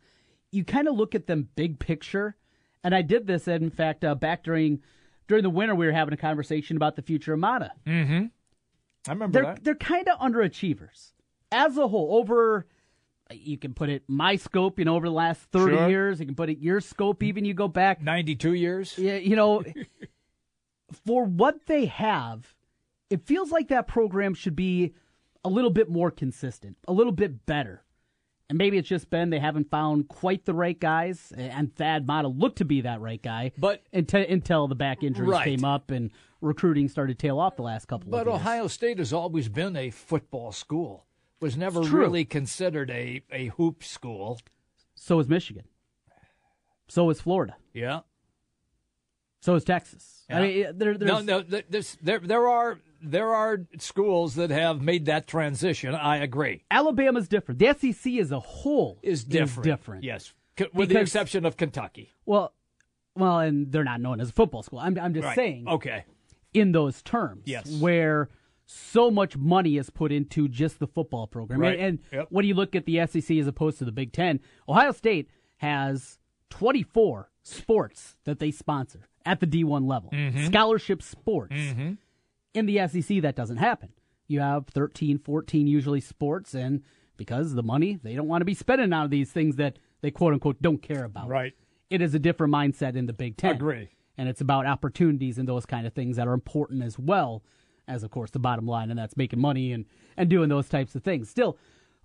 You 0.51 0.65
kind 0.65 0.87
of 0.89 0.95
look 0.95 1.15
at 1.15 1.27
them 1.27 1.49
big 1.55 1.79
picture, 1.79 2.35
and 2.83 2.93
I 2.93 3.01
did 3.01 3.27
this, 3.27 3.47
in 3.47 3.69
fact, 3.69 4.03
uh, 4.03 4.13
back 4.13 4.43
during 4.43 4.81
during 5.27 5.43
the 5.43 5.49
winter, 5.49 5.75
we 5.75 5.85
were 5.85 5.91
having 5.91 6.13
a 6.13 6.17
conversation 6.17 6.77
about 6.77 6.95
the 6.95 7.01
future 7.01 7.33
of 7.33 7.39
Matta. 7.39 7.71
Mm-hmm. 7.85 8.25
I 9.07 9.11
remember 9.11 9.33
They're 9.41 9.53
that. 9.53 9.63
they're 9.63 9.75
kind 9.75 10.07
of 10.07 10.19
underachievers 10.19 11.13
as 11.51 11.77
a 11.77 11.87
whole. 11.87 12.15
Over, 12.17 12.65
you 13.31 13.57
can 13.57 13.73
put 13.73 13.89
it 13.89 14.03
my 14.07 14.35
scope, 14.35 14.79
you 14.79 14.85
know, 14.85 14.95
over 14.95 15.07
the 15.07 15.13
last 15.13 15.41
thirty 15.51 15.75
Sure. 15.75 15.89
years. 15.89 16.19
You 16.19 16.25
can 16.25 16.35
put 16.35 16.49
it 16.49 16.59
your 16.59 16.81
scope, 16.81 17.21
even 17.23 17.45
you 17.45 17.53
go 17.53 17.67
back 17.67 18.01
ninety-two 18.01 18.53
years. 18.53 18.97
Yeah, 18.97 19.17
you 19.17 19.35
know, 19.35 19.63
for 21.05 21.23
what 21.25 21.65
they 21.67 21.85
have, 21.85 22.55
it 23.09 23.25
feels 23.25 23.51
like 23.51 23.67
that 23.69 23.87
program 23.87 24.33
should 24.33 24.55
be 24.55 24.93
a 25.43 25.49
little 25.49 25.69
bit 25.69 25.89
more 25.89 26.09
consistent, 26.11 26.77
a 26.87 26.93
little 26.93 27.11
bit 27.13 27.45
better. 27.45 27.83
And 28.47 28.57
maybe 28.59 28.77
it's 28.77 28.87
just 28.87 29.09
been 29.09 29.31
they 29.31 29.39
haven't 29.39 29.71
found 29.71 30.07
quite 30.07 30.45
the 30.45 30.53
right 30.53 30.79
guys, 30.79 31.33
and 31.35 31.75
Thad 31.75 32.05
Matta 32.05 32.27
looked 32.27 32.59
to 32.59 32.65
be 32.65 32.81
that 32.81 33.01
right 33.01 33.21
guy. 33.21 33.51
But 33.57 33.81
until, 33.91 34.21
until 34.21 34.67
the 34.67 34.75
back 34.75 35.01
injuries 35.01 35.29
Right. 35.31 35.45
came 35.45 35.65
up 35.65 35.89
and 35.89 36.11
recruiting 36.41 36.87
started 36.87 37.17
to 37.17 37.27
tail 37.27 37.39
off 37.39 37.55
the 37.55 37.63
last 37.63 37.87
couple 37.87 38.11
But 38.11 38.27
of 38.27 38.33
years. 38.33 38.35
Ohio 38.41 38.67
State 38.67 38.99
has 38.99 39.11
always 39.11 39.49
been 39.49 39.75
a 39.75 39.89
football 39.89 40.51
school. 40.51 41.05
Was 41.41 41.57
never 41.57 41.81
really 41.81 42.23
considered 42.23 42.89
a, 42.91 43.23
a 43.31 43.47
hoop 43.47 43.83
school. 43.83 44.39
So 44.93 45.19
is 45.19 45.27
Michigan. 45.27 45.65
So 46.87 47.09
is 47.09 47.19
Florida. 47.19 47.55
Yeah. 47.73 48.01
So 49.41 49.55
is 49.55 49.63
Texas. 49.63 50.23
I 50.29 50.41
mean, 50.41 50.63
there, 50.77 50.97
there's 50.97 51.09
no, 51.11 51.19
no. 51.19 51.41
th- 51.41 51.65
there, 52.01 52.19
there 52.19 52.47
are 52.47 52.79
there 53.01 53.33
are 53.33 53.65
schools 53.79 54.35
that 54.35 54.49
have 54.49 54.81
made 54.81 55.05
that 55.05 55.27
transition. 55.27 55.93
I 55.95 56.17
agree. 56.17 56.63
Alabama's 56.71 57.27
different. 57.27 57.59
The 57.59 57.73
SEC 57.73 58.13
as 58.13 58.31
a 58.31 58.39
whole 58.39 58.99
Is 59.03 59.23
different. 59.23 59.63
different. 59.65 60.03
Yes, 60.03 60.33
with 60.73 60.89
the 60.89 60.99
exception 60.99 61.45
of 61.45 61.57
Kentucky. 61.57 62.13
Well, 62.25 62.53
well, 63.15 63.39
and 63.39 63.71
they're 63.71 63.83
not 63.83 64.01
known 64.01 64.19
as 64.19 64.29
a 64.29 64.33
football 64.33 64.63
school. 64.63 64.79
I'm, 64.79 64.97
I'm 64.99 65.13
just 65.13 65.25
Right. 65.25 65.35
saying. 65.35 65.67
Okay. 65.67 66.03
In 66.53 66.71
those 66.71 67.01
terms, 67.01 67.43
Yes. 67.45 67.69
where 67.79 68.29
so 68.65 69.11
much 69.11 69.37
money 69.37 69.77
is 69.77 69.89
put 69.89 70.11
into 70.11 70.47
just 70.47 70.79
the 70.79 70.87
football 70.87 71.27
program, 71.27 71.59
Right. 71.59 71.77
and, 71.79 71.99
and 71.99 71.99
Yep. 72.11 72.27
when 72.29 72.45
you 72.45 72.53
look 72.55 72.75
at 72.75 72.85
the 72.85 72.99
SEC 72.99 73.37
as 73.39 73.47
opposed 73.47 73.77
to 73.79 73.85
the 73.85 73.91
Big 73.91 74.11
Ten, 74.11 74.39
Ohio 74.67 74.91
State 74.91 75.29
has 75.57 76.17
24 76.49 77.29
sports 77.43 78.15
that 78.23 78.39
they 78.39 78.51
sponsor 78.51 79.07
at 79.25 79.39
the 79.39 79.45
D1 79.45 79.85
level, 79.87 80.09
Mhm. 80.11 80.47
scholarship 80.47 81.01
sports. 81.01 81.53
Mm-hmm. 81.55 81.93
In 82.55 82.65
the 82.65 82.87
SEC, 82.87 83.21
that 83.21 83.35
doesn't 83.35 83.57
happen. 83.57 83.89
You 84.27 84.39
have 84.39 84.67
13, 84.67 85.19
14 85.19 85.67
usually 85.67 86.01
sports, 86.01 86.53
and 86.55 86.81
because 87.17 87.51
of 87.51 87.55
the 87.55 87.63
money, 87.63 87.99
they 88.01 88.15
don't 88.15 88.27
want 88.27 88.41
to 88.41 88.45
be 88.45 88.53
spending 88.55 88.91
on 88.93 89.09
these 89.09 89.31
things 89.31 89.55
that 89.57 89.77
they 90.01 90.11
quote 90.11 90.33
unquote 90.33 90.61
don't 90.61 90.81
care 90.81 91.03
about. 91.03 91.27
Right. 91.27 91.53
It 91.89 92.01
is 92.01 92.15
a 92.15 92.19
different 92.19 92.51
mindset 92.53 92.95
in 92.95 93.05
the 93.05 93.13
Big 93.13 93.37
Ten. 93.37 93.55
Agree. 93.55 93.89
And 94.17 94.27
it's 94.29 94.41
about 94.41 94.65
opportunities 94.65 95.37
and 95.37 95.47
those 95.47 95.65
kind 95.65 95.85
of 95.85 95.93
things 95.93 96.15
that 96.17 96.27
are 96.27 96.33
important 96.33 96.83
as 96.83 96.97
well 96.97 97.43
as, 97.87 98.03
of 98.03 98.09
course, 98.11 98.31
the 98.31 98.39
bottom 98.39 98.65
line, 98.65 98.89
and 98.89 98.97
that's 98.97 99.15
making 99.17 99.39
money 99.39 99.71
and, 99.71 99.85
and 100.17 100.29
doing 100.29 100.49
those 100.49 100.67
types 100.69 100.95
of 100.95 101.03
things. 101.03 101.29
Still, 101.29 101.57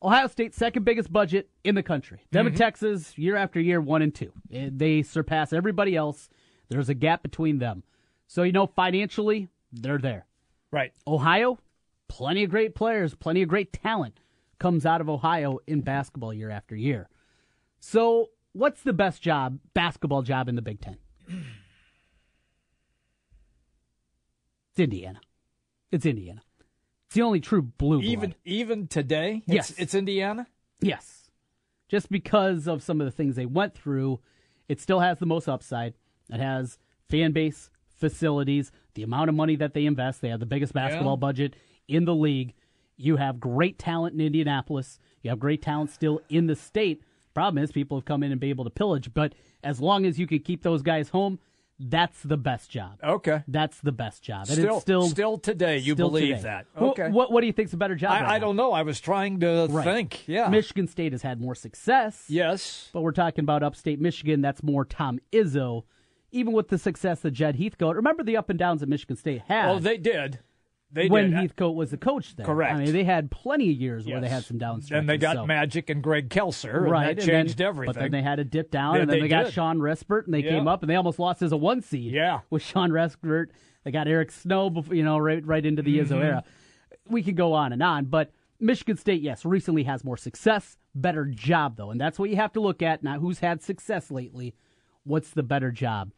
Ohio 0.02 0.26
State's 0.26 0.56
second 0.56 0.84
biggest 0.84 1.12
budget 1.12 1.48
in 1.64 1.74
the 1.74 1.82
country. 1.82 2.20
Them 2.32 2.46
and 2.46 2.54
Mhm. 2.54 2.58
Texas, 2.58 3.16
year 3.16 3.36
after 3.36 3.60
year, 3.60 3.80
one 3.80 4.02
and 4.02 4.14
two. 4.14 4.32
Eh, 4.52 4.68
They 4.72 5.02
surpass 5.02 5.52
everybody 5.52 5.94
else. 5.96 6.28
There's 6.68 6.88
a 6.88 6.94
gap 6.94 7.22
between 7.22 7.58
them. 7.58 7.82
So, 8.26 8.42
you 8.42 8.52
know, 8.52 8.66
financially, 8.66 9.48
they're 9.72 9.98
there. 9.98 10.26
Right. 10.72 10.92
Ohio, 11.06 11.58
plenty 12.08 12.44
of 12.44 12.50
great 12.50 12.74
players, 12.74 13.14
plenty 13.14 13.42
of 13.42 13.48
great 13.48 13.72
talent 13.72 14.20
comes 14.58 14.84
out 14.86 15.00
of 15.00 15.08
Ohio 15.08 15.58
in 15.66 15.80
basketball 15.80 16.32
year 16.34 16.50
after 16.50 16.76
year. 16.76 17.08
So, 17.80 18.28
what's 18.52 18.82
the 18.82 18.92
best 18.92 19.22
job, 19.22 19.58
basketball 19.74 20.22
job 20.22 20.48
in 20.48 20.54
the 20.54 20.62
Big 20.62 20.80
Ten? 20.80 20.98
It's 24.72 24.78
Indiana. 24.78 25.20
It's 25.90 26.06
Indiana. 26.06 26.42
It's 27.06 27.14
the 27.16 27.22
only 27.22 27.40
true 27.40 27.62
blue 27.62 27.98
blood. 27.98 28.04
Even 28.10 28.34
even 28.44 28.86
today, 28.86 29.42
Yes. 29.46 29.70
it's, 29.70 29.78
it's 29.80 29.94
Indiana. 29.94 30.46
Yes. 30.80 31.30
Just 31.88 32.08
because 32.10 32.68
of 32.68 32.82
some 32.82 33.00
of 33.00 33.04
the 33.06 33.10
things 33.10 33.34
they 33.34 33.46
went 33.46 33.74
through, 33.74 34.20
it 34.68 34.80
still 34.80 35.00
has 35.00 35.18
the 35.18 35.26
most 35.26 35.48
upside. 35.48 35.94
It 36.32 36.38
has 36.38 36.78
fan 37.08 37.32
base, 37.32 37.70
facilities, 38.00 38.72
the 38.94 39.02
amount 39.02 39.28
of 39.28 39.34
money 39.34 39.56
that 39.56 39.74
they 39.74 39.86
invest. 39.86 40.20
They 40.20 40.28
have 40.30 40.40
the 40.40 40.46
biggest 40.46 40.72
basketball 40.72 41.14
Yeah. 41.16 41.20
budget 41.20 41.56
in 41.88 42.04
the 42.06 42.14
league. 42.14 42.54
You 42.96 43.16
have 43.16 43.38
great 43.40 43.78
talent 43.78 44.14
in 44.14 44.20
Indianapolis. 44.20 44.98
You 45.22 45.30
have 45.30 45.38
great 45.38 45.62
talent 45.62 45.90
still 45.90 46.20
in 46.28 46.46
the 46.46 46.56
state. 46.56 47.02
Problem 47.34 47.62
is, 47.62 47.70
people 47.72 47.96
have 47.98 48.04
come 48.04 48.22
in 48.22 48.32
and 48.32 48.40
be 48.40 48.50
able 48.50 48.64
to 48.64 48.70
pillage, 48.70 49.14
but 49.14 49.34
as 49.62 49.80
long 49.80 50.04
as 50.04 50.18
you 50.18 50.26
can 50.26 50.40
keep 50.40 50.62
those 50.62 50.82
guys 50.82 51.10
home, 51.10 51.38
that's 51.82 52.22
the 52.22 52.36
best 52.36 52.70
job. 52.70 52.98
Okay. 53.02 53.42
That's 53.48 53.80
the 53.80 53.92
best 53.92 54.22
job. 54.22 54.40
And 54.48 54.58
Still, 54.58 54.80
still, 54.80 55.02
still 55.08 55.38
today, 55.38 55.78
you 55.78 55.94
still 55.94 56.10
believe 56.10 56.36
today. 56.36 56.42
that? 56.42 56.66
Okay. 56.76 57.08
What, 57.08 57.32
what 57.32 57.40
do 57.40 57.46
you 57.46 57.54
think's 57.54 57.72
a 57.72 57.78
better 57.78 57.94
job? 57.94 58.10
right 58.10 58.22
I, 58.22 58.34
I 58.34 58.38
don't 58.38 58.56
know. 58.56 58.72
I 58.72 58.82
was 58.82 59.00
trying 59.00 59.40
to 59.40 59.66
Right. 59.70 59.84
think. 59.84 60.28
Yeah. 60.28 60.48
Michigan 60.48 60.88
State 60.88 61.12
has 61.12 61.22
had 61.22 61.40
more 61.40 61.54
success. 61.54 62.24
Yes. 62.28 62.90
But 62.92 63.00
we're 63.00 63.12
talking 63.12 63.44
about 63.44 63.62
upstate 63.62 63.98
Michigan. 63.98 64.42
That's 64.42 64.62
more 64.62 64.84
Tom 64.84 65.20
Izzo. 65.32 65.84
Even 66.32 66.52
with 66.52 66.68
the 66.68 66.78
success 66.78 67.20
that 67.20 67.32
Jud 67.32 67.56
Heathcote, 67.56 67.96
remember 67.96 68.22
the 68.22 68.36
up 68.36 68.50
and 68.50 68.58
downs 68.58 68.80
that 68.80 68.88
Michigan 68.88 69.16
State 69.16 69.42
had. 69.48 69.68
Oh, 69.70 69.78
they 69.78 69.96
did. 69.96 70.38
They 70.92 71.08
when 71.08 71.30
did. 71.30 71.38
Heathcote 71.38 71.76
was 71.76 71.90
the 71.92 71.96
coach 71.96 72.34
there. 72.34 72.44
Correct. 72.46 72.74
I 72.74 72.78
mean, 72.78 72.92
they 72.92 73.04
had 73.04 73.30
plenty 73.30 73.70
of 73.70 73.76
years 73.76 74.06
where 74.06 74.20
they 74.20 74.28
had 74.28 74.44
some 74.44 74.58
down 74.58 74.80
Then 74.88 75.06
they 75.06 75.18
got 75.18 75.36
so. 75.36 75.46
Magic 75.46 75.88
and 75.88 76.02
Greg 76.02 76.28
Kelser, 76.30 76.78
and 76.82 76.90
right, 76.90 77.16
that 77.16 77.22
and 77.22 77.30
changed 77.30 77.58
then- 77.58 77.66
everything. 77.68 77.94
But 77.94 78.00
then 78.00 78.10
they 78.10 78.22
had 78.22 78.36
to 78.36 78.44
dip 78.44 78.70
down, 78.72 78.94
They- 78.94 79.00
and 79.02 79.10
then 79.10 79.18
they 79.18 79.22
they, 79.22 79.28
got. 79.28 79.52
Shawn 79.52 79.78
Respert, 79.78 80.24
and 80.24 80.34
they 80.34 80.40
Yeah. 80.42 80.50
came 80.50 80.66
up, 80.66 80.82
and 80.82 80.90
they 80.90 80.96
almost 80.96 81.18
lost 81.20 81.42
as 81.42 81.52
a 81.52 81.56
one 81.56 81.80
seed. 81.80 82.12
Yeah, 82.12 82.40
with 82.50 82.62
Shawn 82.62 82.90
Respert, 82.90 83.50
they 83.84 83.92
got 83.92 84.08
Eric 84.08 84.32
Snow, 84.32 84.68
before, 84.68 84.94
you 84.96 85.04
know, 85.04 85.16
right 85.18 85.44
right 85.46 85.64
into 85.64 85.82
the 85.82 85.98
Izzo 86.00 86.18
Mhm. 86.18 86.24
era. 86.24 86.44
We 87.08 87.22
could 87.22 87.36
go 87.36 87.52
on 87.52 87.72
and 87.72 87.82
on, 87.84 88.06
but 88.06 88.32
Michigan 88.58 88.96
State, 88.96 89.22
yes, 89.22 89.44
recently 89.44 89.84
has 89.84 90.04
more 90.04 90.16
success, 90.16 90.76
better 90.94 91.24
job 91.24 91.76
though, 91.76 91.90
and 91.92 92.00
that's 92.00 92.18
what 92.18 92.30
you 92.30 92.36
have 92.36 92.52
to 92.54 92.60
look 92.60 92.82
at. 92.82 93.02
Not 93.04 93.20
who's 93.20 93.38
had 93.38 93.62
success 93.62 94.10
lately, 94.10 94.54
what's 95.04 95.30
the 95.30 95.42
better 95.42 95.70
job? 95.70 96.10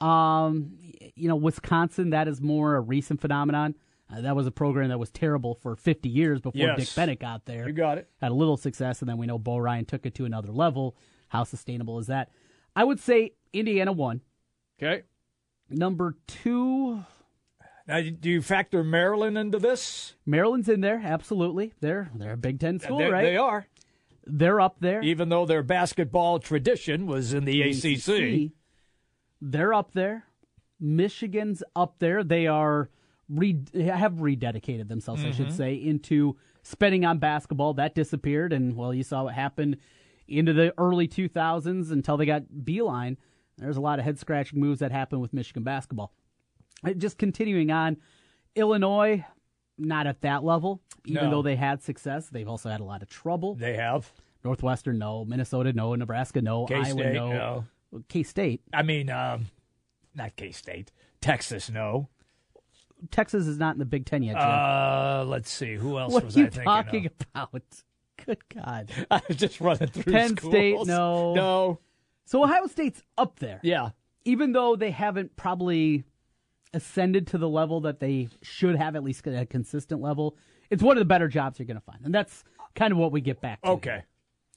Um, 0.00 0.76
you 1.14 1.28
know, 1.28 1.36
Wisconsin, 1.36 2.10
that 2.10 2.28
is 2.28 2.40
more 2.40 2.76
a 2.76 2.80
recent 2.80 3.20
phenomenon. 3.20 3.74
Uh, 4.12 4.20
that 4.20 4.36
was 4.36 4.46
a 4.46 4.50
program 4.50 4.88
that 4.90 4.98
was 4.98 5.10
terrible 5.10 5.54
for 5.56 5.74
50 5.74 6.08
years 6.08 6.40
before 6.40 6.60
Yes. 6.60 6.78
Dick 6.78 6.94
Bennett 6.94 7.18
got 7.20 7.44
there. 7.46 7.66
You 7.66 7.72
got 7.72 7.98
it. 7.98 8.08
Had 8.20 8.30
a 8.30 8.34
little 8.34 8.56
success, 8.56 9.00
and 9.00 9.08
then 9.08 9.16
we 9.18 9.26
know 9.26 9.38
Bo 9.38 9.56
Ryan 9.58 9.84
took 9.84 10.06
it 10.06 10.14
to 10.16 10.24
another 10.24 10.52
level. 10.52 10.96
How 11.28 11.42
sustainable 11.44 11.98
is 11.98 12.06
that? 12.06 12.30
I 12.76 12.84
would 12.84 13.00
say 13.00 13.32
Indiana 13.52 13.90
won. 13.92 14.20
Okay. 14.80 15.02
Number 15.70 16.14
two, 16.28 17.02
Now, 17.88 18.00
do 18.00 18.30
you 18.30 18.42
factor 18.42 18.84
Maryland 18.84 19.36
into 19.38 19.58
this? 19.58 20.14
Maryland's 20.26 20.68
in 20.68 20.80
there. 20.82 21.00
Absolutely, 21.04 21.72
they're 21.80 22.10
they're 22.14 22.32
a 22.34 22.36
Big 22.36 22.60
Ten 22.60 22.78
school, 22.78 22.98
They- 22.98 23.10
right? 23.10 23.22
They 23.22 23.36
are. 23.36 23.66
They're 24.26 24.60
up 24.60 24.76
there. 24.80 25.02
Even 25.02 25.28
though 25.28 25.46
their 25.46 25.62
basketball 25.62 26.38
tradition 26.40 27.06
was 27.06 27.32
in 27.32 27.44
the 27.44 27.62
ACC. 27.62 28.52
They're 29.40 29.72
up 29.74 29.92
there. 29.92 30.24
Michigan's 30.80 31.62
up 31.74 31.98
there. 32.00 32.24
They 32.24 32.46
are 32.46 32.90
re- 33.28 33.62
have 33.74 34.14
rededicated 34.14 34.88
themselves, 34.88 35.24
I 35.24 35.30
should 35.30 35.48
Mhm. 35.48 35.52
say, 35.56 35.74
into 35.74 36.36
spending 36.62 37.04
on 37.04 37.18
basketball. 37.18 37.74
That 37.74 37.94
disappeared, 37.94 38.52
and 38.52 38.76
well, 38.76 38.92
you 38.92 39.02
saw 39.02 39.24
what 39.24 39.34
happened 39.34 39.76
into 40.28 40.52
the 40.52 40.74
early 40.76 41.06
2000s 41.06 41.90
until 41.92 42.16
they 42.16 42.26
got 42.26 42.42
Beilein. 42.64 43.16
There's 43.58 43.76
a 43.76 43.80
lot 43.80 43.98
of 43.98 44.04
head 44.04 44.18
scratching 44.18 44.58
moves 44.60 44.80
that 44.80 44.90
happened 44.92 45.22
with 45.22 45.32
Michigan 45.32 45.62
basketball. 45.62 46.12
Just 46.98 47.16
continuing 47.16 47.70
on, 47.70 47.96
Illinois, 48.54 49.24
not 49.78 50.06
at 50.06 50.20
that 50.22 50.44
level. 50.44 50.80
Even 51.04 51.24
No. 51.24 51.30
though 51.30 51.42
they 51.42 51.56
had 51.56 51.82
success, 51.82 52.28
they've 52.28 52.48
also 52.48 52.68
had 52.70 52.80
a 52.80 52.84
lot 52.84 53.02
of 53.02 53.08
trouble. 53.08 53.54
They 53.54 53.76
have. 53.76 54.10
Northwestern, 54.44 54.98
no. 54.98 55.24
Minnesota, 55.24 55.72
no. 55.72 55.94
Nebraska, 55.94 56.40
no. 56.42 56.66
K-State, 56.66 57.00
Iowa, 57.06 57.12
no. 57.12 57.32
no. 57.92 58.02
K 58.08 58.22
State. 58.22 58.60
I 58.72 58.82
mean, 58.82 59.10
um, 59.10 59.46
not 60.14 60.36
K 60.36 60.50
State. 60.50 60.92
Texas, 61.20 61.70
no. 61.70 62.08
Texas 63.10 63.46
is 63.46 63.58
not 63.58 63.74
in 63.74 63.78
the 63.78 63.84
Big 63.84 64.06
Ten 64.06 64.22
yet, 64.22 64.36
Jim. 64.36 64.42
Uh, 64.48 65.24
let's 65.26 65.50
see. 65.50 65.74
Who 65.74 65.98
else 65.98 66.12
what 66.12 66.24
was 66.24 66.36
are 66.36 66.40
you 66.40 66.46
I 66.46 66.48
talking 66.64 67.06
of? 67.06 67.12
about? 67.34 67.62
Good 68.24 68.38
God. 68.54 68.90
I 69.10 69.20
was 69.28 69.36
just 69.36 69.60
running 69.60 69.88
through 69.88 70.12
Penn 70.12 70.36
schools. 70.36 70.52
State, 70.52 70.86
no. 70.86 71.34
No. 71.34 71.80
So 72.24 72.42
Ohio 72.42 72.66
State's 72.66 73.02
up 73.18 73.38
there. 73.38 73.60
Yeah. 73.62 73.90
Even 74.24 74.52
though 74.52 74.74
they 74.74 74.90
haven't 74.90 75.36
probably 75.36 76.04
ascended 76.74 77.26
to 77.28 77.38
the 77.38 77.48
level 77.48 77.80
that 77.82 78.00
they 78.00 78.28
should 78.42 78.76
have, 78.76 78.96
at 78.96 79.04
least 79.04 79.26
a 79.26 79.46
consistent 79.46 80.00
level, 80.00 80.36
it's 80.70 80.82
one 80.82 80.96
of 80.96 81.00
the 81.00 81.06
better 81.06 81.28
jobs 81.28 81.58
you're 81.58 81.66
going 81.66 81.78
to 81.78 81.84
find. 81.84 82.04
And 82.04 82.14
that's 82.14 82.44
kind 82.74 82.92
of 82.92 82.98
what 82.98 83.12
we 83.12 83.20
get 83.20 83.40
back 83.40 83.62
to. 83.62 83.68
Okay. 83.70 84.02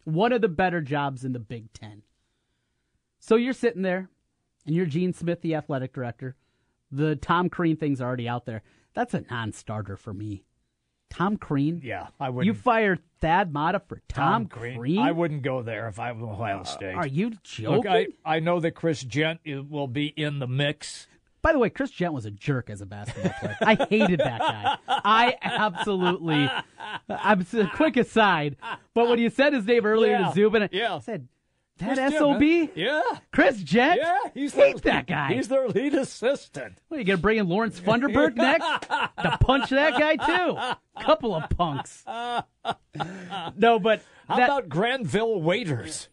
One 0.03 0.32
of 0.32 0.41
the 0.41 0.47
better 0.47 0.82
jobs 0.82 1.24
in 1.24 1.34
the 1.34 1.39
Big 1.39 1.72
Ten. 1.74 2.03
So 3.20 3.36
you're 3.36 3.53
sitting 3.53 3.82
there, 3.82 4.10
and 4.66 4.76
you're 4.76 4.86
Gene 4.86 5.14
Smith, 5.14 5.41
the 5.41 5.55
athletic 5.55 5.93
director. 5.93 6.36
The 6.91 7.16
Tom 7.16 7.49
Crean 7.49 7.76
thing's 7.76 8.01
already 8.01 8.28
out 8.28 8.45
there. 8.45 8.64
That's 8.93 9.14
a 9.14 9.22
non 9.30 9.51
starter 9.51 9.95
for 9.95 10.14
me. 10.14 10.43
Tom 11.10 11.38
Crean? 11.38 11.82
Yeah, 11.84 12.07
I 12.20 12.30
wouldn't. 12.30 12.45
You 12.45 12.60
fired 12.60 13.01
Thad 13.20 13.51
Matta 13.53 13.80
for 13.80 14.01
Tom, 14.07 14.45
Crean? 14.45 14.99
I 14.99 15.12
wouldn't 15.12 15.41
go 15.41 15.62
there 15.62 15.88
if 15.88 15.99
I 15.99 16.12
were 16.12 16.30
Ohio 16.30 16.62
uh, 16.62 16.64
State. 16.64 16.95
are 16.95 17.07
you 17.07 17.30
Look, 17.30 17.43
joking? 17.43 17.91
I, 17.91 18.07
I 18.26 18.39
know 18.39 18.60
that 18.60 18.72
Chris 18.72 19.01
Jent 19.01 19.39
uh, 19.47 19.64
will 19.64 19.88
be 19.88 20.07
in 20.07 20.39
the 20.39 20.47
mix. 20.47 21.07
By 21.41 21.53
the 21.53 21.59
way, 21.59 21.69
Chris 21.69 21.89
Jent 21.91 22.13
was 22.13 22.25
a 22.25 22.31
jerk 22.31 22.69
as 22.69 22.81
a 22.81 22.85
basketball 22.85 23.31
player. 23.39 23.57
I 23.61 23.75
hated 23.89 24.19
that 24.19 24.39
guy. 24.39 24.77
I 24.87 25.37
absolutely. 25.41 26.49
I'm 27.09 27.41
s- 27.41 27.55
quick 27.75 27.95
aside, 27.97 28.57
but 28.93 29.07
when 29.07 29.19
you 29.19 29.29
said 29.29 29.53
his 29.53 29.65
name 29.65 29.85
earlier 29.85 30.13
Yeah, 30.19 30.27
to 30.27 30.33
Zubin, 30.33 30.69
yeah. 30.71 30.95
I 30.95 30.99
said 30.99 31.27
that 31.77 31.95
Chris 31.97 32.17
sob. 32.17 32.41
huh? 32.41 32.67
Yeah. 32.75 33.01
Chris 33.31 33.63
Jent. 33.63 34.01
Yeah, 34.01 34.17
he's 34.33 34.53
hate 34.53 34.81
their, 34.81 34.93
that 34.95 35.07
guy. 35.07 35.33
He's 35.33 35.47
their 35.47 35.69
lead 35.69 35.93
assistant. 35.93 36.81
What, 36.89 36.97
are 36.97 36.99
you 36.99 37.05
gonna 37.05 37.17
bring 37.17 37.37
in 37.37 37.47
Lawrence 37.47 37.79
Funderburk 37.79 38.35
next 38.35 38.67
to 38.89 39.37
punch 39.39 39.69
that 39.69 39.97
guy 39.97 40.17
too? 40.17 40.57
Couple 41.01 41.33
of 41.33 41.49
punks. 41.51 42.03
No, 43.55 43.79
but 43.79 44.01
How 44.27 44.35
that, 44.37 44.45
about 44.45 44.69
Granville 44.69 45.41
Waiters? 45.41 46.09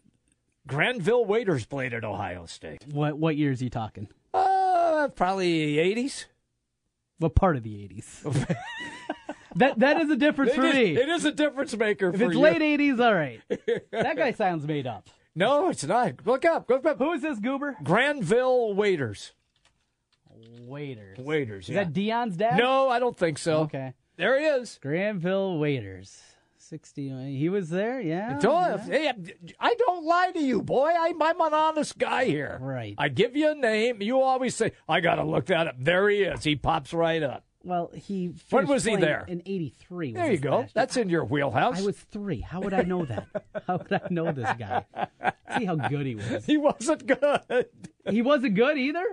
Granville 0.65 1.25
Waiters 1.25 1.65
played 1.65 1.93
at 1.93 2.03
Ohio 2.03 2.45
State. 2.45 2.85
what 2.91 3.17
what 3.17 3.35
years 3.35 3.59
he 3.59 3.69
talking? 3.69 4.07
Uh, 4.33 4.66
Uh, 4.97 5.07
probably 5.09 5.75
80s. 5.75 6.25
What 7.19 7.33
part 7.35 7.55
of 7.57 7.63
the 7.63 7.83
eighties? 7.83 8.21
that 9.55 9.79
that 9.79 9.99
is 10.01 10.09
a 10.11 10.15
difference 10.15 10.51
It 10.51 10.55
for 10.55 10.65
is- 10.65 10.73
me. 10.75 10.95
It 10.97 11.09
is 11.09 11.25
a 11.25 11.31
difference 11.31 11.75
maker 11.75 12.09
if 12.09 12.17
for 12.19 12.25
it's 12.25 12.33
you. 12.35 12.39
late 12.39 12.61
eighties, 12.61 12.99
all 12.99 13.13
right. 13.15 13.41
that 13.91 14.15
guy 14.17 14.31
sounds 14.33 14.67
made 14.67 14.85
up. 14.85 15.09
No, 15.33 15.69
it's 15.69 15.83
not. 15.83 16.25
Look 16.25 16.45
up. 16.45 16.69
Look 16.69 16.85
up. 16.85 16.97
Who 16.99 17.13
is 17.13 17.21
this 17.23 17.39
goober? 17.39 17.75
Granville 17.83 18.73
Waiters. 18.75 19.33
Waiters. 20.61 21.17
Waiters. 21.17 21.69
Is 21.69 21.75
that 21.75 21.93
Dion's 21.93 22.37
dad? 22.37 22.57
No, 22.57 22.89
I 22.89 22.99
don't 22.99 23.17
think 23.17 23.37
so. 23.39 23.61
Okay. 23.61 23.93
There 24.17 24.39
he 24.39 24.45
is. 24.45 24.77
Granville 24.81 25.57
Waiters. 25.57 26.21
60. 26.69 27.11
Uh, 27.11 27.17
he 27.25 27.49
was 27.49 27.69
there, 27.69 27.99
yeah. 28.01 28.37
Don't- 28.39 28.79
hey, 28.81 29.11
I 29.59 29.75
don't 29.75 30.05
lie 30.05 30.31
to 30.33 30.39
you, 30.39 30.61
boy. 30.61 30.89
I, 30.89 31.13
I'm 31.19 31.41
an 31.41 31.53
honest 31.53 31.97
guy 31.97 32.25
here. 32.25 32.57
Right. 32.61 32.95
I 32.97 33.09
give 33.09 33.35
you 33.35 33.51
a 33.51 33.55
name. 33.55 34.01
You 34.01 34.21
always 34.21 34.55
say, 34.55 34.73
I 34.87 34.99
got 34.99 35.15
to 35.15 35.23
look 35.23 35.47
that 35.47 35.67
up. 35.67 35.75
There 35.79 36.09
he 36.09 36.23
is. 36.23 36.43
He 36.43 36.55
pops 36.55 36.93
right 36.93 37.23
up. 37.23 37.43
Well, 37.67 37.91
he. 37.93 38.33
When 38.49 38.65
was 38.65 38.85
he 38.85 38.95
there? 38.95 39.25
In 39.27 39.41
83. 39.45 40.13
There 40.13 40.31
you 40.31 40.37
go. 40.37 40.67
That's 40.73 40.95
in 40.95 41.09
your 41.09 41.25
wheelhouse. 41.25 41.81
I 41.81 41.85
was 41.85 41.97
three. 41.97 42.39
How 42.39 42.61
would 42.61 42.73
I 42.73 42.83
know 42.83 43.03
that? 43.03 43.27
How 43.67 43.75
would 43.75 43.91
I 43.91 44.07
know 44.09 44.31
this 44.31 44.49
guy? 44.57 44.85
See 45.57 45.65
how 45.65 45.75
good 45.75 46.05
he 46.05 46.15
was. 46.15 46.45
He 46.45 46.55
wasn't 46.55 47.05
good. 47.05 47.65
He 48.09 48.21
wasn't 48.21 48.55
good 48.55 48.77
either. 48.77 49.03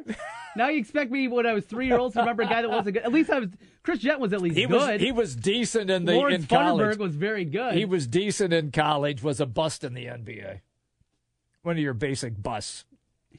Now 0.55 0.69
you 0.69 0.79
expect 0.79 1.11
me 1.11 1.27
when 1.27 1.47
I 1.47 1.53
was 1.53 1.65
three 1.65 1.89
year 1.89 1.99
old 1.99 2.13
to 2.13 2.21
remember 2.21 2.45
a 2.45 2.47
guy 2.47 2.63
that 2.63 2.71
wasn't 2.71 2.95
good. 2.95 3.03
At 3.03 3.13
least 3.13 3.29
I 3.31 3.41
was. 3.41 3.49
Chris 3.83 3.99
Jent 3.99 4.21
was 4.21 4.33
at 4.33 4.41
least 4.41 4.57
He 4.57 4.67
good. 4.67 4.73
was 4.77 5.01
he 5.01 5.11
was 5.11 5.35
decent 5.35 5.91
in 5.91 6.05
the 6.05 6.15
Lawrence 6.15 6.45
in 6.45 6.47
college. 6.49 6.97
Funderburk 6.97 6.99
was 6.99 7.17
very 7.17 7.45
good. 7.45 7.75
He 7.75 7.85
was 7.85 8.07
decent 8.07 8.53
in 8.53 8.71
college. 8.71 9.21
Was 9.21 9.41
a 9.41 9.47
bust 9.47 9.83
in 9.83 9.95
the 9.95 10.05
NBA. 10.07 10.61
One 11.63 11.77
of 11.77 11.83
your 11.83 11.93
basic 11.95 12.41
busts. 12.41 12.85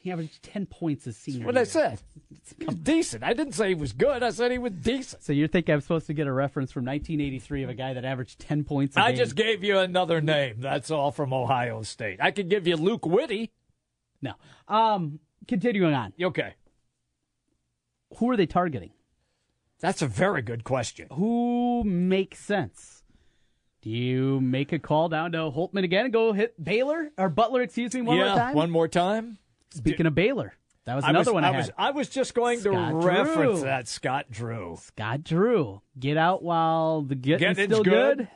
He 0.00 0.12
averaged 0.12 0.42
ten 0.42 0.66
points 0.66 1.04
his 1.04 1.16
senior. 1.16 1.46
What 1.46 1.56
I 1.56 1.64
said. 1.64 2.00
He's 2.58 2.74
decent. 2.74 3.24
I 3.24 3.32
didn't 3.32 3.54
say 3.54 3.68
he 3.68 3.74
was 3.74 3.92
good. 3.92 4.22
I 4.22 4.30
said 4.30 4.52
he 4.52 4.58
was 4.58 4.72
decent. 4.72 5.22
So 5.22 5.32
you 5.32 5.48
think 5.48 5.68
I'm 5.68 5.80
supposed 5.80 6.06
to 6.06 6.14
get 6.14 6.26
a 6.26 6.32
reference 6.32 6.70
from 6.70 6.84
1983 6.84 7.64
of 7.64 7.70
a 7.70 7.74
guy 7.74 7.94
that 7.94 8.04
averaged 8.04 8.38
10 8.38 8.64
points 8.64 8.96
a 8.96 9.00
I 9.00 9.10
game? 9.10 9.14
I 9.14 9.16
just 9.16 9.34
gave 9.34 9.64
you 9.64 9.78
another 9.78 10.20
name. 10.20 10.56
That's 10.58 10.90
all 10.90 11.10
from 11.10 11.32
Ohio 11.32 11.82
State. 11.82 12.18
I 12.20 12.30
could 12.30 12.48
give 12.48 12.66
you 12.66 12.76
Luke 12.76 13.04
Witte. 13.04 13.50
No. 14.22 14.32
Um, 14.68 15.18
continuing 15.48 15.94
on. 15.94 16.12
Okay. 16.22 16.54
Who 18.18 18.30
are 18.30 18.36
they 18.36 18.46
targeting? 18.46 18.90
That's 19.80 20.02
a 20.02 20.06
very 20.06 20.42
good 20.42 20.64
question. 20.64 21.08
Who 21.12 21.84
makes 21.84 22.38
sense? 22.38 23.04
Do 23.82 23.90
you 23.90 24.40
make 24.40 24.72
a 24.72 24.78
call 24.78 25.08
down 25.08 25.32
to 25.32 25.38
Holtmann 25.38 25.84
again 25.84 26.06
and 26.06 26.12
go 26.12 26.32
hit 26.32 26.62
Baylor 26.62 27.10
or 27.18 27.28
Butler? 27.28 27.62
Excuse 27.62 27.94
me, 27.94 28.02
one 28.02 28.16
yeah, 28.16 28.28
more 28.28 28.36
time. 28.36 28.54
one 28.54 28.70
more 28.70 28.88
time. 28.88 29.38
Speaking 29.70 30.06
of 30.06 30.14
Baylor, 30.14 30.54
that 30.84 30.94
was 30.94 31.04
I 31.04 31.10
another 31.10 31.32
was, 31.32 31.34
one 31.34 31.44
I, 31.44 31.48
I 31.48 31.56
was 31.56 31.70
I 31.78 31.90
was 31.90 32.08
just 32.08 32.34
going 32.34 32.60
Scott 32.60 32.90
to 32.90 32.96
reference 32.96 33.62
that 33.62 33.88
Scott 33.88 34.26
Drew. 34.30 34.78
Scott 34.80 35.24
Drew, 35.24 35.82
get 35.98 36.16
out 36.16 36.42
while 36.42 37.02
the 37.02 37.14
getting's 37.14 37.56
Getting's 37.56 37.72
still 37.74 37.84
good. 37.84 38.18
good. 38.18 38.28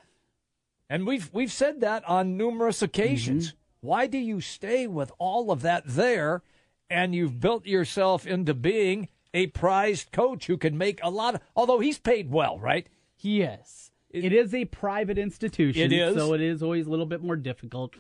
And 0.89 1.07
we've 1.07 1.31
we've 1.33 1.53
said 1.53 1.81
that 1.81 2.05
on 2.09 2.37
numerous 2.37 2.83
occasions. 2.83 3.49
Mm-hmm. 3.49 3.57
Why 3.87 4.07
do 4.07 4.18
you 4.18 4.41
stay 4.41 4.87
with 4.87 5.12
all 5.18 5.51
of 5.51 5.62
that 5.62 5.85
there 5.87 6.43
and 6.91 7.14
you've 7.14 7.41
built 7.41 7.64
yourself 7.66 8.26
into 8.26 8.53
being 8.53 9.09
a 9.33 9.47
prized 9.47 10.11
coach 10.12 10.49
who 10.49 10.57
can 10.59 10.76
make 10.76 10.99
a 11.03 11.11
lot 11.11 11.37
of 11.37 11.41
although 11.55 11.78
he's 11.78 11.99
paid 11.99 12.31
well, 12.31 12.59
right? 12.59 12.89
He 13.16 13.43
is. 13.43 13.93
it 14.11 14.33
is 14.33 14.53
a 14.53 14.64
private 14.64 15.16
institution, 15.18 15.83
It 15.83 15.93
is. 15.93 16.16
so 16.16 16.35
it 16.35 16.41
is 16.41 16.62
always 16.62 16.87
a 16.87 16.91
little 16.91 17.07
bit 17.07 17.22
more 17.22 17.37
difficult. 17.37 17.95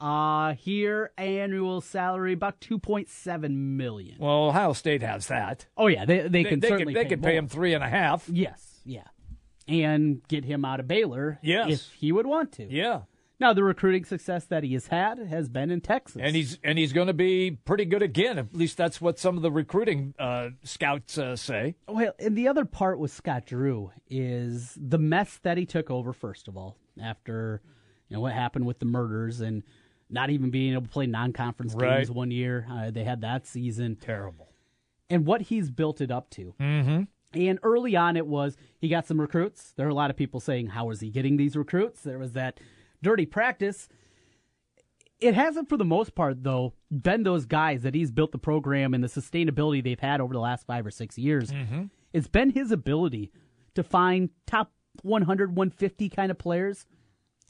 Uh, 0.00 0.54
here 0.54 1.10
annual 1.18 1.82
salary 1.82 2.32
about 2.32 2.58
two 2.60 2.78
point 2.78 3.08
seven 3.10 3.76
million. 3.76 4.16
Well, 4.18 4.44
Ohio 4.48 4.72
State 4.72 5.02
has 5.02 5.26
that. 5.26 5.66
Oh 5.76 5.88
yeah, 5.88 6.06
they 6.06 6.26
they 6.26 6.42
can 6.44 6.60
they, 6.60 6.68
certainly 6.68 6.94
they 6.94 7.02
pay 7.04 7.08
could 7.10 7.22
pay 7.22 7.36
him 7.36 7.48
three 7.48 7.74
and 7.74 7.84
a 7.84 7.88
half. 7.88 8.26
Yes, 8.28 8.80
yeah, 8.84 9.08
and 9.68 10.26
get 10.28 10.44
him 10.46 10.64
out 10.64 10.80
of 10.80 10.88
Baylor. 10.88 11.38
Yes. 11.42 11.68
if 11.70 11.92
he 11.92 12.12
would 12.12 12.26
want 12.26 12.52
to. 12.52 12.64
Yeah, 12.72 13.02
Now 13.38 13.52
the 13.52 13.62
recruiting 13.62 14.06
success 14.06 14.46
that 14.46 14.64
he 14.64 14.72
has 14.72 14.86
had 14.86 15.18
has 15.18 15.50
been 15.50 15.70
in 15.70 15.82
Texas, 15.82 16.22
and 16.24 16.34
he's 16.34 16.58
and 16.64 16.78
he's 16.78 16.94
going 16.94 17.08
to 17.08 17.12
be 17.12 17.50
pretty 17.50 17.84
good 17.84 18.02
again. 18.02 18.38
At 18.38 18.54
least 18.54 18.78
that's 18.78 19.02
what 19.02 19.18
some 19.18 19.36
of 19.36 19.42
the 19.42 19.52
recruiting 19.52 20.14
uh, 20.18 20.48
scouts 20.64 21.18
uh, 21.18 21.36
say. 21.36 21.74
Well, 21.86 22.14
and 22.18 22.38
the 22.38 22.48
other 22.48 22.64
part 22.64 22.98
with 22.98 23.10
Scott 23.12 23.44
Drew 23.44 23.90
is 24.08 24.78
the 24.80 24.98
mess 24.98 25.38
that 25.42 25.58
he 25.58 25.66
took 25.66 25.90
over. 25.90 26.14
First 26.14 26.48
of 26.48 26.56
all, 26.56 26.78
after 27.02 27.60
you 28.08 28.16
know 28.16 28.22
what 28.22 28.32
happened 28.32 28.66
with 28.66 28.78
the 28.78 28.86
murders 28.86 29.42
and 29.42 29.62
not 30.10 30.30
even 30.30 30.50
being 30.50 30.72
able 30.72 30.82
to 30.82 30.88
play 30.88 31.06
non-conference 31.06 31.74
Right. 31.74 31.98
games 31.98 32.10
one 32.10 32.30
year, 32.30 32.66
uh, 32.70 32.90
they 32.90 33.04
had 33.04 33.20
that 33.22 33.46
season. 33.46 33.96
Terrible. 33.96 34.48
And 35.08 35.26
what 35.26 35.42
he's 35.42 35.70
built 35.70 36.00
it 36.00 36.10
up 36.10 36.30
to. 36.30 36.54
Mm-hmm. 36.60 37.02
And 37.32 37.58
early 37.62 37.94
on, 37.96 38.16
it 38.16 38.26
was 38.26 38.56
he 38.78 38.88
got 38.88 39.06
some 39.06 39.20
recruits. 39.20 39.72
There 39.76 39.86
are 39.86 39.90
a 39.90 39.94
lot 39.94 40.10
of 40.10 40.16
people 40.16 40.40
saying, 40.40 40.68
"How 40.68 40.90
is 40.90 41.00
he 41.00 41.10
getting 41.10 41.36
these 41.36 41.56
recruits?" 41.56 42.02
There 42.02 42.18
was 42.18 42.32
that 42.32 42.58
dirty 43.02 43.24
practice. 43.26 43.88
It 45.20 45.34
hasn't, 45.34 45.68
for 45.68 45.76
the 45.76 45.84
most 45.84 46.14
part, 46.14 46.42
though, 46.42 46.72
been 46.90 47.24
those 47.24 47.44
guys 47.44 47.82
that 47.82 47.94
he's 47.94 48.10
built 48.10 48.32
the 48.32 48.38
program 48.38 48.94
and 48.94 49.04
the 49.04 49.08
sustainability 49.08 49.84
they've 49.84 50.00
had 50.00 50.20
over 50.20 50.32
the 50.32 50.40
last 50.40 50.66
five 50.66 50.86
or 50.86 50.90
six 50.90 51.18
years. 51.18 51.52
Mm-hmm. 51.52 51.84
It's 52.12 52.26
been 52.26 52.50
his 52.50 52.72
ability 52.72 53.30
to 53.74 53.82
find 53.84 54.30
top 54.46 54.72
100, 55.02 55.50
150 55.54 56.08
kind 56.08 56.30
of 56.30 56.38
players, 56.38 56.86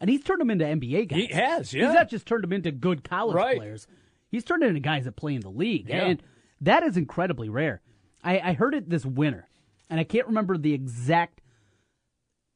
and 0.01 0.09
he's 0.11 0.23
turned 0.23 0.41
them 0.41 0.51
into 0.51 0.65
NBA 0.65 1.09
guys. 1.09 1.19
He 1.19 1.27
has, 1.29 1.73
yeah. 1.75 1.87
He's 1.87 1.95
not 1.95 2.09
just 2.09 2.27
turned 2.27 2.43
them 2.43 2.53
into 2.53 2.71
good 2.73 3.05
college 3.05 3.35
Right. 3.37 3.57
players. 3.57 3.87
He's 4.31 4.45
turned 4.45 4.63
them 4.63 4.69
into 4.71 4.81
guys 4.81 5.05
that 5.05 5.17
play 5.17 5.35
in 5.35 5.41
the 5.41 5.51
league, 5.51 5.89
Yeah. 5.89 6.05
and 6.07 6.23
that 6.61 6.83
is 6.83 6.97
incredibly 6.97 7.49
rare. 7.49 7.81
I, 8.23 8.39
I 8.41 8.53
heard 8.53 8.75
it 8.75 8.89
this 8.91 9.05
winter, 9.07 9.49
and 9.89 9.99
I 10.01 10.05
can't 10.05 10.27
remember 10.27 10.57
the 10.59 10.73
exact, 10.73 11.41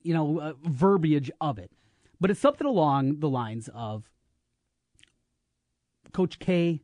you 0.03 0.14
know, 0.14 0.38
uh, 0.40 0.53
verbiage 0.64 1.30
of 1.40 1.59
it, 1.59 1.70
but 2.20 2.30
it's 2.30 2.40
something 2.40 2.66
along 2.66 3.20
the 3.20 3.28
lines 3.28 3.68
of 3.74 4.11
Coach 6.12 6.38
K, 6.38 6.80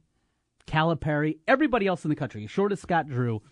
Calipari, 0.66 1.38
everybody 1.46 1.86
else 1.86 2.04
in 2.04 2.08
the 2.08 2.16
country, 2.16 2.46
short 2.46 2.72
of 2.72 2.78
Scott 2.78 3.06
Drew, 3.08 3.42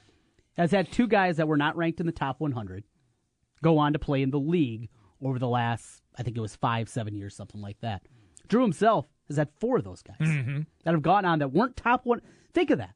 has 0.57 0.71
had 0.73 0.91
two 0.91 1.07
guys 1.07 1.37
that 1.37 1.47
were 1.49 1.57
not 1.57 1.77
ranked 1.77 2.01
in 2.01 2.07
the 2.07 2.13
top 2.13 2.41
100 2.41 2.85
go 3.63 3.79
on 3.79 3.93
to 3.93 3.99
play 3.99 4.23
in 4.23 4.31
the 4.31 4.39
league 4.41 4.89
over 5.23 5.39
the 5.39 5.49
last, 5.49 6.03
I 6.17 6.23
think 6.23 6.37
it 6.37 6.41
was 6.41 6.57
five, 6.57 6.89
seven 6.89 7.15
years, 7.15 7.35
something 7.35 7.61
like 7.61 7.81
that. 7.81 8.03
Drew 8.49 8.63
himself 8.63 9.07
has 9.29 9.37
had 9.37 9.49
four 9.61 9.79
of 9.79 9.85
those 9.85 10.03
guys 10.03 10.17
Mm-hmm. 10.21 10.61
that 10.85 10.93
have 10.95 11.03
gone 11.03 11.25
on 11.25 11.41
that 11.41 11.53
weren't 11.53 11.77
top 11.77 12.07
one. 12.07 12.21
Think 12.55 12.71
of 12.71 12.79
that. 12.79 12.95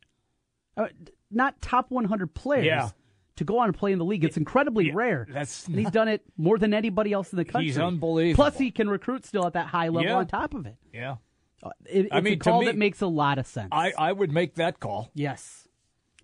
Uh, 0.77 0.87
not 1.31 1.61
top 1.61 1.91
100 1.91 2.35
players 2.35 2.64
Yeah. 2.66 2.89
to 3.37 3.45
go 3.45 3.59
on 3.59 3.66
and 3.68 3.77
play 3.77 3.93
in 3.93 3.99
the 3.99 4.05
league. 4.05 4.25
It's 4.25 4.37
incredibly 4.39 4.91
rare. 4.93 5.27
That's 5.31 5.66
and 5.66 5.77
he's 5.79 5.91
done 5.91 6.09
it 6.09 6.23
more 6.39 6.57
than 6.59 6.73
anybody 6.73 7.12
else 7.12 7.33
in 7.33 7.37
the 7.37 7.45
country. 7.45 7.66
He's 7.66 7.79
unbelievable. 7.79 8.43
Plus, 8.45 8.57
he 8.59 8.70
can 8.70 8.89
recruit 8.89 9.27
still 9.27 9.47
at 9.47 9.53
that 9.55 9.66
high 9.66 9.89
level 9.89 10.05
Yeah. 10.05 10.16
on 10.16 10.27
top 10.27 10.55
of 10.55 10.64
it. 10.66 10.77
Yeah. 10.93 11.16
Uh, 11.62 11.70
it- 11.85 12.09
I 12.11 12.18
it's 12.18 12.25
mean, 12.25 12.33
a 12.35 12.37
call 12.39 12.61
me- 12.61 12.66
that 12.66 12.77
makes 12.77 13.01
a 13.03 13.07
lot 13.07 13.39
of 13.39 13.47
sense. 13.47 13.68
I, 13.73 13.93
I 13.99 14.12
would 14.12 14.33
make 14.33 14.55
that 14.55 14.81
call. 14.81 15.11
Yes. 15.14 15.68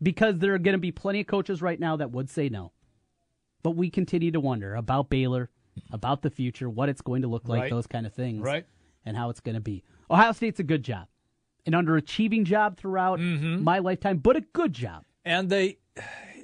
Because 0.02 0.38
there 0.38 0.54
are 0.54 0.58
going 0.58 0.74
to 0.74 0.78
be 0.78 0.92
plenty 0.92 1.20
of 1.20 1.26
coaches 1.26 1.60
right 1.60 1.78
now 1.78 1.96
that 1.96 2.10
would 2.12 2.30
say 2.30 2.48
no. 2.48 2.72
But 3.62 3.72
we 3.72 3.90
continue 3.90 4.30
to 4.30 4.40
wonder 4.40 4.74
about 4.74 5.10
Baylor, 5.10 5.50
about 5.92 6.22
the 6.22 6.30
future, 6.30 6.68
what 6.68 6.88
it's 6.88 7.00
going 7.02 7.22
to 7.22 7.28
look 7.28 7.48
like, 7.48 7.62
Right. 7.62 7.70
those 7.70 7.86
kind 7.86 8.06
of 8.06 8.12
things. 8.14 8.40
Right. 8.42 8.66
And 9.04 9.16
how 9.16 9.30
it's 9.30 9.40
going 9.40 9.54
to 9.54 9.60
be. 9.60 9.82
Ohio 10.10 10.32
State's 10.32 10.60
a 10.60 10.64
good 10.64 10.82
job. 10.82 11.06
An 11.66 11.72
underachieving 11.72 12.44
job 12.44 12.76
throughout 12.78 13.18
Mm-hmm. 13.18 13.62
my 13.64 13.78
lifetime, 13.78 14.18
but 14.18 14.36
a 14.36 14.40
good 14.40 14.72
job. 14.72 15.04
And 15.24 15.48
they, 15.50 15.78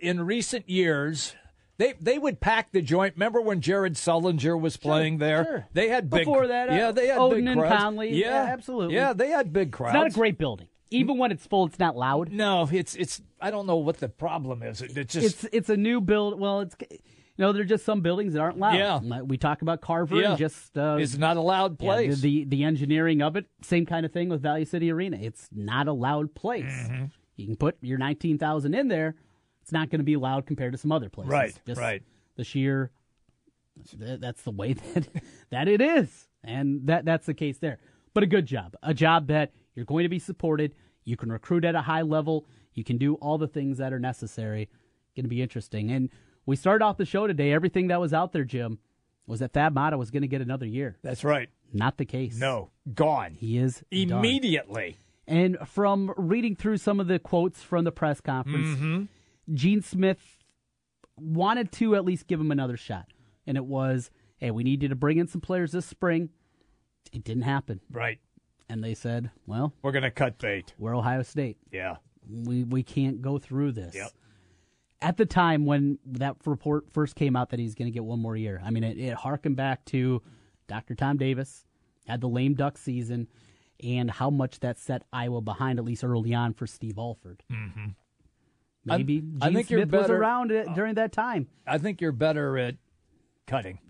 in 0.03 0.21
recent 0.21 0.69
years, 0.69 1.35
they 1.79 1.95
they 2.01 2.19
would 2.19 2.41
pack 2.41 2.73
the 2.73 2.83
joint. 2.83 3.15
Remember 3.17 3.41
when 3.41 3.61
Jared 3.61 3.95
Sullinger 3.95 4.61
was 4.61 4.77
playing 4.77 5.19
there? 5.19 5.45
sure. 5.45 5.67
They 5.73 5.89
had 5.89 6.11
big. 6.11 6.21
Before 6.27 6.47
that, 6.47 6.69
uh, 6.71 6.75
yeah, 6.75 6.93
they 6.93 7.07
had 7.09 7.19
Oden 7.19 7.31
big 7.37 7.47
and 7.49 7.61
crowds. 7.61 7.83
Conley. 7.83 8.15
Yeah, 8.21 8.45
absolutely. 8.51 8.95
Yeah, 8.95 9.13
they 9.15 9.31
had 9.31 9.53
big 9.53 9.73
crowds. 9.73 9.95
It's 9.95 10.03
not 10.03 10.07
a 10.09 10.15
great 10.15 10.37
building. 10.39 10.69
Even 10.91 11.17
when 11.19 11.33
it's 11.33 11.45
full, 11.47 11.67
it's 11.67 11.79
not 11.79 11.97
loud. 11.97 12.31
No, 12.31 12.69
it's 12.71 12.95
it's. 12.95 13.21
I 13.41 13.51
don't 13.51 13.67
know 13.67 13.77
what 13.77 13.99
the 13.99 14.09
problem 14.09 14.63
is. 14.63 14.83
It, 14.83 14.97
it's 14.97 15.15
just 15.15 15.45
it's 15.45 15.55
it's 15.55 15.69
a 15.71 15.77
new 15.77 16.01
build. 16.01 16.39
Well, 16.39 16.61
it's 16.61 16.77
you 17.37 17.43
know 17.45 17.53
there 17.53 17.63
are 17.63 17.67
just 17.67 17.85
some 17.85 18.01
buildings 18.01 18.35
that 18.35 18.41
aren't 18.41 18.59
loud. 18.59 18.77
Yeah. 18.77 19.23
We 19.23 19.37
talk 19.37 19.63
about 19.63 19.81
Carver 19.81 20.17
Yeah. 20.21 20.37
just 20.37 20.77
uh, 20.79 20.97
it's 21.01 21.17
not 21.17 21.37
a 21.37 21.41
loud 21.41 21.77
yeah, 21.81 21.87
place. 21.87 22.21
the, 22.21 22.45
the 22.45 22.57
the 22.57 22.65
engineering 22.65 23.23
of 23.23 23.37
it, 23.37 23.47
same 23.63 23.87
kind 23.87 24.07
of 24.07 24.13
thing 24.13 24.29
with 24.29 24.41
Value 24.43 24.65
City 24.65 24.91
Arena. 24.91 25.19
It's 25.21 25.49
not 25.53 25.89
a 25.89 25.93
loud 25.93 26.35
place. 26.35 26.65
Mm-hmm. 26.65 27.05
You 27.37 27.47
can 27.47 27.57
put 27.57 27.77
your 27.81 27.99
nineteen 27.99 28.39
thousand 28.39 28.75
in 28.75 28.89
there. 28.89 29.17
It's 29.63 29.73
not 29.73 29.91
going 29.91 30.01
to 30.01 30.05
be 30.05 30.17
loud 30.17 30.47
compared 30.47 30.73
to 30.73 30.79
some 30.79 30.93
other 30.93 31.09
places. 31.09 31.31
Right, 31.33 31.59
Just 31.67 31.81
right. 31.81 32.03
The 32.37 32.45
sheer 32.45 32.91
that's 33.99 34.43
the 34.43 34.51
way 34.51 34.73
that 34.95 35.09
that 35.51 35.69
it 35.69 35.81
is, 35.81 36.29
and 36.43 36.87
that 36.87 37.05
that's 37.05 37.27
the 37.27 37.35
case 37.35 37.59
there. 37.59 37.79
But 38.13 38.23
a 38.23 38.27
good 38.27 38.47
job, 38.47 38.77
a 38.83 38.95
job 38.95 39.27
that 39.29 39.53
you're 39.75 39.85
going 39.85 40.05
to 40.05 40.09
be 40.09 40.19
supported. 40.19 40.75
You 41.05 41.17
can 41.17 41.31
recruit 41.31 41.65
at 41.65 41.75
a 41.75 41.83
high 41.83 42.03
level. 42.03 42.47
You 42.73 42.85
can 42.85 42.97
do 42.97 43.15
all 43.17 43.39
the 43.39 43.49
things 43.49 43.79
that 43.79 43.93
are 43.93 43.99
necessary. 43.99 44.69
Going 45.17 45.25
to 45.25 45.29
be 45.29 45.43
interesting. 45.43 45.91
And 45.91 46.11
we 46.47 46.57
started 46.57 46.85
off 46.85 46.97
the 46.97 47.05
show 47.07 47.27
today. 47.27 47.53
Everything 47.53 47.89
that 47.89 48.01
was 48.01 48.13
out 48.13 48.33
there, 48.33 48.45
Jim, 48.45 48.79
was 49.27 49.41
that 49.41 49.53
Thad 49.53 49.75
Matta 49.75 49.97
was 49.99 50.11
going 50.11 50.23
to 50.23 50.29
get 50.29 50.41
another 50.41 50.67
year. 50.67 50.97
That's 51.03 51.25
right. 51.25 51.49
Not 51.73 51.97
the 51.97 52.05
case. 52.05 52.37
No, 52.39 52.71
gone. 52.95 53.35
He 53.35 53.59
is 53.59 53.83
done. 53.91 54.11
Immediately. 54.19 54.99
And 55.27 55.57
from 55.67 56.13
reading 56.17 56.55
through 56.55 56.77
some 56.77 57.01
of 57.01 57.07
the 57.09 57.19
quotes 57.19 57.63
from 57.63 57.85
the 57.85 57.93
press 57.93 58.21
conference, 58.21 58.67
Mm-hmm. 58.79 59.05
Gene 59.55 59.83
Smith 59.83 60.21
wanted 61.17 61.71
to 61.73 61.95
at 61.97 62.05
least 62.05 62.27
give 62.27 62.41
him 62.41 62.51
another 62.51 62.77
shot. 62.77 63.07
And 63.47 63.57
it 63.57 63.65
was, 63.65 64.11
hey, 64.39 64.51
we 64.51 64.63
need 64.65 64.83
you 64.83 64.89
to 64.89 64.95
bring 64.95 65.19
in 65.19 65.27
some 65.29 65.41
players 65.41 65.73
this 65.73 65.87
spring. 65.87 66.31
It 67.13 67.25
didn't 67.25 67.43
happen. 67.43 67.81
Right. 67.91 68.21
And 68.69 68.83
they 68.83 68.95
said, 68.95 69.31
well, 69.47 69.73
We're 69.83 69.93
going 69.93 70.03
to 70.05 70.11
cut 70.11 70.39
bait. 70.39 70.73
we're 70.79 70.97
Ohio 70.97 71.23
State. 71.23 71.59
Yeah. 71.71 71.97
We, 72.31 72.65
we 72.65 72.83
can't 72.83 73.21
go 73.21 73.39
through 73.39 73.73
this. 73.73 73.95
Yep. 73.95 74.11
At 75.05 75.19
the 75.19 75.27
time 75.27 75.67
when 75.67 75.99
that 76.07 76.37
report 76.47 76.91
first 76.91 77.15
came 77.15 77.37
out 77.37 77.51
that 77.51 77.59
he's 77.59 77.75
going 77.75 77.87
to 77.87 77.93
get 77.93 78.05
one 78.05 78.21
more 78.21 78.37
year, 78.37 78.61
I 78.65 78.71
mean, 78.71 78.85
it, 78.85 78.97
it 78.97 79.13
harkened 79.15 79.55
back 79.55 79.85
to 79.87 80.23
Dr. 80.67 80.95
Tom 80.95 81.19
Davis, 81.19 81.67
had 82.07 82.23
the 82.23 82.29
lame 82.29 82.55
duck 82.55 82.79
season, 82.79 83.29
and 83.83 84.11
how 84.11 84.31
much 84.31 84.61
that 84.61 84.79
set 84.79 85.03
Iowa 85.13 85.43
behind, 85.43 85.79
at 85.79 85.85
least 85.85 86.05
early 86.05 86.33
on, 86.33 86.55
for 86.55 86.67
Steve 86.67 86.97
Alford. 86.97 87.43
Mm-hmm. 87.53 87.89
Maybe 88.87 89.23
I 89.43 89.49
Gene 89.49 89.55
think 89.57 89.71
you're 89.71 89.81
Smith 89.81 89.93
was 89.93 90.11
around 90.11 90.51
it 90.51 90.69
during 90.75 90.95
that 90.95 91.13
time. 91.13 91.49
I 91.67 91.77
think 91.77 92.01
you're 92.01 92.13
better 92.13 92.57
at 92.57 92.77
cutting. 93.47 93.81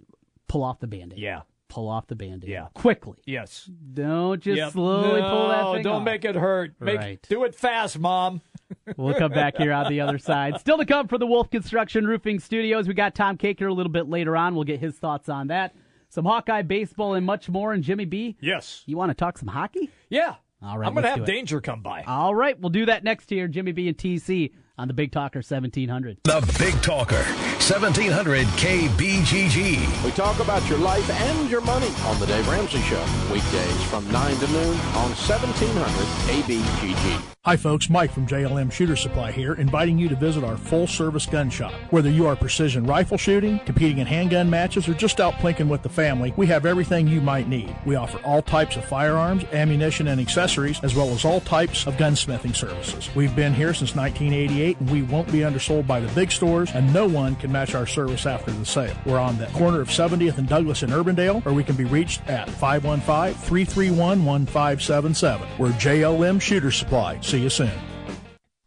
Pull 0.49 0.65
off 0.65 0.81
the 0.81 0.89
band-aid. 0.89 1.19
Yeah. 1.19 1.43
Pull 1.69 1.89
off 1.89 2.07
the 2.07 2.15
band-aid. 2.15 2.49
Yeah. 2.51 2.67
Quickly. 2.75 3.17
Yes. 3.27 3.69
Don't 3.95 4.41
just 4.41 4.57
Yep. 4.59 4.73
slowly 4.73 5.21
pull 5.23 5.49
that 5.49 5.63
No, 5.63 5.73
thing 5.75 5.83
Don't 5.83 5.97
off. 5.97 6.05
make 6.05 6.25
it 6.25 6.35
hurt. 6.37 6.75
Make, 6.81 6.99
Right. 6.99 7.27
Do 7.29 7.45
it 7.45 7.55
fast, 7.55 7.99
Mom. 7.99 8.41
We'll 8.97 9.15
come 9.15 9.31
back 9.33 9.57
here 9.57 9.73
on 9.73 9.91
the 9.91 10.01
other 10.01 10.19
side. 10.19 10.59
Still 10.61 10.79
to 10.79 10.85
come 10.85 11.07
for 11.09 11.17
the 11.17 11.27
Wolf 11.27 11.49
Construction 11.51 12.07
Roofing 12.07 12.39
Studios. 12.39 12.87
We 12.89 12.95
got 12.95 13.15
Tom 13.15 13.39
Kakert 13.39 13.69
a 13.69 13.73
little 13.73 13.93
bit 13.93 14.09
later 14.09 14.37
on. 14.37 14.55
We'll 14.55 14.65
get 14.65 14.81
his 14.81 14.97
thoughts 14.97 15.29
on 15.29 15.47
that. 15.49 15.75
Some 16.11 16.25
Hawkeye 16.25 16.63
baseball 16.63 17.15
and 17.15 17.25
much 17.25 17.49
more. 17.49 17.73
And 17.73 17.83
Jimmy 17.83 18.05
B, 18.05 18.37
Yes. 18.41 18.83
you 18.87 18.97
want 18.97 19.11
to 19.11 19.15
talk 19.15 19.39
some 19.39 19.49
hockey? 19.49 19.91
Yeah. 20.11 20.35
All 20.63 20.79
right, 20.79 20.87
I'm 20.87 20.95
going 20.95 21.05
to 21.05 21.11
have. 21.11 21.25
Danger 21.25 21.61
come 21.61 21.83
by. 21.83 22.03
All 22.03 22.35
right, 22.35 22.59
we'll 22.61 22.71
do 22.71 22.87
that 22.87 23.05
next 23.05 23.31
year. 23.31 23.49
Jimmy 23.49 23.73
B 23.73 23.87
and 23.89 23.97
TC 23.97 24.53
on 24.79 24.89
the 24.89 24.95
Big 24.95 25.13
Talker 25.13 25.39
1700. 25.41 26.19
The 26.25 26.41
Big 26.59 26.75
Talker, 26.83 27.23
1700 27.65 28.47
KBGG. 28.59 30.05
We 30.05 30.11
talk 30.11 30.39
about 30.39 30.69
your 30.69 30.77
life 30.77 31.09
and 31.09 31.49
your 31.49 31.63
money 31.63 31.89
on 32.05 32.21
the 32.21 32.27
Dave 32.27 32.47
Ramsey 32.47 32.83
Show. 32.83 33.03
Weekdays 33.33 33.83
from 33.85 34.07
9 34.13 34.37
to 34.37 34.47
noon 34.49 34.77
on 34.93 35.09
1700 35.17 35.89
KBGG. 36.29 37.35
Hi, 37.47 37.59
folks. 37.59 37.91
Mike 37.91 38.11
from 38.11 38.27
JLM 38.27 38.73
Shooter 38.73 38.97
Supply 38.97 39.31
here, 39.31 39.53
inviting 39.53 39.99
you 39.99 40.09
to 40.09 40.17
visit 40.17 40.43
our 40.43 40.57
full 40.57 40.87
service 40.87 41.27
gun 41.27 41.51
shop. 41.51 41.75
Whether 41.91 42.09
you 42.09 42.27
are 42.27 42.35
precision 42.35 42.87
rifle 42.87 43.19
shooting, 43.19 43.59
competing 43.67 43.99
in 43.99 44.07
handgun 44.07 44.49
matches, 44.49 44.89
or 44.89 44.95
just 44.95 45.21
out 45.21 45.35
plinking 45.35 45.69
with 45.69 45.83
the 45.83 45.91
family, 45.91 46.33
we 46.39 46.47
have 46.47 46.65
everything 46.65 47.07
you 47.07 47.21
might 47.21 47.47
need. 47.47 47.77
We 47.85 47.97
offer 47.97 48.19
all 48.25 48.41
types 48.41 48.77
of 48.77 48.87
firearms, 48.87 49.45
ammunition, 49.53 50.09
and 50.09 50.23
accessories, 50.23 50.81
as 50.83 50.95
well 50.95 51.11
as 51.11 51.27
all 51.27 51.43
types 51.43 51.87
of 51.87 51.97
gunsmithing 51.97 52.57
services. 52.57 53.15
We've 53.15 53.37
been 53.37 53.53
here 53.53 53.75
since 53.75 53.95
1988, 53.95 54.81
and 54.81 54.91
we 54.91 55.03
won't 55.03 55.31
be 55.31 55.45
undersold 55.45 55.87
by 55.87 56.01
the 56.01 56.11
big 56.15 56.33
stores, 56.33 56.71
and 56.73 56.95
no 56.95 57.07
one 57.07 57.37
can 57.37 57.53
match 57.55 57.75
our 57.75 57.87
service 57.87 58.27
after 58.27 58.51
the 58.51 58.67
sale. 58.67 58.97
We're 59.07 59.19
on 59.19 59.39
the 59.39 59.47
corner 59.47 59.81
of 59.81 59.89
70th 59.89 60.39
and 60.39 60.49
Douglas 60.49 60.83
in 60.83 60.91
Urbandale, 60.91 61.47
or 61.47 61.53
we 61.53 61.65
can 61.65 61.77
be 61.77 61.85
reached 61.85 62.21
at 62.29 62.51
515 62.51 63.35
331 63.35 64.25
1577. 64.25 65.49
We're 65.59 65.71
JLM 65.71 66.41
Shooter 66.41 66.71
Supply. 66.71 67.21
See 67.21 67.41
you 67.41 67.51
soon. 67.51 67.73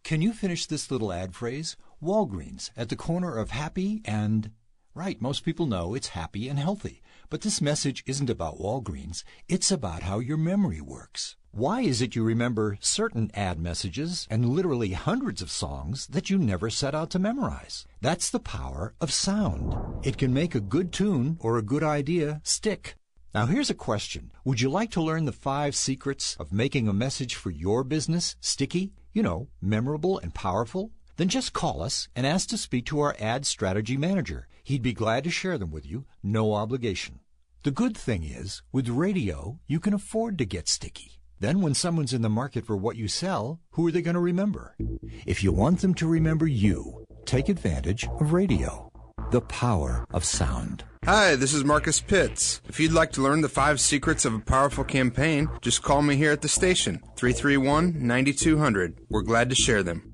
Can 0.03 0.21
you 0.21 0.31
finish 0.31 0.65
this 0.65 0.89
little 0.89 1.11
ad 1.11 1.35
phrase? 1.35 1.75
Walgreens, 2.01 2.71
at 2.77 2.89
the 2.89 2.95
corner 2.95 3.37
of 3.37 3.51
happy 3.51 4.01
and. 4.05 4.51
Right, 4.93 5.21
most 5.21 5.43
people 5.43 5.67
know 5.67 5.93
it's 5.93 6.09
happy 6.09 6.49
and 6.49 6.57
healthy. 6.57 7.03
But 7.29 7.41
this 7.41 7.61
message 7.61 8.03
isn't 8.07 8.29
about 8.29 8.57
Walgreens, 8.57 9.23
it's 9.47 9.71
about 9.71 10.03
how 10.03 10.19
your 10.19 10.37
memory 10.37 10.81
works. 10.81 11.36
Why 11.51 11.81
is 11.81 12.01
it 12.01 12.15
you 12.15 12.23
remember 12.23 12.77
certain 12.81 13.31
ad 13.33 13.59
messages 13.59 14.27
and 14.29 14.49
literally 14.49 14.91
hundreds 14.91 15.41
of 15.41 15.49
songs 15.49 16.05
that 16.07 16.29
you 16.29 16.37
never 16.37 16.69
set 16.69 16.93
out 16.93 17.09
to 17.11 17.19
memorize? 17.19 17.87
That's 17.99 18.29
the 18.29 18.39
power 18.39 18.93
of 19.01 19.11
sound. 19.11 19.75
It 20.05 20.17
can 20.17 20.33
make 20.33 20.53
a 20.53 20.59
good 20.59 20.93
tune 20.93 21.37
or 21.39 21.57
a 21.57 21.63
good 21.63 21.83
idea 21.83 22.41
stick. 22.43 22.95
Now 23.33 23.47
here's 23.47 23.71
a 23.71 23.75
question. 23.75 24.31
Would 24.45 24.61
you 24.61 24.69
like 24.69 24.91
to 24.91 25.01
learn 25.01 25.25
the 25.25 25.31
five 25.31 25.75
secrets 25.75 26.35
of 26.39 26.53
making 26.53 26.87
a 26.87 26.93
message 26.93 27.33
for 27.33 27.49
your 27.49 27.83
business 27.83 28.35
sticky? 28.39 28.93
You 29.13 29.23
know, 29.23 29.47
memorable 29.59 30.19
and 30.19 30.35
powerful? 30.35 30.91
Then 31.15 31.27
just 31.27 31.53
call 31.53 31.81
us 31.81 32.07
and 32.15 32.27
ask 32.27 32.49
to 32.49 32.57
speak 32.57 32.85
to 32.87 32.99
our 32.99 33.15
ad 33.19 33.47
strategy 33.47 33.97
manager. 33.97 34.47
He'd 34.63 34.83
be 34.83 34.93
glad 34.93 35.23
to 35.23 35.31
share 35.31 35.57
them 35.57 35.71
with 35.71 35.87
you, 35.87 36.05
no 36.21 36.53
obligation. 36.53 37.19
The 37.63 37.71
good 37.71 37.97
thing 37.97 38.23
is, 38.23 38.61
with 38.71 38.89
radio, 38.89 39.59
you 39.65 39.79
can 39.79 39.95
afford 39.95 40.37
to 40.37 40.45
get 40.45 40.69
sticky. 40.69 41.13
Then 41.39 41.61
when 41.61 41.75
someone's 41.75 42.13
in 42.13 42.23
the 42.23 42.29
market 42.29 42.65
for 42.65 42.75
what 42.75 42.95
you 42.95 43.07
sell, 43.07 43.59
who 43.71 43.87
are 43.87 43.91
they 43.91 44.01
going 44.01 44.15
to 44.15 44.19
remember? 44.19 44.75
If 45.25 45.43
you 45.43 45.51
want 45.51 45.81
them 45.81 45.93
to 45.95 46.07
remember 46.07 46.47
you, 46.47 47.05
take 47.25 47.47
advantage 47.47 48.07
of 48.19 48.33
radio. 48.33 48.91
The 49.29 49.41
power 49.41 50.05
of 50.11 50.25
sound. 50.25 50.83
Hi, 51.05 51.35
this 51.35 51.53
is 51.53 51.63
Marcus 51.63 52.01
Pitts. 52.01 52.61
If 52.67 52.79
you'd 52.79 52.91
like 52.91 53.11
to 53.13 53.21
learn 53.21 53.41
the 53.41 53.49
five 53.49 53.79
secrets 53.79 54.25
of 54.25 54.33
a 54.33 54.39
powerful 54.39 54.83
campaign, 54.83 55.49
just 55.61 55.83
call 55.83 56.01
me 56.01 56.15
here 56.15 56.31
at 56.31 56.41
the 56.41 56.47
station, 56.47 57.03
331 57.17 58.07
9200. 58.07 58.99
We're 59.09 59.21
glad 59.21 59.49
to 59.49 59.55
share 59.55 59.83
them. 59.83 60.06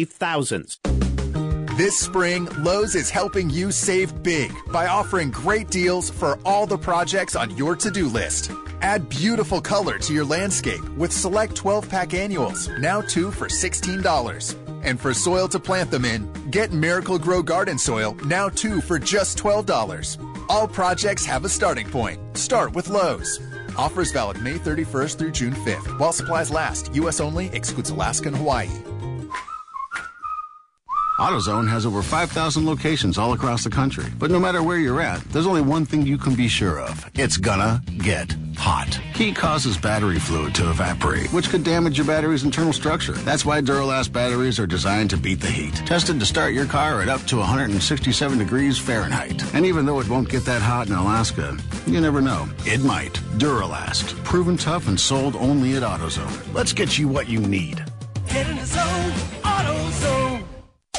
Thousands. 0.00 0.78
This 1.76 1.98
spring, 1.98 2.48
Lowe's 2.58 2.94
is 2.94 3.10
helping 3.10 3.48
you 3.50 3.70
save 3.70 4.22
big 4.22 4.52
by 4.72 4.86
offering 4.86 5.30
great 5.30 5.68
deals 5.68 6.10
for 6.10 6.38
all 6.44 6.66
the 6.66 6.78
projects 6.78 7.36
on 7.36 7.56
your 7.56 7.76
to 7.76 7.90
do 7.90 8.08
list. 8.08 8.50
Add 8.80 9.08
beautiful 9.08 9.60
color 9.60 9.98
to 9.98 10.12
your 10.12 10.24
landscape 10.24 10.82
with 10.96 11.12
select 11.12 11.54
12 11.56 11.88
pack 11.88 12.14
annuals, 12.14 12.68
now 12.78 13.00
two 13.00 13.30
for 13.30 13.48
$16. 13.48 14.56
And 14.82 14.98
for 15.00 15.14
soil 15.14 15.48
to 15.48 15.60
plant 15.60 15.90
them 15.90 16.04
in, 16.04 16.30
get 16.50 16.72
Miracle-Gro 16.72 17.42
Garden 17.44 17.78
Soil, 17.78 18.16
now 18.24 18.48
two 18.48 18.80
for 18.80 18.98
just 18.98 19.38
$12. 19.38 20.18
All 20.48 20.66
projects 20.68 21.24
have 21.26 21.44
a 21.44 21.48
starting 21.48 21.88
point. 21.88 22.18
Start 22.36 22.72
with 22.72 22.88
Lowe's. 22.88 23.40
Offers 23.76 24.10
valid 24.10 24.42
May 24.42 24.58
31st 24.58 25.16
through 25.18 25.32
June 25.32 25.54
5th 25.54 25.98
while 25.98 26.12
supplies 26.12 26.50
last. 26.50 26.94
U.S. 26.96 27.20
only, 27.20 27.46
excludes 27.48 27.90
Alaska 27.90 28.28
and 28.28 28.36
Hawaii. 28.36 28.70
AutoZone 31.22 31.68
has 31.68 31.86
over 31.86 32.02
5,000 32.02 32.66
locations 32.66 33.16
all 33.16 33.32
across 33.32 33.62
the 33.62 33.70
country. 33.70 34.06
But 34.18 34.32
no 34.32 34.40
matter 34.40 34.60
where 34.60 34.78
you're 34.78 35.00
at, 35.00 35.20
there's 35.30 35.46
only 35.46 35.60
one 35.60 35.86
thing 35.86 36.04
you 36.04 36.18
can 36.18 36.34
be 36.34 36.48
sure 36.48 36.80
of. 36.80 37.08
It's 37.14 37.36
gonna 37.36 37.80
get 37.98 38.34
hot. 38.56 38.92
Heat 39.14 39.36
causes 39.36 39.78
battery 39.78 40.18
fluid 40.18 40.52
to 40.56 40.68
evaporate, 40.68 41.32
which 41.32 41.48
could 41.48 41.62
damage 41.62 41.96
your 41.96 42.08
battery's 42.08 42.42
internal 42.42 42.72
structure. 42.72 43.12
That's 43.12 43.44
why 43.44 43.60
Duralast 43.60 44.10
batteries 44.10 44.58
are 44.58 44.66
designed 44.66 45.10
to 45.10 45.16
beat 45.16 45.40
the 45.40 45.46
heat. 45.46 45.76
Tested 45.86 46.18
to 46.18 46.26
start 46.26 46.54
your 46.54 46.66
car 46.66 47.02
at 47.02 47.08
up 47.08 47.22
to 47.26 47.36
167 47.36 48.38
degrees 48.38 48.76
Fahrenheit. 48.76 49.44
And 49.54 49.64
even 49.64 49.86
though 49.86 50.00
it 50.00 50.08
won't 50.08 50.28
get 50.28 50.44
that 50.46 50.60
hot 50.60 50.88
in 50.88 50.94
Alaska, 50.94 51.56
you 51.86 52.00
never 52.00 52.20
know. 52.20 52.48
It 52.66 52.82
might. 52.82 53.14
Duralast. 53.38 54.24
Proven 54.24 54.56
tough 54.56 54.88
and 54.88 54.98
sold 54.98 55.36
only 55.36 55.76
at 55.76 55.84
AutoZone. 55.84 56.52
Let's 56.52 56.72
get 56.72 56.98
you 56.98 57.06
what 57.06 57.28
you 57.28 57.38
need. 57.38 57.84
Get 58.28 58.48
in 58.48 58.56
the 58.56 58.66
zone, 58.66 59.12
AutoZone. 59.44 60.21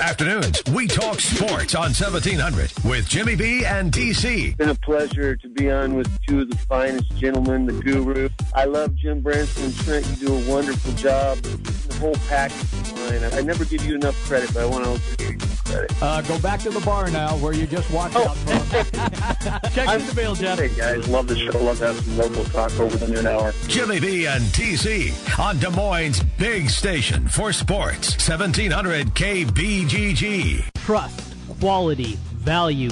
Afternoons, 0.04 0.62
we 0.76 0.86
talk 0.86 1.22
sports 1.22 1.76
on 1.76 1.94
1700 1.94 2.74
with 2.84 3.08
Jimmy 3.08 3.36
B 3.38 3.64
and 3.64 3.90
TC. 3.90 4.48
It's 4.48 4.58
been 4.58 4.68
a 4.68 4.76
pleasure 4.76 5.38
to 5.38 5.48
be 5.48 5.72
on 5.72 5.96
with 5.96 6.12
two 6.28 6.42
of 6.42 6.50
the 6.50 6.58
finest 6.58 7.16
gentlemen, 7.16 7.66
the 7.66 7.72
guru. 7.72 8.28
I 8.54 8.66
love 8.66 8.96
Jim 8.96 9.22
Branson 9.22 9.64
and 9.64 9.76
Trent. 9.78 10.06
You 10.08 10.28
do 10.28 10.34
a 10.36 10.52
wonderful 10.52 10.92
job. 10.96 11.38
The 11.38 11.98
whole 12.00 12.16
package 12.28 12.62
is 12.62 12.92
fine. 12.92 13.24
I 13.34 13.42
never 13.44 13.64
give 13.64 13.86
you 13.86 13.96
enough 13.96 14.22
credit, 14.26 14.54
but 14.54 14.64
I 14.64 14.66
want 14.66 14.84
to 14.84 14.90
also 14.90 15.24
you 15.24 15.38
some 15.64 15.74
credit. 15.76 16.02
Uh, 16.02 16.22
go 16.22 16.40
back 16.40 16.60
to 16.62 16.70
the 16.70 16.80
bar 16.82 17.10
now 17.12 17.36
where 17.38 17.54
you 17.54 17.66
just 17.68 17.90
walked 17.92 18.16
out 18.16 18.36
from. 18.38 18.60
Check 19.72 20.00
in 20.00 20.08
the 20.08 20.14
mail, 20.16 20.36
Jeff. 20.36 20.60
Hey 20.60 20.70
guys, 20.76 21.08
love 21.08 21.28
the 21.28 21.36
show. 21.38 21.58
Love 21.60 21.78
to 21.80 21.88
have 21.88 22.00
some 22.04 22.18
local 22.18 22.44
talk 22.46 22.80
over 22.80 22.98
the 22.98 23.08
noon 23.08 23.28
hour. 23.28 23.54
Jimmy 23.68 24.00
B 24.00 24.26
and 24.28 24.44
TC 24.46 25.40
on 25.40 25.58
Des 25.60 25.70
Moines' 25.70 26.22
big 26.38 26.70
station 26.70 27.28
for 27.28 27.52
sports. 27.54 28.12
1700 28.28 29.08
KBGG. 29.08 30.66
Trust, 30.76 31.36
quality, 31.60 32.18
value. 32.34 32.92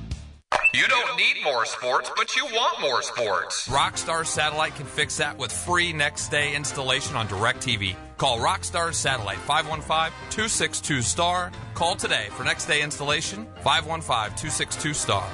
You 0.73 0.87
don't 0.87 1.17
need 1.17 1.43
more 1.43 1.65
sports, 1.65 2.09
but 2.15 2.35
you 2.35 2.45
want 2.45 2.79
more 2.79 3.01
sports. 3.01 3.67
Rockstar 3.67 4.25
Satellite 4.25 4.73
can 4.75 4.85
fix 4.85 5.17
that 5.17 5.37
with 5.37 5.51
free 5.51 5.91
next 5.91 6.29
day 6.29 6.55
installation 6.55 7.15
on 7.17 7.27
DirecTV. 7.27 7.95
Call 8.17 8.39
Rockstar 8.39 8.93
Satellite 8.93 9.39
515 9.39 10.11
262 10.29 11.01
STAR. 11.01 11.51
Call 11.73 11.95
today 11.95 12.27
for 12.31 12.43
next 12.43 12.67
day 12.67 12.81
installation 12.81 13.45
515 13.63 14.37
262 14.37 14.93
STAR. 14.93 15.27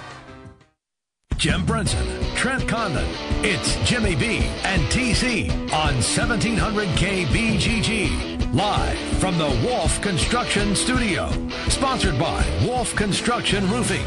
Jim 1.37 1.63
Brunson, 1.65 2.07
Trent 2.35 2.67
Condon. 2.67 3.05
It's 3.43 3.75
Jimmy 3.87 4.15
B 4.15 4.39
and 4.63 4.81
TC 4.91 5.51
on 5.71 5.93
1700 6.01 6.87
KBGG. 6.89 8.53
Live 8.55 8.97
from 9.19 9.37
the 9.37 9.49
Wolf 9.63 10.01
Construction 10.01 10.75
Studio. 10.75 11.29
Sponsored 11.69 12.17
by 12.17 12.43
Wolf 12.65 12.95
Construction 12.95 13.69
Roofing. 13.69 14.05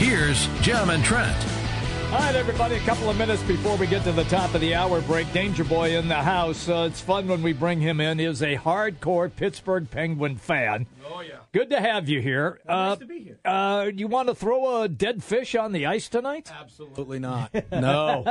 Here's 0.00 0.48
Jim 0.62 0.88
and 0.88 1.04
Trent. 1.04 1.59
All 2.12 2.18
right, 2.18 2.34
everybody, 2.34 2.74
a 2.74 2.80
couple 2.80 3.08
of 3.08 3.16
minutes 3.16 3.40
before 3.44 3.76
we 3.76 3.86
get 3.86 4.02
to 4.02 4.10
the 4.10 4.24
top 4.24 4.52
of 4.54 4.60
the 4.60 4.74
hour 4.74 5.00
break. 5.02 5.32
Danger 5.32 5.62
Boy 5.62 5.96
in 5.96 6.08
the 6.08 6.16
house. 6.16 6.68
Uh, 6.68 6.88
it's 6.90 7.00
fun 7.00 7.28
when 7.28 7.40
we 7.40 7.52
bring 7.52 7.80
him 7.80 8.00
in. 8.00 8.18
He 8.18 8.24
is 8.24 8.42
a 8.42 8.56
hardcore 8.56 9.30
Pittsburgh 9.34 9.88
Penguin 9.88 10.34
fan. 10.36 10.86
Oh, 11.12 11.20
yeah. 11.22 11.36
Good 11.52 11.70
to 11.70 11.80
have 11.80 12.08
you 12.08 12.20
here. 12.20 12.60
Well, 12.68 12.76
nice 12.90 12.96
uh, 12.96 12.96
to 13.00 13.06
be 13.06 13.20
here. 13.20 13.38
Uh, 13.44 13.90
you 13.94 14.06
want 14.06 14.28
to 14.28 14.34
throw 14.34 14.82
a 14.82 14.88
dead 14.88 15.24
fish 15.24 15.54
on 15.56 15.72
the 15.72 15.86
ice 15.86 16.08
tonight? 16.08 16.50
Absolutely 16.52 17.20
not. 17.20 17.52
No, 17.72 18.22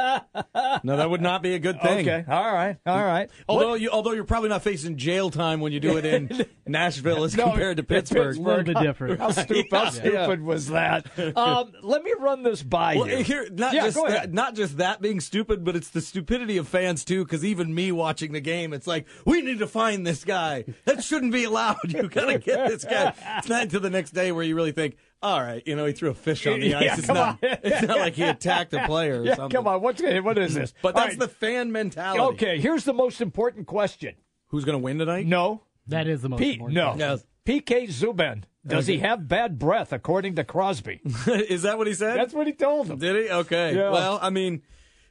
no, 0.84 0.98
that 0.98 1.10
would 1.10 1.22
not 1.22 1.42
be 1.42 1.54
a 1.56 1.60
good 1.60 1.82
thing. 1.82 2.08
Okay, 2.08 2.24
all 2.30 2.54
right, 2.54 2.78
all 2.86 3.04
right. 3.04 3.30
Although 3.48 3.70
What- 3.72 3.82
you, 3.82 3.90
although 3.90 4.12
you're 4.12 4.24
probably 4.26 4.50
not 4.50 4.62
facing 4.62 4.98
jail 4.98 5.30
time 5.30 5.60
when 5.60 5.72
you 5.72 5.80
do 5.80 5.98
it 5.98 6.06
in 6.06 6.46
Nashville 6.68 7.24
as 7.24 7.36
No, 7.36 7.46
compared 7.46 7.78
to 7.78 7.84
Pittsburgh. 7.84 8.38
A 8.38 8.42
little 8.42 8.64
bit 8.64 8.78
different. 8.80 9.20
How 9.20 9.32
stupid, 9.32 9.66
how 9.72 9.90
stupid 9.90 10.42
was 10.42 10.68
that? 10.68 11.08
Um, 11.38 11.72
let 11.82 12.04
me 12.04 12.14
run 12.20 12.44
this 12.44 12.62
by 12.62 12.96
Well, 12.98 13.08
you. 13.10 13.24
here, 13.24 13.48
not 13.52 13.69
yeah, 13.74 13.84
just 13.86 13.98
that, 14.08 14.34
not 14.34 14.56
just 14.56 14.78
that 14.78 15.02
being 15.02 15.20
stupid, 15.20 15.64
but 15.64 15.76
it's 15.76 15.90
the 15.90 16.02
stupidity 16.02 16.58
of 16.58 16.68
fans 16.68 17.04
too. 17.06 17.24
Because 17.24 17.44
even 17.46 17.74
me 17.74 17.92
watching 17.92 18.32
the 18.32 18.40
game, 18.42 18.74
it's 18.74 18.88
like 18.88 19.06
we 19.26 19.42
need 19.42 19.60
to 19.60 19.68
find 19.68 20.06
this 20.06 20.24
guy. 20.24 20.66
That 20.86 21.04
shouldn't 21.04 21.32
be 21.34 21.44
allowed. 21.44 21.78
You 21.90 22.08
gotta 22.10 22.40
get 22.40 22.68
this 22.68 22.84
guy. 22.86 23.14
It's 23.38 23.50
not 23.50 23.64
until 23.64 23.80
the 23.82 23.90
next 23.90 24.12
day 24.12 24.32
where 24.32 24.44
you 24.44 24.56
really 24.56 24.72
think, 24.72 24.98
All 25.22 25.42
right, 25.42 25.62
you 25.66 25.76
know 25.76 25.86
he 25.86 25.94
threw 25.94 26.10
a 26.10 26.14
fish 26.14 26.46
on 26.48 26.60
the 26.60 26.68
Yeah, 26.68 26.80
ice. 26.80 26.98
it's 27.00 27.08
come 27.08 27.16
not. 27.16 27.28
on. 27.30 27.38
It's 27.64 27.88
not 27.88 28.00
like 28.00 28.14
he 28.14 28.24
attacked 28.36 28.74
a 28.74 28.86
player 28.86 29.22
or 29.22 29.26
Yeah, 29.26 29.36
something. 29.36 29.56
come 29.58 29.68
on, 29.68 29.82
what's 29.82 30.02
what 30.02 30.38
is 30.38 30.54
this? 30.54 30.74
But 30.82 30.96
that's 30.96 31.10
right. 31.12 31.20
the 31.20 31.28
fan 31.28 31.72
mentality. 31.72 32.20
Okay, 32.36 32.60
here's 32.60 32.84
the 32.86 32.94
most 32.94 33.22
important 33.22 33.68
question. 33.68 34.16
Who's 34.48 34.66
going 34.66 34.74
to 34.78 34.84
win 34.84 34.98
tonight? 34.98 35.26
No, 35.28 35.64
That 35.88 36.08
is 36.08 36.22
the 36.22 36.30
most 36.30 36.40
Pete. 36.40 36.56
important. 36.56 36.76
No, 36.76 36.96
Yes. 36.98 37.24
PK 37.46 37.88
Subban. 37.90 38.44
Does 38.68 38.88
he 38.88 39.00
have 39.00 39.28
bad 39.28 39.58
breath, 39.58 39.94
according 39.94 40.36
to 40.36 40.44
Crosby? 40.44 41.00
is 41.28 41.62
that 41.64 41.78
what 41.78 41.88
he 41.88 41.94
said? 41.94 42.18
That's 42.18 42.34
what 42.34 42.46
he 42.48 42.54
told 42.54 42.88
him. 42.88 43.00
Did 43.00 43.26
he? 43.26 43.32
Okay. 43.32 43.76
Yeah. 43.76 43.90
Well, 43.92 44.20
I 44.22 44.30
mean, 44.30 44.64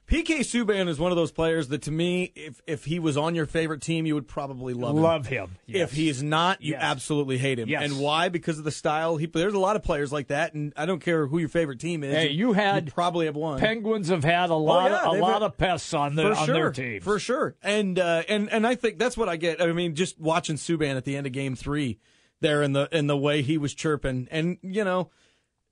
PK 0.07 0.41
Subban 0.41 0.89
is 0.89 0.99
one 0.99 1.13
of 1.13 1.17
those 1.17 1.33
players 1.33 1.69
that, 1.69 1.83
to 1.83 1.91
me, 1.91 2.33
if 2.35 2.61
if 2.67 2.85
he 2.85 2.99
was 2.99 3.17
on 3.17 3.35
your 3.35 3.45
favorite 3.47 3.83
team, 3.83 4.07
you 4.07 4.15
would 4.15 4.29
probably 4.29 4.73
love 4.75 4.97
him. 4.97 5.03
Love 5.03 5.27
him. 5.27 5.57
If 5.67 5.93
he 5.93 6.09
is 6.09 6.23
not, 6.23 6.63
you 6.63 6.73
Yes. 6.73 6.83
absolutely 6.83 7.37
hate 7.39 7.59
him. 7.59 7.69
Yes. 7.69 7.83
And 7.85 7.99
why? 8.01 8.29
Because 8.31 8.59
of 8.59 8.65
the 8.65 8.71
style. 8.71 9.17
He 9.17 9.27
there's 9.27 9.55
a 9.55 9.59
lot 9.59 9.77
of 9.77 9.83
players 9.83 10.13
like 10.13 10.29
that, 10.29 10.55
and 10.55 10.73
I 10.77 10.87
don't 10.87 11.01
care 11.01 11.27
who 11.27 11.39
your 11.39 11.49
favorite 11.51 11.79
team 11.81 12.03
is. 12.05 12.15
Hey, 12.15 12.31
you 12.31 12.53
had 12.55 12.93
probably 12.95 13.27
have 13.27 13.37
one. 13.37 13.59
Penguins 13.61 14.09
have 14.09 14.25
had 14.25 14.49
a 14.51 14.55
lot, 14.55 14.91
Oh, 14.91 14.95
yeah, 14.95 15.11
of, 15.11 15.17
a 15.17 15.21
lot 15.21 15.33
had- 15.35 15.43
of 15.43 15.59
pests 15.59 15.93
on, 15.93 16.15
the, 16.15 16.33
on 16.35 16.47
sure, 16.47 16.55
their 16.55 16.71
team 16.71 17.01
for 17.03 17.19
sure. 17.19 17.57
And 17.63 17.99
uh, 17.99 18.23
and 18.29 18.51
and 18.51 18.67
I 18.67 18.75
think 18.77 18.99
that's 18.99 19.17
what 19.17 19.29
I 19.29 19.37
get. 19.37 19.61
I 19.61 19.73
mean, 19.73 19.95
just 19.95 20.19
watching 20.21 20.57
Subban 20.57 20.97
at 20.97 21.05
the 21.05 21.17
end 21.17 21.27
of 21.27 21.33
Game 21.35 21.55
Three, 21.55 21.99
there 22.41 22.63
in 22.63 22.73
the 22.73 22.89
in 22.93 23.07
the 23.07 23.17
way 23.17 23.43
he 23.43 23.59
was 23.59 23.75
chirping, 23.75 24.29
and 24.31 24.59
you 24.63 24.85
know. 24.85 25.11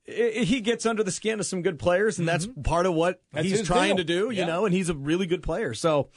i- 0.09 0.45
He 0.45 0.61
gets 0.61 0.87
under 0.87 1.03
the 1.03 1.11
skin 1.11 1.41
of 1.41 1.47
some 1.47 1.63
good 1.63 1.79
players, 1.81 2.19
and 2.19 2.29
that's 2.29 2.47
part 2.65 2.87
of 2.87 2.95
what 2.95 3.17
Mm-hmm. 3.17 3.37
That's 3.37 3.49
he's 3.49 3.63
trying 3.67 3.97
deal. 3.97 4.05
to 4.05 4.05
do, 4.05 4.31
you 4.31 4.39
Yeah. 4.43 4.47
know. 4.47 4.65
And 4.65 4.73
he's 4.75 4.89
a 4.89 4.95
really 4.95 5.27
good 5.27 5.43
player, 5.43 5.75
so 5.75 6.09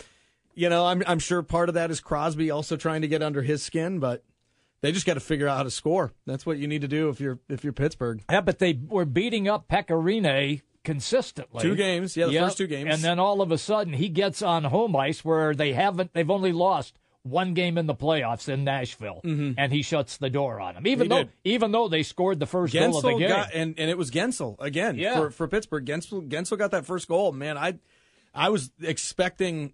you 0.55 0.69
know, 0.69 0.85
I'm 0.85 1.01
I'm 1.07 1.19
sure 1.19 1.41
part 1.41 1.69
of 1.69 1.75
that 1.75 1.89
is 1.89 1.99
Crosby 1.99 2.51
also 2.51 2.75
trying 2.77 3.01
to 3.01 3.07
get 3.07 3.23
under 3.23 3.41
his 3.41 3.63
skin, 3.63 3.99
but 3.99 4.23
they 4.81 4.91
just 4.91 5.05
got 5.05 5.15
to 5.15 5.19
figure 5.21 5.47
out 5.47 5.57
how 5.57 5.63
to 5.63 5.71
score. 5.71 6.11
That's 6.25 6.45
what 6.45 6.57
you 6.57 6.67
need 6.67 6.81
to 6.81 6.87
do 6.87 7.09
if 7.09 7.19
you're 7.19 7.39
if 7.49 7.63
you're 7.63 7.73
Pittsburgh. 7.73 8.21
Yeah, 8.29 8.41
but 8.41 8.59
they 8.59 8.73
were 8.87 9.05
beating 9.05 9.47
up 9.47 9.67
Pekka 9.67 9.95
Rinne 10.01 10.61
consistently. 10.83 11.61
Two 11.61 11.75
games, 11.75 12.15
yeah, 12.17 12.25
the 12.27 12.33
Yep. 12.33 12.43
first 12.45 12.57
two 12.57 12.67
games. 12.67 12.93
and 12.93 13.01
then 13.03 13.17
all 13.19 13.41
of 13.41 13.51
a 13.51 13.57
sudden 13.57 13.93
he 13.93 14.09
gets 14.09 14.41
on 14.41 14.65
home 14.65 14.95
ice 14.95 15.23
where 15.25 15.55
they 15.55 15.73
haven't. 15.73 16.13
They've 16.13 16.29
only 16.29 16.51
lost 16.51 16.98
one 17.23 17.53
game 17.53 17.77
in 17.77 17.85
the 17.85 17.93
playoffs 17.95 18.47
in 18.47 18.63
Nashville, 18.63 19.19
and 19.23 19.71
he 19.73 19.81
shuts 19.81 20.17
the 20.17 20.29
door 20.29 20.59
on 20.61 20.75
them. 20.75 20.87
Even 20.87 21.07
Mm-hmm. 21.09 21.13
He 21.17 21.23
though, 21.23 21.23
did. 21.25 21.33
even 21.43 21.71
though 21.71 21.87
they 21.89 22.03
scored 22.03 22.39
the 22.39 22.45
first 22.45 22.73
goal 22.73 22.97
of 22.97 23.03
the 23.03 23.17
game. 23.17 23.27
got 23.29 23.53
and, 23.53 23.75
and 23.77 23.89
it 23.89 23.97
was 23.97 24.09
Guentzel 24.11 24.55
again 24.59 24.97
Yeah. 24.97 25.15
for, 25.17 25.29
for 25.31 25.47
Pittsburgh. 25.47 25.85
Guentzel 25.85 26.27
Guentzel 26.29 26.57
got 26.57 26.71
that 26.71 26.85
first 26.85 27.07
goal. 27.07 27.31
Man, 27.31 27.57
I 27.57 27.79
I 28.33 28.49
was 28.49 28.71
expecting 28.81 29.73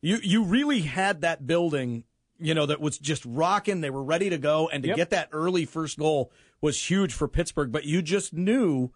you 0.00 0.18
you 0.22 0.44
really 0.44 0.80
had 0.80 1.20
that 1.20 1.46
building, 1.46 2.04
you 2.38 2.54
know, 2.54 2.64
that 2.66 2.80
was 2.80 2.98
just 2.98 3.24
rocking. 3.26 3.82
They 3.82 3.90
were 3.90 4.02
ready 4.02 4.30
to 4.30 4.38
go, 4.38 4.68
and 4.72 4.82
to 4.82 4.88
Yep. 4.88 4.96
get 4.96 5.10
that 5.10 5.28
early 5.32 5.66
first 5.66 5.98
goal 5.98 6.32
was 6.62 6.82
huge 6.90 7.12
for 7.12 7.28
Pittsburgh. 7.28 7.70
But 7.72 7.84
you 7.84 8.00
just 8.00 8.32
knew 8.32 8.90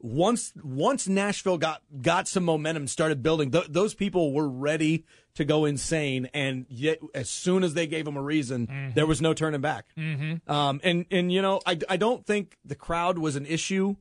once 0.00 0.52
once 0.62 1.08
Nashville 1.08 1.58
got 1.58 1.82
got 2.00 2.28
some 2.28 2.44
momentum, 2.44 2.86
started 2.86 3.22
building, 3.22 3.50
th- 3.50 3.68
those 3.68 3.94
people 3.94 4.32
were 4.32 4.48
ready 4.48 5.04
to 5.34 5.44
go 5.44 5.64
insane. 5.64 6.28
And 6.34 6.66
yet, 6.68 6.98
as 7.14 7.30
soon 7.30 7.64
as 7.64 7.74
they 7.74 7.86
gave 7.86 8.04
them 8.04 8.16
a 8.16 8.22
reason, 8.22 8.92
there 8.94 9.06
was 9.06 9.20
no 9.20 9.34
turning 9.34 9.60
back. 9.60 9.86
Mm-hmm. 9.96 10.50
Um, 10.50 10.80
and 10.84 11.06
and 11.10 11.32
you 11.32 11.42
know, 11.42 11.60
I 11.66 11.78
I 11.88 11.96
don't 11.96 12.26
think 12.26 12.56
the 12.64 12.74
crowd 12.74 13.18
was 13.18 13.36
an 13.36 13.46
issue 13.46 13.96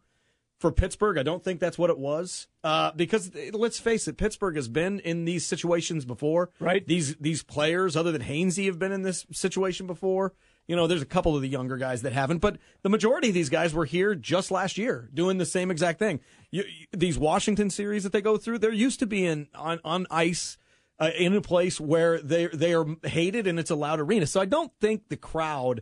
for 0.59 0.71
Pittsburgh. 0.71 1.17
I 1.17 1.23
don't 1.23 1.43
think 1.43 1.59
that's 1.59 1.77
what 1.77 1.89
it 1.89 1.97
was. 1.97 2.47
Uh, 2.63 2.91
because 2.95 3.31
let's 3.53 3.79
face 3.79 4.07
it, 4.07 4.17
Pittsburgh 4.17 4.55
has 4.55 4.67
been 4.67 4.99
in 4.99 5.25
these 5.25 5.45
situations 5.45 6.05
before. 6.05 6.51
Right. 6.59 6.85
These 6.85 7.15
these 7.17 7.43
players, 7.43 7.95
other 7.95 8.11
than 8.11 8.21
Hainsey, 8.21 8.65
have 8.65 8.79
been 8.79 8.91
in 8.91 9.03
this 9.03 9.25
situation 9.31 9.87
before. 9.87 10.33
You 10.67 10.75
know, 10.75 10.87
there's 10.87 11.01
a 11.01 11.05
couple 11.05 11.35
of 11.35 11.41
the 11.41 11.47
younger 11.47 11.77
guys 11.77 12.01
that 12.01 12.13
haven't, 12.13 12.39
but 12.39 12.57
the 12.81 12.89
majority 12.89 13.27
of 13.27 13.33
these 13.35 13.49
guys 13.49 13.73
were 13.73 13.85
here 13.85 14.15
just 14.15 14.49
last 14.49 14.77
year 14.77 15.09
doing 15.13 15.37
the 15.37 15.45
same 15.45 15.69
exact 15.69 15.99
thing. 15.99 16.19
You, 16.51 16.63
you- 16.63 16.87
these 16.91 17.17
Washington 17.17 17.69
series 17.69 18.03
that 18.03 18.11
they 18.13 18.21
go 18.21 18.37
through, 18.37 18.59
they're 18.59 18.71
used 18.73 18.99
to 18.99 19.05
being 19.05 19.47
on 19.55 19.79
on 19.83 20.07
ice. 20.09 20.57
Uh, 20.97 21.09
in 21.17 21.35
a 21.35 21.41
place 21.41 21.77
where 21.77 22.21
they 22.21 22.47
they 22.47 22.73
are 22.73 22.85
hated 23.03 23.47
and 23.47 23.59
it's 23.59 23.69
a 23.69 23.75
loud 23.75 23.99
arena, 23.99 24.25
so 24.25 24.39
I 24.39 24.45
don't 24.45 24.71
think 24.79 25.09
the 25.09 25.17
crowd 25.17 25.81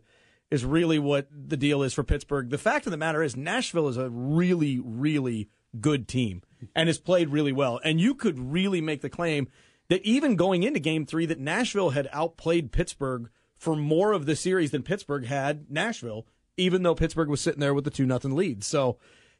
is 0.49 0.65
really 0.65 0.97
what 0.97 1.27
the 1.31 1.55
deal 1.55 1.84
is 1.84 1.93
for 1.93 2.03
Pittsburgh. 2.03 2.49
The 2.49 2.57
fact 2.57 2.88
of 2.88 2.91
the 2.91 2.97
matter 2.97 3.21
is, 3.21 3.36
Nashville 3.36 3.88
is 3.89 3.97
a 3.97 4.09
really, 4.09 4.79
really 4.84 5.49
good 5.79 6.07
team 6.07 6.41
and 6.75 6.89
has 6.89 6.97
played 6.97 7.29
really 7.29 7.51
well. 7.51 7.79
And 7.84 8.01
you 8.01 8.15
could 8.15 8.39
really 8.39 8.81
make 8.81 9.01
the 9.01 9.09
claim 9.09 9.49
that 9.89 10.01
even 10.03 10.36
going 10.36 10.63
into 10.63 10.79
game 10.79 11.05
three, 11.05 11.27
that 11.27 11.39
Nashville 11.39 11.91
had 11.91 12.09
outplayed 12.11 12.71
Pittsburgh 12.71 13.29
for 13.64 13.76
more 13.76 14.11
of 14.11 14.26
the 14.26 14.36
series 14.36 14.72
than 14.72 14.84
Pittsburgh 14.84 15.26
had 15.26 15.72
Nashville, 15.72 16.28
even 16.57 16.84
though 16.84 16.95
Pittsburgh 16.95 17.30
was 17.30 17.39
sitting 17.41 17.59
there 17.61 17.74
with 17.74 17.86
the 17.86 17.89
2 17.91 18.05
nothing 18.05 18.36
lead. 18.36 18.64
So 18.64 18.97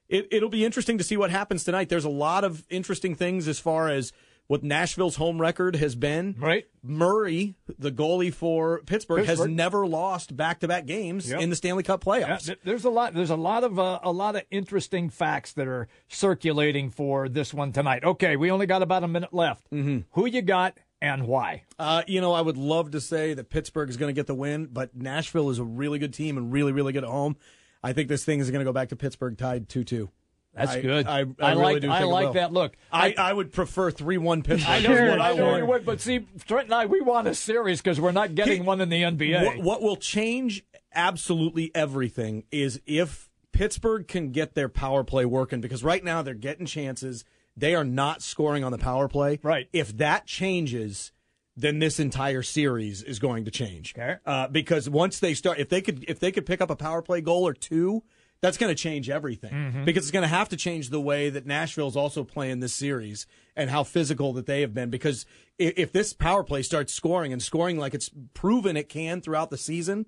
it, 0.07 0.28
it'll 0.32 0.49
be 0.49 0.63
interesting 0.65 0.97
to 0.97 1.03
see 1.03 1.17
what 1.17 1.30
happens 1.30 1.63
tonight. 1.63 1.89
There's 1.89 2.05
a 2.05 2.09
lot 2.09 2.43
of 2.43 2.63
interesting 2.69 3.15
things 3.15 3.47
as 3.47 3.59
far 3.59 3.89
as 3.89 4.13
what 4.47 4.61
Nashville's 4.61 5.15
home 5.15 5.39
record 5.39 5.78
has 5.78 5.95
been. 5.95 6.36
Right. 6.38 6.65
Murray, 6.84 7.55
the 7.80 7.91
goalie 7.91 8.34
for 8.34 8.82
Pittsburgh, 8.86 9.26
has 9.26 9.45
never 9.45 9.88
lost 9.88 10.36
back-to-back 10.36 10.86
games 10.86 11.30
Yep. 11.30 11.39
in 11.41 11.49
the 11.49 11.55
Stanley 11.55 11.84
Cup 11.84 12.03
playoffs. 12.03 12.45
th- 12.47 12.59
there's 12.65 12.84
a 12.84 12.89
lot. 12.89 13.13
There's 13.13 13.30
a 13.30 13.38
lot 13.38 13.63
of 13.63 13.80
uh, 13.80 13.99
a 14.03 14.11
lot 14.11 14.36
of 14.36 14.43
interesting 14.51 15.09
facts 15.09 15.53
that 15.53 15.67
are 15.67 15.88
circulating 16.09 16.89
for 16.89 17.30
this 17.30 17.53
one 17.53 17.71
tonight. 17.71 18.03
Okay, 18.03 18.36
we 18.36 18.51
only 18.51 18.65
got 18.65 18.82
about 18.82 19.03
a 19.03 19.07
minute 19.07 19.34
left. 19.34 19.69
Mm-hmm. 19.71 19.99
Who 20.11 20.26
you 20.26 20.41
got 20.41 20.78
and 21.03 21.27
why? 21.27 21.63
Uh, 21.77 22.01
you 22.07 22.21
know, 22.21 22.33
I 22.33 22.41
would 22.41 22.57
love 22.57 22.91
to 22.91 23.01
say 23.01 23.33
that 23.33 23.49
Pittsburgh 23.49 23.89
is 23.89 23.97
going 23.97 24.07
to 24.09 24.17
get 24.19 24.25
the 24.25 24.33
win, 24.33 24.67
but 24.71 24.95
Nashville 24.95 25.49
is 25.49 25.59
a 25.59 25.63
really 25.63 25.99
good 25.99 26.13
team 26.13 26.37
and 26.37 26.51
really, 26.51 26.71
really 26.71 26.93
good 26.93 27.03
at 27.03 27.09
home. 27.09 27.35
I 27.83 27.91
think 27.93 28.07
this 28.07 28.23
thing 28.23 28.39
is 28.39 28.49
going 28.49 28.59
to 28.61 28.65
go 28.65 28.71
back 28.73 28.89
to 28.89 28.95
Pittsburgh 28.95 29.37
tied 29.37 29.67
2-2. 29.67 30.07
That's 30.55 30.71
I- 30.71 30.81
good. 30.81 31.05
I, 31.07 31.19
I, 31.19 31.25
I 31.41 31.49
really 31.51 31.63
like- 31.73 31.81
do 31.81 31.91
I 31.91 31.99
think 31.99 32.09
it 32.09 32.13
like 32.13 32.33
that 32.33 32.53
look. 32.53 32.77
I, 32.91 33.13
I 33.17 33.33
would 33.33 33.51
prefer 33.51 33.91
3-1 33.91 34.43
Pittsburgh. 34.45 34.69
I 34.69 34.79
know, 34.79 34.91
is 34.93 35.09
what 35.09 35.19
I 35.21 35.31
I 35.31 35.35
know 35.35 35.45
want. 35.47 35.57
you 35.59 35.65
would, 35.65 35.85
but 35.85 35.99
see, 35.99 36.25
Trent 36.47 36.65
and 36.65 36.73
I, 36.73 36.85
we 36.85 37.01
want 37.01 37.27
a 37.27 37.35
series 37.35 37.81
because 37.81 37.99
we're 37.99 38.11
not 38.11 38.33
getting 38.35 38.63
one 38.63 38.79
in 38.79 38.87
the 38.89 39.01
NBA. 39.01 39.45
What, 39.45 39.57
what 39.57 39.81
will 39.81 39.97
change 39.97 40.63
absolutely 40.95 41.71
everything 41.75 42.43
is 42.51 42.79
if 42.85 43.29
Pittsburgh 43.51 44.07
can 44.07 44.31
get 44.31 44.53
their 44.55 44.69
power 44.69 45.03
play 45.03 45.25
working 45.25 45.59
because 45.59 45.83
right 45.83 46.03
now 46.03 46.21
they're 46.21 46.33
getting 46.33 46.65
chances. 46.65 47.25
They 47.55 47.75
are 47.75 47.83
not 47.83 48.21
scoring 48.21 48.63
on 48.63 48.71
the 48.71 48.77
power 48.77 49.07
play. 49.07 49.39
Right. 49.43 49.67
If 49.73 49.97
that 49.97 50.25
changes, 50.25 51.11
then 51.55 51.79
this 51.79 51.99
entire 51.99 52.41
series 52.41 53.03
is 53.03 53.19
going 53.19 53.45
to 53.45 53.51
change. 53.51 53.93
Okay. 53.97 54.15
Uh, 54.25 54.47
because 54.47 54.89
once 54.89 55.19
they 55.19 55.33
start, 55.33 55.59
if 55.59 55.69
they 55.69 55.81
could, 55.81 56.03
if 56.07 56.19
they 56.19 56.31
could 56.31 56.45
pick 56.45 56.61
up 56.61 56.69
a 56.71 56.75
power 56.75 57.01
play 57.01 57.21
goal 57.21 57.47
or 57.47 57.53
two, 57.53 58.03
that's 58.41 58.57
going 58.57 58.69
to 58.75 58.75
change 58.75 59.09
everything 59.09 59.53
Mm-hmm. 59.53 59.85
because 59.85 60.03
it's 60.03 60.11
going 60.11 60.23
to 60.23 60.27
have 60.27 60.49
to 60.49 60.57
change 60.57 60.89
the 60.89 60.99
way 60.99 61.29
that 61.29 61.45
Nashville's 61.45 61.95
also 61.95 62.23
playing 62.25 62.59
this 62.59 62.73
series 62.73 63.25
and 63.55 63.69
how 63.69 63.83
physical 63.83 64.33
that 64.33 64.47
they 64.47 64.61
have 64.61 64.73
been. 64.73 64.89
Because 64.89 65.25
if, 65.57 65.73
if 65.77 65.91
this 65.93 66.11
power 66.11 66.43
play 66.43 66.61
starts 66.61 66.91
scoring 66.93 67.31
and 67.31 67.41
scoring 67.41 67.77
like 67.77 67.93
it's 67.93 68.09
proven 68.33 68.75
it 68.75 68.89
can 68.89 69.21
throughout 69.21 69.49
the 69.49 69.57
season, 69.57 70.07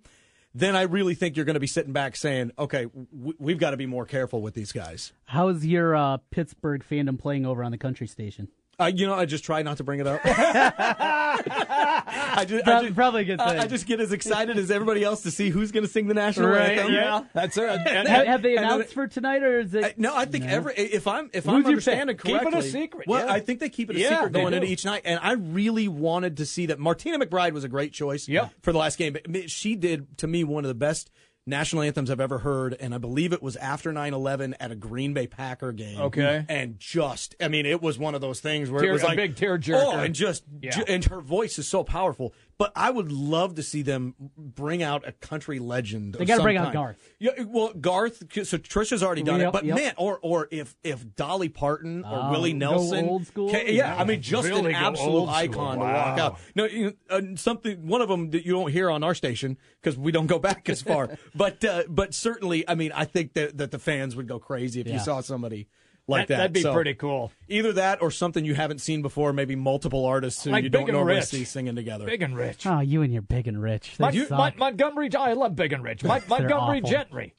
then 0.56 0.76
I 0.76 0.84
really 0.84 1.16
think 1.16 1.36
you're 1.36 1.46
going 1.46 1.56
to 1.56 1.60
be 1.60 1.68
sitting 1.68 1.92
back 1.92 2.16
saying, 2.16 2.52
okay, 2.58 2.88
we've 3.12 3.60
got 3.60 3.72
to 3.72 3.78
be 3.78 3.86
more 3.86 4.06
careful 4.06 4.42
with 4.42 4.54
these 4.54 4.72
guys. 4.72 5.12
How's 5.26 5.66
your 5.66 5.96
uh, 5.96 6.18
Pittsburgh 6.32 6.84
fandom 6.90 7.20
playing 7.20 7.46
over 7.46 7.62
on 7.62 7.72
the 7.72 7.78
country 7.78 8.08
station? 8.08 8.48
Uh, 8.80 8.92
you 8.94 9.08
know, 9.08 9.14
I 9.14 9.26
just 9.26 9.44
try 9.46 9.62
not 9.64 9.78
to 9.78 9.84
bring 9.84 10.00
it 10.02 10.08
up. 10.08 10.20
I 10.26 12.46
just, 12.48 12.68
I 12.68 12.82
just- 12.84 12.96
probably 12.96 13.22
a 13.22 13.26
good 13.26 13.40
thing. 13.40 13.60
I 13.60 13.68
just 13.68 13.86
get 13.86 14.00
as 14.00 14.12
excited 14.12 14.58
as 14.58 14.72
everybody 14.72 15.04
else 15.04 15.22
to 15.24 15.32
see 15.32 15.50
who's 15.50 15.72
going 15.72 15.86
to 15.86 15.92
sing 15.92 16.08
the 16.08 16.14
national 16.14 16.50
Right, 16.50 16.78
anthem. 16.78 16.94
yeah, 16.94 17.24
that's 17.34 17.58
it. 17.58 17.70
Have, 17.88 18.08
have 18.28 18.42
they 18.42 18.58
announced 18.58 18.94
for 18.94 19.08
tonight, 19.08 19.44
or 19.44 19.60
is 19.60 19.74
it? 19.74 19.84
I- 19.86 19.94
no, 19.98 20.16
I 20.16 20.26
think 20.26 20.46
every 20.46 20.74
if 20.76 21.08
I'm 21.08 21.30
if 21.34 21.46
Who'd 21.46 21.54
I'm 21.56 21.66
understanding 21.66 22.18
pick? 22.18 22.40
Keep 22.40 22.48
it 22.48 22.54
a 22.54 22.62
secret, 22.62 23.08
Well, 23.08 23.26
yeah. 23.26 23.34
I 23.34 23.40
think 23.40 23.60
they 23.60 23.70
keep 23.70 23.90
it 23.90 23.96
a 23.96 24.00
Yeah, 24.00 24.10
secret 24.18 24.34
going 24.34 24.54
into 24.54 24.68
each 24.68 24.86
night, 24.86 25.02
and 25.06 25.20
I 25.22 25.34
really 25.34 25.88
wanted 25.88 26.38
to 26.38 26.46
see 26.46 26.68
that. 26.68 26.80
Martina 26.80 27.24
McBride 27.24 27.54
was 27.54 27.64
a 27.64 27.70
great 27.70 27.94
choice 27.94 28.28
Yep. 28.28 28.52
for 28.62 28.72
the 28.72 28.80
last 28.80 28.98
game. 28.98 29.18
But 29.28 29.50
she 29.50 29.76
did 29.76 30.18
to 30.20 30.28
me 30.28 30.44
one 30.44 30.64
of 30.66 30.70
the 30.70 30.76
best 30.76 31.12
national 31.48 31.84
anthems 31.84 32.10
I've 32.10 32.20
ever 32.20 32.40
heard, 32.40 32.76
and 32.80 32.94
I 32.94 32.98
believe 32.98 33.32
it 33.34 33.42
was 33.44 33.56
after 33.58 33.92
9/11 33.92 34.56
at 34.60 34.72
a 34.72 34.76
Green 34.76 35.14
Bay 35.14 35.28
Packer 35.28 35.72
game. 35.72 36.00
Okay. 36.02 36.46
and 36.50 36.80
just 36.80 37.36
I 37.40 37.48
mean, 37.48 37.66
it 37.66 37.82
was 37.82 37.98
one 38.00 38.16
of 38.16 38.22
those 38.22 38.40
things 38.40 38.70
where 38.72 38.82
Tear- 38.82 38.90
it 38.90 38.94
was 38.94 39.04
a 39.04 39.08
like 39.08 39.18
big 39.18 39.36
tearjerker. 39.36 39.84
Oh, 39.84 40.00
and 40.00 40.16
just 40.16 40.44
Yeah. 40.62 40.72
ju- 40.72 40.86
and 40.88 41.04
her 41.06 41.22
voice 41.22 41.60
is 41.60 41.68
so 41.68 41.84
powerful. 41.84 42.34
But 42.58 42.72
I 42.74 42.90
would 42.90 43.12
love 43.12 43.56
to 43.56 43.64
see 43.64 43.82
them 43.82 44.16
bring 44.38 44.82
out 44.82 45.06
a 45.06 45.12
country 45.12 45.60
legend. 45.60 46.14
They 46.14 46.24
gotta 46.24 46.38
some 46.38 46.44
bring 46.46 46.56
out. 46.56 46.72
Garth. 46.72 46.98
Yeah, 47.20 47.32
well, 47.48 47.74
Garth. 47.74 48.20
So 48.48 48.58
Trisha's 48.58 49.04
already 49.04 49.24
done 49.24 49.42
Yep, 49.42 49.50
it, 49.50 49.52
but 49.52 49.66
yep. 49.66 49.76
man, 49.76 49.94
or 49.98 50.20
or 50.22 50.48
if 50.52 50.74
if 50.82 51.16
Dolly 51.18 51.50
Parton 51.50 52.06
or 52.06 52.18
Oh, 52.28 52.32
Willie 52.32 52.54
go 52.54 52.60
Nelson, 52.60 53.10
old 53.10 53.28
school? 53.28 53.50
ca- 53.52 53.66
yeah, 53.70 53.94
I 53.98 54.06
mean, 54.06 54.22
just 54.22 54.48
Really 54.48 54.70
an 54.70 54.76
absolute 54.76 55.12
old 55.12 55.28
school. 55.28 55.36
icon 55.38 55.80
to 55.80 55.84
walk 55.84 56.18
out. 56.20 56.40
No, 56.56 56.64
you, 56.64 56.94
uh, 57.10 57.22
something 57.36 57.88
one 57.88 58.02
of 58.02 58.08
them 58.08 58.30
that 58.30 58.46
you 58.46 58.54
don't 58.54 58.72
hear 58.72 58.90
on 58.90 59.04
our 59.04 59.16
station 59.16 59.58
because 59.82 59.98
we 59.98 60.14
don't 60.14 60.28
go 60.28 60.40
back 60.40 60.70
as 60.70 60.82
far. 60.82 61.10
but 61.36 61.64
uh, 61.66 61.84
but 61.90 62.14
certainly, 62.14 62.68
I 62.70 62.76
mean, 62.76 62.94
I 62.94 63.04
think 63.04 63.34
that 63.34 63.58
that 63.58 63.72
the 63.72 63.80
fans 63.80 64.16
would 64.16 64.30
go 64.30 64.40
crazy 64.40 64.80
if 64.80 64.88
you 64.88 65.00
saw 65.00 65.20
somebody. 65.20 65.68
Like 66.08 66.28
That- 66.28 66.34
that, 66.34 66.38
that'd 66.38 66.54
be 66.54 66.62
So, 66.62 66.74
pretty 66.74 66.94
cool. 66.94 67.32
Either 67.50 67.74
that 67.74 68.00
or 68.02 68.12
something 68.12 68.46
you 68.46 68.54
haven't 68.54 68.80
seen 68.80 69.02
before. 69.02 69.34
Maybe 69.34 69.56
multiple 69.56 70.06
artists 70.06 70.44
who 70.44 70.52
Like 70.52 70.64
you 70.64 70.70
don't 70.70 70.84
and 70.84 70.92
normally 70.94 71.16
Rich. 71.16 71.26
see 71.26 71.44
singing 71.46 71.76
together. 71.76 72.06
Big 72.06 72.22
and 72.22 72.36
Rich. 72.38 72.68
Oh, 72.68 72.80
you 72.80 73.02
and 73.02 73.12
your 73.12 73.24
big 73.24 73.48
and 73.48 73.60
rich. 73.62 73.98
They 73.98 74.04
Mon- 74.04 74.14
suck. 74.14 74.30
Mon- 74.38 74.54
Montgomery, 74.58 75.10
I 75.18 75.34
love 75.34 75.56
Big 75.56 75.74
and 75.74 75.84
Rich. 75.84 76.04
Mon- 76.04 76.22
Montgomery 76.30 76.78
awful. 76.80 76.90
Gentry, 76.92 77.34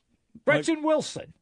Gretchen 0.44 0.82
Wilson. 0.82 1.32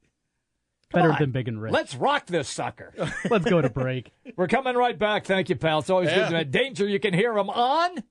Better 0.93 1.13
on. 1.13 1.19
than 1.19 1.31
big 1.33 1.49
and 1.49 1.61
rich. 1.61 1.73
Let's 1.73 1.95
rock 1.97 2.27
this 2.27 2.49
sucker. 2.49 2.93
Let's 3.29 3.47
go 3.47 3.61
to 3.61 3.69
break. 3.71 4.13
We're 4.37 4.47
coming 4.47 4.77
right 4.77 4.97
back. 4.97 5.25
Thank 5.25 5.49
you, 5.49 5.57
pal. 5.57 5.81
It's 5.81 5.91
always 5.91 6.09
Yeah. 6.11 6.29
good 6.29 6.37
to 6.39 6.45
danger. 6.45 6.87
You 6.87 7.01
can 7.01 7.15
hear 7.15 7.35
them 7.35 7.51
on. 7.51 8.05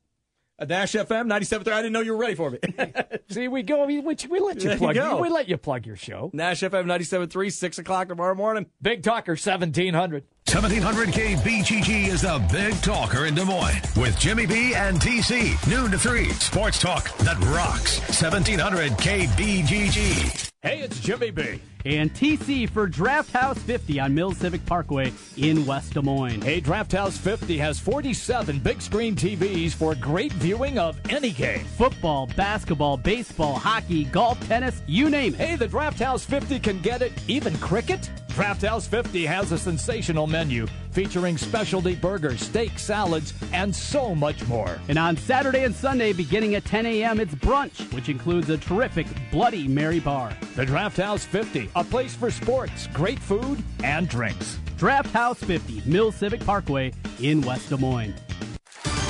Nash 0.61 0.93
FM 0.93 1.27
97.3. 1.27 1.67
I 1.73 1.77
didn't 1.81 1.93
know 1.93 2.01
you 2.01 2.11
were 2.13 2.17
ready 2.19 2.35
for 2.35 2.51
me. 2.51 2.59
See, 3.29 3.47
we 3.47 3.63
go. 3.63 3.85
We, 3.85 3.99
we, 3.99 4.15
we 4.29 4.39
let 4.39 4.55
you 4.57 4.61
There 4.61 4.71
you 4.73 4.77
plug. 4.77 4.95
go. 4.95 5.19
we 5.21 5.29
let 5.29 5.49
you 5.49 5.57
plug 5.57 5.85
your 5.85 5.95
show. 5.95 6.29
Nash 6.33 6.61
FM 6.61 6.85
97.3, 6.85 7.51
6 7.51 7.77
o'clock 7.79 8.07
tomorrow 8.07 8.35
morning. 8.35 8.67
Big 8.81 9.01
Talker 9.03 9.35
seventeen 9.35 9.93
hundred. 9.93 10.25
1700K 10.45 11.37
BGG 11.37 12.07
is 12.09 12.21
the 12.21 12.41
big 12.51 12.75
talker 12.81 13.25
in 13.25 13.33
Des 13.33 13.45
Moines 13.45 13.81
with 13.95 14.17
Jimmy 14.19 14.45
B 14.45 14.75
and 14.75 14.99
TC. 14.99 15.55
Noon 15.67 15.89
to 15.91 15.97
3. 15.97 16.29
Sports 16.33 16.79
talk 16.79 17.15
that 17.19 17.39
rocks. 17.45 17.99
1700K 18.01 19.25
BGG. 19.29 20.49
Hey, 20.61 20.79
it's 20.79 20.99
Jimmy 20.99 21.31
B. 21.31 21.59
And 21.85 22.13
TC 22.13 22.69
for 22.69 22.87
Draft 22.87 23.31
House 23.33 23.57
50 23.59 23.99
on 23.99 24.15
Mills 24.15 24.37
Civic 24.37 24.65
Parkway 24.65 25.11
in 25.35 25.65
West 25.65 25.93
Des 25.95 26.01
Moines. 26.01 26.41
Hey, 26.41 26.61
Draft 26.61 26.93
House 26.93 27.17
50 27.17 27.57
has 27.57 27.79
47 27.79 28.59
big 28.59 28.81
screen 28.81 29.15
TVs 29.15 29.73
for 29.73 29.93
great 29.95 30.31
viewing 30.33 30.79
of 30.79 30.97
any 31.09 31.31
game. 31.31 31.65
Football, 31.77 32.27
basketball, 32.37 32.95
baseball, 32.95 33.55
hockey, 33.55 34.05
golf, 34.05 34.39
tennis, 34.47 34.81
you 34.87 35.09
name 35.09 35.33
it. 35.33 35.41
Hey, 35.41 35.55
the 35.57 35.67
Draft 35.67 35.99
House 35.99 36.23
50 36.23 36.59
can 36.59 36.79
get 36.79 37.01
it, 37.01 37.11
even 37.27 37.57
cricket. 37.57 38.09
Draft 38.29 38.61
House 38.61 38.87
50 38.87 39.25
has 39.25 39.51
a 39.51 39.57
sensational 39.57 40.25
menu 40.33 40.65
featuring 40.91 41.37
specialty 41.37 41.95
burgers, 41.95 42.41
steak, 42.41 42.77
salads, 42.79 43.33
and 43.53 43.73
so 43.73 44.15
much 44.15 44.45
more. 44.47 44.79
And 44.87 44.97
on 44.97 45.15
Saturday 45.15 45.63
and 45.63 45.75
Sunday, 45.75 46.11
beginning 46.11 46.55
at 46.55 46.65
10 46.65 46.87
a.m., 46.87 47.19
it's 47.19 47.35
brunch, 47.35 47.93
which 47.93 48.09
includes 48.09 48.49
a 48.49 48.57
terrific 48.57 49.07
Bloody 49.31 49.67
Mary 49.67 49.99
bar. 49.99 50.35
The 50.55 50.65
Draft 50.65 50.97
House 50.97 51.23
50, 51.23 51.69
a 51.75 51.83
place 51.83 52.15
for 52.15 52.31
sports, 52.31 52.87
great 52.87 53.19
food, 53.19 53.63
and 53.83 54.09
drinks. 54.09 54.59
Draft 54.77 55.11
House 55.11 55.39
50, 55.39 55.83
Mills 55.85 56.15
Civic 56.15 56.43
Parkway 56.43 56.91
in 57.21 57.41
West 57.41 57.69
Des 57.69 57.77
Moines. 57.77 58.15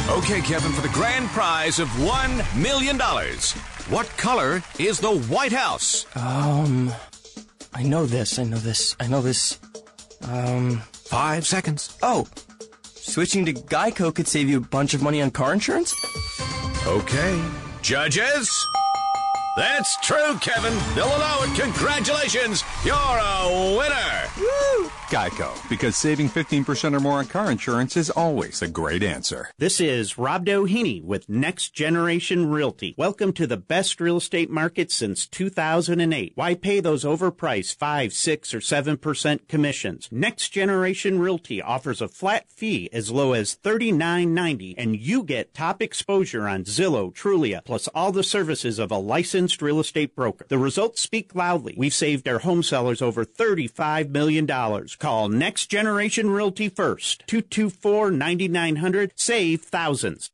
Okay, 0.09 0.41
Kevin, 0.41 0.73
for 0.73 0.81
the 0.81 0.93
grand 0.93 1.29
prize 1.29 1.79
of 1.79 1.87
$1 1.89 2.61
million. 2.61 2.99
What 3.89 4.07
color 4.17 4.61
is 4.77 4.99
the 4.99 5.17
White 5.29 5.53
House? 5.53 6.05
Um, 6.17 6.91
I 7.73 7.83
know 7.83 8.05
this. 8.05 8.37
I 8.39 8.43
know 8.43 8.57
this. 8.57 8.95
I 8.99 9.07
know 9.07 9.21
this. 9.21 9.59
Um, 10.29 10.81
five 11.13 11.45
seconds. 11.45 11.95
Oh, 12.01 12.25
switching 12.81 13.45
to 13.45 13.53
Geico 13.53 14.13
could 14.15 14.27
save 14.27 14.49
you 14.49 14.57
a 14.57 14.61
bunch 14.61 14.95
of 14.95 15.03
money 15.03 15.21
on 15.21 15.29
car 15.29 15.53
insurance. 15.53 15.93
Okay. 16.87 17.39
Judges? 17.83 18.49
That's 19.55 19.95
true, 19.97 20.35
Kevin. 20.39 20.73
They'll 20.95 21.05
allow 21.05 21.43
it. 21.43 21.53
Congratulations. 21.59 22.63
You're 22.83 22.95
a 22.95 23.75
winner. 23.77 24.27
Woo! 24.39 24.89
Geico, 25.09 25.69
because 25.69 25.95
saving 25.95 26.27
15% 26.27 26.95
or 26.95 26.99
more 26.99 27.19
on 27.19 27.27
car 27.27 27.51
insurance 27.51 27.95
is 27.95 28.09
always 28.09 28.63
a 28.63 28.67
great 28.67 29.03
answer. 29.03 29.51
This 29.59 29.79
is 29.79 30.17
Rob 30.17 30.47
Doheny 30.47 31.03
with 31.03 31.29
Next 31.29 31.75
Generation 31.75 32.49
Realty. 32.49 32.95
Welcome 32.97 33.31
to 33.33 33.45
the 33.45 33.57
best 33.57 34.01
real 34.01 34.17
estate 34.17 34.49
market 34.49 34.91
since 34.91 35.27
2008. 35.27 36.31
Why 36.33 36.55
pay 36.55 36.79
those 36.79 37.03
overpriced 37.03 37.75
5, 37.75 38.11
6, 38.11 38.53
or 38.55 38.59
7% 38.59 39.47
commissions? 39.47 40.09
Next 40.11 40.49
Generation 40.49 41.19
Realty 41.19 41.61
offers 41.61 42.01
a 42.01 42.07
flat 42.07 42.49
fee 42.49 42.89
as 42.91 43.11
low 43.11 43.33
as 43.33 43.55
$39.90 43.63 44.73
and 44.79 44.95
you 44.95 45.21
get 45.21 45.53
top 45.53 45.79
exposure 45.79 46.47
on 46.47 46.63
Zillow, 46.63 47.13
Trulia, 47.13 47.63
plus 47.63 47.87
all 47.89 48.11
the 48.11 48.23
services 48.23 48.79
of 48.79 48.89
a 48.89 48.97
licensed 48.97 49.42
real 49.61 49.79
estate 49.79 50.15
broker. 50.15 50.45
The 50.47 50.57
results 50.57 51.01
speak 51.01 51.35
loudly. 51.35 51.73
We've 51.77 51.93
saved 51.93 52.27
our 52.27 52.39
home 52.39 52.63
sellers 52.63 53.01
over 53.01 53.25
$35 53.25 54.09
million. 54.09 54.47
Call 54.99 55.29
Next 55.29 55.67
Generation 55.67 56.29
Realty 56.29 56.69
first. 56.69 57.25
224-9900. 57.27 59.11
Save 59.15 59.61
thousands. 59.61 60.31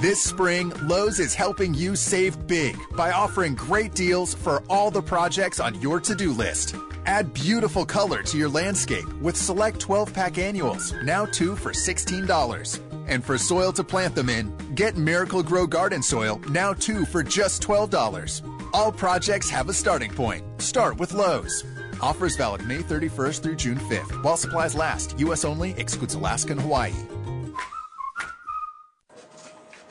This 0.00 0.22
spring, 0.22 0.70
Lowe's 0.82 1.18
is 1.18 1.34
helping 1.34 1.72
you 1.72 1.96
save 1.96 2.46
big 2.46 2.76
by 2.94 3.12
offering 3.12 3.54
great 3.54 3.94
deals 3.94 4.34
for 4.34 4.62
all 4.68 4.90
the 4.90 5.00
projects 5.00 5.60
on 5.60 5.80
your 5.80 5.98
to-do 5.98 6.32
list. 6.32 6.76
Add 7.06 7.32
beautiful 7.32 7.86
color 7.86 8.22
to 8.22 8.36
your 8.36 8.50
landscape 8.50 9.10
with 9.22 9.36
select 9.36 9.80
12-pack 9.80 10.36
annuals, 10.36 10.92
now 11.02 11.24
two 11.24 11.56
for 11.56 11.72
$16. 11.72 12.93
And 13.06 13.24
for 13.24 13.38
soil 13.38 13.72
to 13.72 13.84
plant 13.84 14.14
them 14.14 14.28
in, 14.28 14.52
get 14.74 14.96
Miracle-Gro 14.96 15.68
Garden 15.68 16.02
Soil, 16.02 16.40
now 16.50 16.72
two 16.72 17.04
for 17.04 17.22
just 17.22 17.62
$12. 17.62 18.44
All 18.72 18.92
projects 18.92 19.50
have 19.50 19.68
a 19.68 19.72
starting 19.72 20.10
point. 20.10 20.44
Start 20.60 20.98
with 20.98 21.12
Lowe's. 21.12 21.64
Offers 22.00 22.36
valid 22.36 22.66
May 22.66 22.82
31st 22.82 23.42
through 23.42 23.56
June 23.56 23.78
5th. 23.78 24.22
While 24.22 24.36
supplies 24.36 24.74
last, 24.74 25.18
U.S. 25.20 25.44
only, 25.44 25.72
excludes 25.72 26.14
Alaska 26.14 26.52
and 26.52 26.60
Hawaii. 26.60 26.94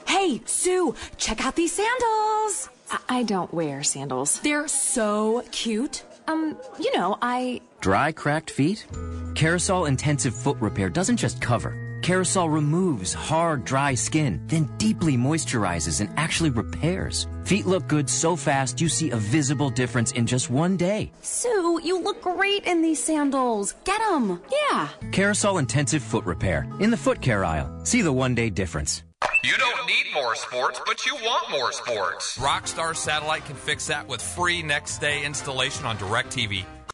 Hey, 0.08 0.42
Sue, 0.46 0.96
check 1.18 1.46
out 1.46 1.56
these 1.56 1.74
sandals. 1.74 2.70
I, 2.92 3.00
I 3.10 3.24
don't 3.24 3.54
wear 3.54 3.84
sandals. 3.84 4.40
They're 4.42 4.68
so 4.68 5.44
cute. 5.52 6.04
Um, 6.28 6.58
you 6.80 6.96
know, 6.98 7.18
I. 7.22 7.62
Dry, 7.82 8.12
cracked 8.12 8.50
feet? 8.52 8.86
Kerasal 9.34 9.88
Intensive 9.88 10.36
Foot 10.36 10.58
Repair 10.62 10.90
doesn't 10.90 11.18
just 11.18 11.42
cover. 11.42 11.83
Kerasal 12.04 12.54
removes 12.54 13.14
hard, 13.14 13.64
dry 13.64 13.96
skin, 13.96 14.42
then 14.48 14.70
deeply 14.78 15.16
moisturizes 15.16 16.02
and 16.02 16.10
actually 16.18 16.50
repairs. 16.50 17.28
Feet 17.46 17.66
look 17.66 17.88
good 17.88 18.10
so 18.10 18.36
fast 18.36 18.82
you 18.82 18.90
see 18.90 19.12
a 19.12 19.16
visible 19.16 19.70
difference 19.70 20.12
in 20.12 20.28
just 20.28 20.50
one 20.50 20.76
day. 20.76 21.14
Sue, 21.22 21.80
you 21.82 21.98
look 22.04 22.22
great 22.22 22.66
in 22.66 22.82
these 22.82 23.02
sandals. 23.02 23.76
Get 23.86 24.00
them. 24.00 24.42
Yeah. 24.52 24.90
Kerasal 25.12 25.60
Intensive 25.60 26.04
Foot 26.04 26.26
Repair 26.26 26.68
in 26.82 26.92
the 26.92 26.98
foot 26.98 27.22
care 27.22 27.46
aisle. 27.46 27.86
See 27.86 28.02
the 28.02 28.12
one 28.12 28.36
day 28.36 28.50
difference. 28.50 29.04
You 29.42 29.56
don't 29.58 29.88
need 29.88 30.14
more 30.14 30.36
sports, 30.36 30.82
but 30.86 31.06
you 31.06 31.16
want 31.16 31.52
more 31.52 31.72
sports. 31.72 32.38
Rockstar 32.38 32.94
Satellite 32.98 33.46
can 33.46 33.56
fix 33.56 33.88
that 33.88 34.06
with 34.06 34.22
free 34.22 34.62
next 34.62 35.00
day 35.00 35.24
installation 35.24 35.86
on 35.86 35.98
DirecTV. 35.98 36.66